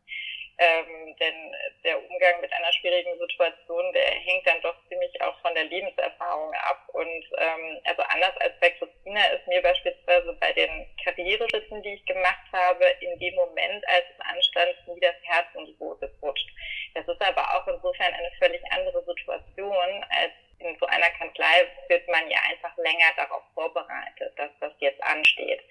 Ähm, 0.62 1.16
denn 1.20 1.55
der 1.84 1.97
Umgang 1.97 2.39
mit 2.39 2.53
einer 2.53 2.72
schwierigen 2.74 3.18
Situation, 3.18 3.91
der 3.93 4.12
hängt 4.12 4.45
dann 4.45 4.62
doch 4.62 4.76
ziemlich 4.88 5.20
auch 5.24 5.34
von 5.41 5.55
der 5.55 5.64
Lebenserfahrung 5.64 6.53
ab. 6.53 6.88
Und 6.93 7.26
ähm, 7.39 7.82
also 7.86 8.03
anders 8.03 8.38
als 8.38 8.53
bei 8.59 8.70
Christina 8.70 9.26
ist 9.34 9.47
mir 9.47 9.59
beispielsweise 9.64 10.38
bei 10.39 10.53
den 10.53 10.88
Karriereschritten, 11.03 11.82
die 11.82 11.95
ich 11.95 12.05
gemacht 12.05 12.45
habe, 12.53 12.86
in 12.99 13.18
dem 13.18 13.34
Moment, 13.34 13.84
als 13.89 14.05
es 14.14 14.24
anstand, 14.24 14.76
nie 14.86 14.99
das 14.99 15.16
Herz 15.24 15.47
in 15.55 15.66
die 15.66 15.78
Hose 15.80 16.07
gerutscht. 16.20 16.47
Das 16.93 17.07
ist 17.07 17.22
aber 17.22 17.41
auch 17.57 17.68
insofern 17.68 18.14
eine 18.14 18.32
völlig 18.38 18.62
andere 18.72 19.03
Situation, 19.03 20.05
als 20.12 20.34
in 20.64 20.78
so 20.80 20.86
einer 20.86 21.09
Kanzlei 21.12 21.68
wird 21.88 22.07
man 22.07 22.30
ja 22.30 22.39
einfach 22.49 22.76
länger 22.78 23.12
darauf 23.18 23.43
vorbereitet, 23.53 24.34
dass 24.38 24.51
das 24.59 24.74
jetzt 24.80 25.01
ansteht. 25.03 25.62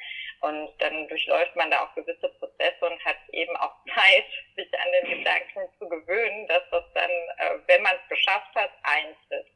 Und 0.41 0.72
dann 0.78 1.07
durchläuft 1.09 1.55
man 1.55 1.70
da 1.70 1.84
auch 1.84 1.95
gewisse 1.95 2.28
Prozesse 2.28 2.86
und 2.86 3.05
hat 3.05 3.16
eben 3.32 3.55
auch 3.57 3.74
Zeit, 3.95 4.24
sich 4.57 4.68
an 4.78 4.93
den 4.93 5.18
Gedanken 5.18 5.68
zu 5.78 5.88
gewöhnen, 5.88 6.47
dass 6.49 6.62
das 6.70 6.84
dann, 6.95 7.11
äh, 7.11 7.59
wenn 7.66 7.82
man 7.82 7.95
es 7.97 8.09
geschafft 8.09 8.55
hat, 8.55 8.70
eintritt. 8.82 9.47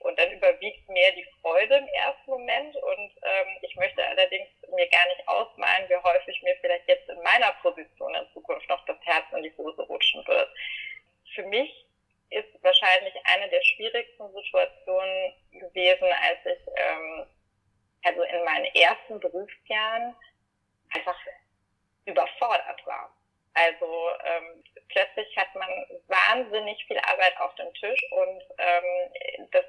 Und 0.00 0.18
dann 0.18 0.32
überwiegt 0.32 0.86
mehr 0.88 1.12
die 1.12 1.26
Freude 1.40 1.76
im 1.76 1.88
ersten 1.88 2.30
Moment. 2.30 2.76
Und 2.76 3.10
ähm, 3.22 3.58
ich 3.62 3.74
möchte 3.76 4.04
allerdings 4.06 4.48
mir 4.74 4.88
gar 4.88 5.06
nicht 5.06 5.26
ausmalen, 5.26 5.88
wie 5.88 5.96
häufig 5.96 6.42
mir 6.42 6.56
vielleicht 6.60 6.88
jetzt 6.88 7.08
in 7.08 7.22
meiner 7.22 7.52
Position 7.62 8.14
in 8.14 8.28
Zukunft 8.34 8.68
noch 8.68 8.84
das 8.86 8.98
Herz 9.04 9.24
in 9.34 9.44
die 9.44 9.56
Hose 9.56 9.82
rutschen 9.82 10.26
wird. 10.26 10.48
Für 11.34 11.44
mich 11.44 11.86
ist 12.30 12.62
wahrscheinlich 12.62 13.14
eine 13.24 13.48
der 13.48 13.62
schwierigsten 13.62 14.32
Situationen 14.32 15.34
gewesen, 15.52 16.08
als 16.10 16.38
ich 16.44 16.66
ähm, 16.76 17.26
also 18.04 18.22
in 18.22 18.44
meinen 18.44 18.66
ersten 18.74 19.20
Berufsjahren 19.20 20.14
einfach 20.94 21.18
überfordert 22.06 22.86
war. 22.86 23.14
Also 23.54 24.10
ähm, 24.24 24.64
plötzlich 24.88 25.36
hat 25.36 25.54
man 25.54 25.70
wahnsinnig 26.08 26.84
viel 26.86 26.98
Arbeit 26.98 27.38
auf 27.38 27.54
dem 27.54 27.72
Tisch 27.74 28.00
und 28.10 28.42
ähm, 28.58 29.48
das 29.52 29.64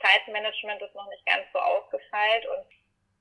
Zeitmanagement 0.00 0.80
ist 0.82 0.94
noch 0.94 1.08
nicht 1.08 1.26
ganz 1.26 1.44
so 1.52 1.58
ausgefeilt 1.58 2.46
und 2.46 2.66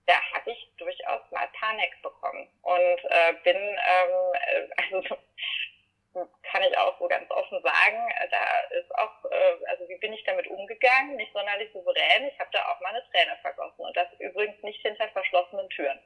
da 0.05 0.13
habe 0.33 0.51
ich 0.51 0.69
durchaus 0.77 1.21
mal 1.31 1.47
Panik 1.59 1.99
bekommen 2.03 2.47
und 2.61 2.99
äh, 3.09 3.33
bin 3.43 3.57
ähm, 3.57 4.33
äh, 4.33 4.67
also 4.77 5.17
kann 6.43 6.63
ich 6.63 6.77
auch 6.77 6.97
so 6.99 7.07
ganz 7.07 7.29
offen 7.31 7.61
sagen, 7.63 8.11
äh, 8.19 8.29
da 8.29 8.77
ist 8.77 8.95
auch, 8.95 9.31
äh, 9.31 9.65
also 9.67 9.87
wie 9.89 9.97
bin 9.97 10.13
ich 10.13 10.23
damit 10.23 10.47
umgegangen? 10.47 11.15
Nicht 11.15 11.33
sonderlich 11.33 11.71
souverän. 11.73 12.27
Ich 12.27 12.39
habe 12.39 12.49
da 12.51 12.71
auch 12.71 12.79
meine 12.81 13.03
Träne 13.09 13.37
vergossen 13.41 13.85
und 13.85 13.97
das 13.97 14.07
übrigens 14.19 14.61
nicht 14.61 14.81
hinter 14.81 15.07
verschlossenen 15.09 15.67
Türen. 15.69 15.99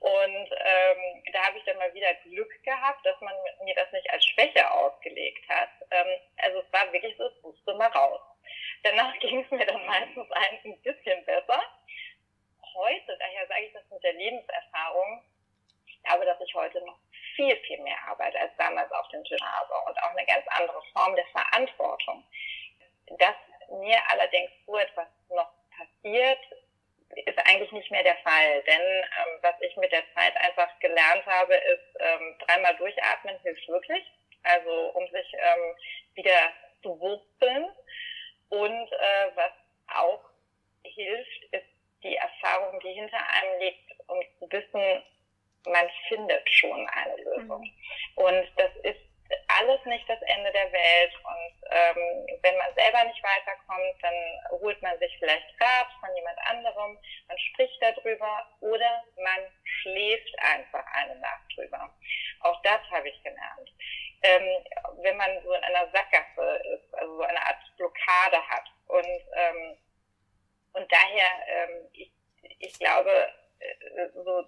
Und 0.00 0.50
ähm, 0.50 1.22
da 1.32 1.46
habe 1.46 1.58
ich 1.58 1.64
dann 1.64 1.78
mal 1.78 1.92
wieder 1.94 2.12
Glück 2.24 2.62
gehabt, 2.62 3.04
dass 3.04 3.20
man 3.20 3.34
mir 3.64 3.74
das 3.74 3.90
nicht 3.92 4.10
als 4.10 4.24
Schwäche 4.24 4.70
ausgelegt 4.70 5.48
hat. 5.48 5.70
Ähm, 5.90 6.18
also 6.38 6.60
es 6.60 6.72
war 6.72 6.92
wirklich 6.92 7.16
so, 7.16 7.26
es 7.26 7.42
musste 7.42 7.74
mal 7.74 7.88
raus. 7.88 8.20
Danach 8.82 9.18
ging 9.18 9.44
es 9.44 9.50
mir 9.50 9.66
dann 9.66 9.84
meistens 9.86 10.30
ein 10.30 10.80
bisschen 10.82 11.24
besser. 11.24 11.62
Heute, 12.74 13.16
daher 13.18 13.46
sage 13.46 13.66
ich 13.66 13.72
das 13.72 13.88
mit 13.90 14.02
der 14.02 14.14
Lebenserfahrung, 14.14 15.22
ich 15.86 16.02
glaube, 16.02 16.24
dass 16.26 16.40
ich 16.40 16.54
heute 16.54 16.84
noch 16.84 16.98
viel, 17.34 17.56
viel 17.62 17.80
mehr 17.80 17.98
Arbeit 18.08 18.34
als 18.36 18.52
damals 18.56 18.90
auf 18.92 19.08
dem 19.08 19.24
Tisch 19.24 19.40
habe 19.42 19.72
und 19.86 19.98
auch 20.02 20.10
eine 20.10 20.26
ganz 20.26 20.44
andere 20.48 20.82
Form 20.92 21.14
der 21.16 21.26
Verantwortung. 21.26 22.24
Dass 23.18 23.36
mir 23.80 23.98
allerdings 24.08 24.50
so 24.66 24.76
etwas 24.76 25.08
noch 25.30 25.50
passiert, 25.76 26.38
ist 27.26 27.38
eigentlich 27.46 27.72
nicht 27.72 27.90
mehr 27.90 28.02
der 28.02 28.16
Fall. 28.18 28.62
Denn 28.62 28.80
ähm, 28.80 29.38
was 29.42 29.54
ich 29.60 29.76
mit 29.76 29.92
der 30.04 30.14
Zeit 30.14 30.36
einfach 30.36 30.78
gelernt 30.80 31.24
habe, 31.26 31.54
ist, 31.54 32.00
ähm, 32.00 32.36
dreimal 32.46 32.76
durchatmen 32.76 33.38
hilft 33.42 33.68
wirklich. 33.68 34.04
Also 34.42 34.90
um 34.94 35.06
sich 35.08 35.32
ähm, 35.34 35.74
wieder 36.14 36.52
zu 36.82 36.98
wurzeln. 37.00 37.66
Und 38.50 38.92
äh, 38.92 39.30
was 39.34 39.52
auch 39.88 40.24
hilft, 40.84 41.44
ist 41.52 41.66
die 42.02 42.16
Erfahrung, 42.16 42.78
die 42.80 42.92
hinter 42.92 43.18
einem 43.18 43.60
liegt, 43.60 44.08
um 44.08 44.20
zu 44.38 44.52
wissen, 44.52 45.02
man 45.66 45.90
findet 46.08 46.48
schon 46.50 46.86
eine 46.88 47.16
Lösung. 47.16 47.62
Mhm. 47.62 47.72
Und 48.16 48.52
das 48.56 48.70
ist 48.82 49.00
alles 49.58 49.84
nicht 49.84 50.08
das 50.08 50.20
Ende 50.22 50.50
der 50.52 50.72
Welt. 50.72 51.12
Und 51.24 51.54
ähm, 51.70 52.38
wenn 52.42 52.56
man 52.56 52.74
selber 52.74 53.04
nicht 53.04 53.22
weiterkommt, 53.22 54.02
dann 54.02 54.60
holt 54.60 54.80
man 54.82 54.98
sich 54.98 55.16
vielleicht 55.18 55.46
Rat 55.60 55.88
von 56.00 56.14
jemand 56.14 56.38
anderem, 56.46 56.98
man 57.28 57.38
spricht 57.38 57.80
darüber 57.80 58.48
oder 58.60 59.04
man 59.16 59.40
schläft 59.64 60.34
einfach 60.40 60.84
eine 60.92 61.16
Nacht 61.16 61.44
drüber. 61.56 61.94
Auch 62.40 62.60
das 62.62 62.80
habe 62.90 63.08
ich 63.08 63.22
gelernt. 63.22 63.70
Ähm, 64.22 64.64
wenn 65.02 65.16
man 65.16 65.42
so 65.42 65.52
in 65.52 65.64
einer 65.64 65.90
Sackgasse 65.92 66.62
ist, 66.74 66.94
also 66.94 67.16
so 67.16 67.22
eine 67.22 67.40
Art 67.40 67.58
Blockade 67.76 68.48
hat. 68.48 68.64
Und, 68.86 69.22
ähm, 69.36 69.78
und 70.72 70.90
daher, 70.90 71.28
ähm, 71.46 71.88
ich, 71.92 72.10
ich 72.58 72.78
glaube, 72.78 73.32
äh, 73.60 74.08
so 74.14 74.44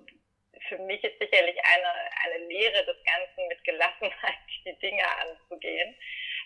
für 0.68 0.78
mich 0.78 1.02
ist 1.04 1.18
sicherlich 1.18 1.56
eine, 1.64 1.92
eine 2.24 2.46
Lehre 2.46 2.84
des 2.84 2.96
Ganzen 3.04 3.48
mit 3.48 3.62
Gelassenheit 3.64 4.38
die 4.64 4.78
Dinge 4.78 5.04
anzugehen. 5.20 5.96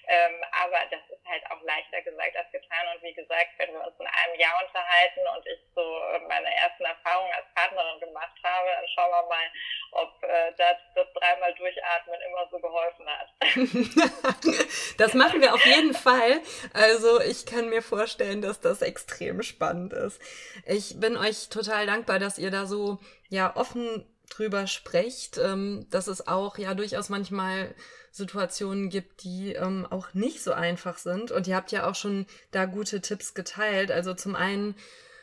Ähm, 0.09 0.43
aber 0.51 0.79
das 0.91 1.01
ist 1.11 1.25
halt 1.29 1.45
auch 1.51 1.63
leichter 1.63 2.03
gesagt 2.03 2.37
als 2.37 2.51
getan. 2.51 2.87
Und 2.95 3.03
wie 3.03 3.13
gesagt, 3.13 3.51
wenn 3.59 3.73
wir 3.73 3.87
uns 3.87 3.95
in 4.01 4.07
einem 4.07 4.41
Jahr 4.41 4.55
unterhalten 4.67 5.21
und 5.37 5.47
ich 5.47 5.61
so 5.75 5.83
äh, 5.83 6.19
meine 6.27 6.53
ersten 6.57 6.85
Erfahrungen 6.85 7.33
als 7.33 7.47
Partnerin 7.55 8.01
gemacht 8.01 8.37
habe, 8.43 8.69
dann 8.75 8.89
schauen 8.89 9.11
wir 9.11 9.29
mal, 9.29 9.47
ob 9.93 10.23
äh, 10.25 10.53
das, 10.57 10.77
das 10.95 11.07
dreimal 11.15 11.55
Durchatmen 11.55 12.21
immer 12.23 12.49
so 12.51 12.59
geholfen 12.59 13.07
hat. 13.07 13.29
das 14.99 15.15
machen 15.15 15.41
wir 15.43 15.55
auf 15.55 15.65
jeden 15.65 15.95
Fall. 15.95 16.41
Also 16.73 17.21
ich 17.21 17.47
kann 17.47 17.69
mir 17.69 17.83
vorstellen, 17.83 18.43
dass 18.43 18.61
das 18.61 18.83
extrem 18.83 19.43
spannend 19.43 19.93
ist. 19.93 20.21
Ich 20.67 20.99
bin 20.99 21.17
euch 21.17 21.51
total 21.51 21.87
dankbar, 21.87 22.19
dass 22.19 22.39
ihr 22.39 22.51
da 22.51 22.67
so 22.67 22.99
ja 23.31 23.57
offen 23.57 24.05
drüber 24.29 24.67
sprecht, 24.67 25.39
ähm, 25.39 25.87
dass 25.91 26.07
es 26.07 26.29
auch 26.29 26.59
ja 26.59 26.75
durchaus 26.75 27.09
manchmal 27.09 27.75
Situationen 28.13 28.91
gibt, 28.91 29.25
die 29.25 29.55
ähm, 29.55 29.87
auch 29.89 30.15
nicht 30.15 30.43
so 30.43 30.53
einfach 30.53 30.99
sind. 30.99 31.33
Und 31.33 31.47
ihr 31.47 31.57
habt 31.57 31.73
ja 31.73 31.89
auch 31.89 31.95
schon 31.95 32.27
da 32.51 32.67
gute 32.67 33.01
Tipps 33.01 33.35
geteilt. 33.35 33.91
Also 33.91 34.15
zum 34.15 34.37
einen 34.37 34.75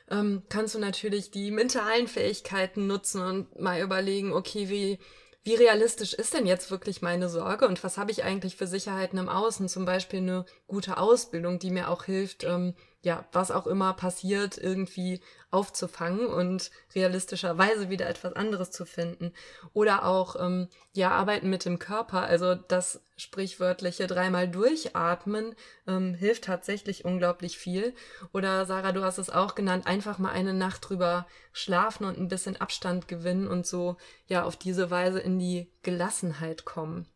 ähm, 0.09 0.43
kannst 0.49 0.75
du 0.75 0.79
natürlich 0.79 1.31
die 1.31 1.51
mentalen 1.51 2.07
Fähigkeiten 2.07 2.87
nutzen 2.87 3.21
und 3.21 3.59
mal 3.59 3.81
überlegen, 3.81 4.33
okay, 4.33 4.69
wie 4.69 4.99
wie 5.47 5.55
realistisch 5.55 6.13
ist 6.13 6.33
denn 6.33 6.45
jetzt 6.45 6.71
wirklich 6.71 7.01
meine 7.01 7.29
Sorge 7.29 7.69
und 7.69 7.81
was 7.81 7.97
habe 7.97 8.11
ich 8.11 8.25
eigentlich 8.25 8.57
für 8.57 8.67
Sicherheiten 8.67 9.17
im 9.17 9.29
Außen? 9.29 9.69
Zum 9.69 9.85
Beispiel 9.85 10.19
eine 10.19 10.45
gute 10.67 10.97
Ausbildung, 10.97 11.57
die 11.57 11.71
mir 11.71 11.87
auch 11.89 12.03
hilft, 12.03 12.43
ähm, 12.43 12.75
ja, 13.07 13.23
was 13.31 13.51
auch 13.51 13.67
immer 13.67 13.93
passiert, 13.93 14.57
irgendwie 14.57 15.21
aufzufangen 15.49 16.27
und 16.27 16.71
realistischerweise 16.93 17.89
wieder 17.89 18.09
etwas 18.09 18.33
anderes 18.33 18.69
zu 18.71 18.85
finden. 18.85 19.31
Oder 19.71 20.03
auch, 20.03 20.35
ähm, 20.37 20.67
ja, 20.91 21.11
arbeiten 21.11 21.49
mit 21.49 21.63
dem 21.63 21.79
Körper, 21.79 22.23
also 22.23 22.55
das 22.55 23.01
sprichwörtliche 23.15 24.07
dreimal 24.07 24.49
durchatmen 24.49 25.55
ähm, 25.87 26.15
hilft 26.15 26.43
tatsächlich 26.43 27.05
unglaublich 27.05 27.57
viel. 27.57 27.95
Oder 28.33 28.65
Sarah, 28.65 28.91
du 28.91 29.03
hast 29.03 29.19
es 29.19 29.29
auch 29.29 29.55
genannt, 29.55 29.87
einfach 29.87 30.17
mal 30.17 30.31
eine 30.31 30.53
Nacht 30.53 30.89
drüber 30.89 31.27
schlafen 31.53 32.03
und 32.03 32.17
ein 32.17 32.27
bisschen 32.27 32.59
Abstand 32.59 33.07
gewinnen 33.07 33.47
und 33.47 33.65
so, 33.65 33.95
ja, 34.27 34.43
auf 34.43 34.57
diese 34.57 34.91
Weise 34.91 35.21
in 35.21 35.39
die 35.39 35.71
Gelassenheit 35.81 36.65
kommen. 36.65 37.07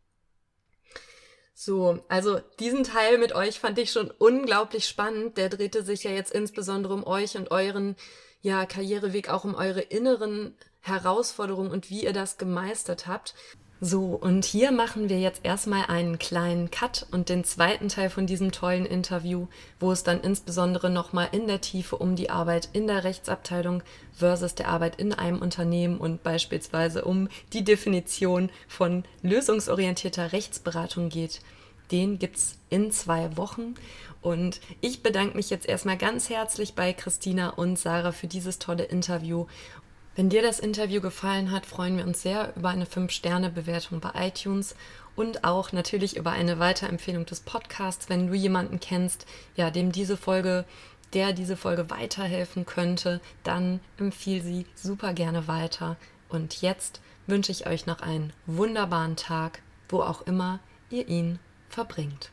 So, 1.64 2.00
also 2.08 2.40
diesen 2.60 2.84
Teil 2.84 3.20
mit 3.20 3.36
euch 3.36 3.60
fand 3.60 3.78
ich 3.78 3.92
schon 3.92 4.10
unglaublich 4.10 4.88
spannend. 4.88 5.38
Der 5.38 5.48
drehte 5.48 5.84
sich 5.84 6.04
ja 6.04 6.10
jetzt 6.10 6.32
insbesondere 6.32 6.92
um 6.96 7.06
euch 7.06 7.38
und 7.38 7.52
euren 7.52 7.96
ja, 8.42 8.66
Karriereweg, 8.66 9.30
auch 9.30 9.44
um 9.44 9.54
eure 9.54 9.82
inneren 9.82 10.58
Herausforderungen 10.80 11.70
und 11.70 11.92
wie 11.92 12.04
ihr 12.04 12.14
das 12.14 12.40
gemeistert 12.40 13.06
habt. 13.06 13.36
So, 13.84 14.10
und 14.10 14.46
hier 14.46 14.72
machen 14.72 15.10
wir 15.10 15.20
jetzt 15.20 15.40
erstmal 15.42 15.88
einen 15.88 16.20
kleinen 16.20 16.70
Cut 16.70 17.08
und 17.10 17.30
den 17.30 17.44
zweiten 17.44 17.90
Teil 17.90 18.12
von 18.12 18.28
diesem 18.28 18.52
tollen 18.52 18.86
Interview, 18.86 19.48
wo 19.80 19.92
es 19.92 20.04
dann 20.04 20.22
insbesondere 20.22 20.92
nochmal 20.92 21.30
in 21.32 21.48
der 21.48 21.62
Tiefe 21.62 21.98
um 21.98 22.16
die 22.16 22.30
Arbeit 22.30 22.70
in 22.74 22.86
der 22.86 23.04
Rechtsabteilung 23.04 23.82
versus 24.14 24.54
der 24.54 24.68
Arbeit 24.68 24.98
in 24.98 25.14
einem 25.16 25.42
Unternehmen 25.42 25.98
und 25.98 26.22
beispielsweise 26.22 27.04
um 27.06 27.28
die 27.54 27.64
Definition 27.64 28.52
von 28.68 29.04
lösungsorientierter 29.24 30.32
Rechtsberatung 30.32 31.10
geht. 31.10 31.42
Den 31.92 32.20
gibt's 32.20 32.60
in 32.70 32.92
zwei 32.92 33.36
Wochen. 33.36 33.74
Und 34.22 34.62
ich 34.82 35.02
bedanke 35.02 35.36
mich 35.36 35.50
jetzt 35.50 35.68
erstmal 35.68 35.98
ganz 35.98 36.30
herzlich 36.30 36.76
bei 36.76 36.94
Christina 36.94 37.50
und 37.50 37.80
Sarah 37.80 38.12
für 38.12 38.28
dieses 38.28 38.60
tolle 38.60 38.84
Interview 38.84 39.48
Wenn 40.14 40.30
dir 40.30 40.42
das 40.42 40.60
Interview 40.60 41.00
gefallen 41.00 41.52
hat, 41.52 41.66
freuen 41.66 41.98
wir 41.98 42.06
uns 42.06 42.22
sehr 42.22 42.54
über 42.58 42.70
eine 42.70 42.84
5-Sterne-Bewertung 42.86 44.02
bei 44.02 44.12
iTunes 44.28 44.76
und 45.16 45.46
auch 45.46 45.72
natürlich 45.72 46.18
über 46.18 46.32
eine 46.32 46.60
Weiterempfehlung 46.60 47.26
des 47.26 47.40
Podcasts, 47.40 48.10
wenn 48.10 48.28
du 48.28 48.34
jemanden 48.34 48.82
kennst, 48.82 49.26
ja, 49.56 49.72
dem 49.72 49.94
diese 49.94 50.18
Folge, 50.18 50.66
der 51.14 51.32
diese 51.32 51.56
Folge 51.56 51.90
weiterhelfen 51.90 52.66
könnte, 52.66 53.22
dann 53.44 53.80
empfiehl 53.98 54.42
sie 54.44 54.66
super 54.76 55.14
gerne 55.14 55.48
weiter. 55.48 55.96
Und 56.28 56.62
jetzt 56.62 57.00
wünsche 57.26 57.54
ich 57.54 57.66
euch 57.68 57.86
noch 57.86 58.02
einen 58.02 58.34
wunderbaren 58.46 59.16
Tag, 59.16 59.62
wo 59.88 60.02
auch 60.02 60.24
immer 60.24 60.60
ihr 60.90 61.08
ihn 61.08 61.40
verbringt. 61.70 62.32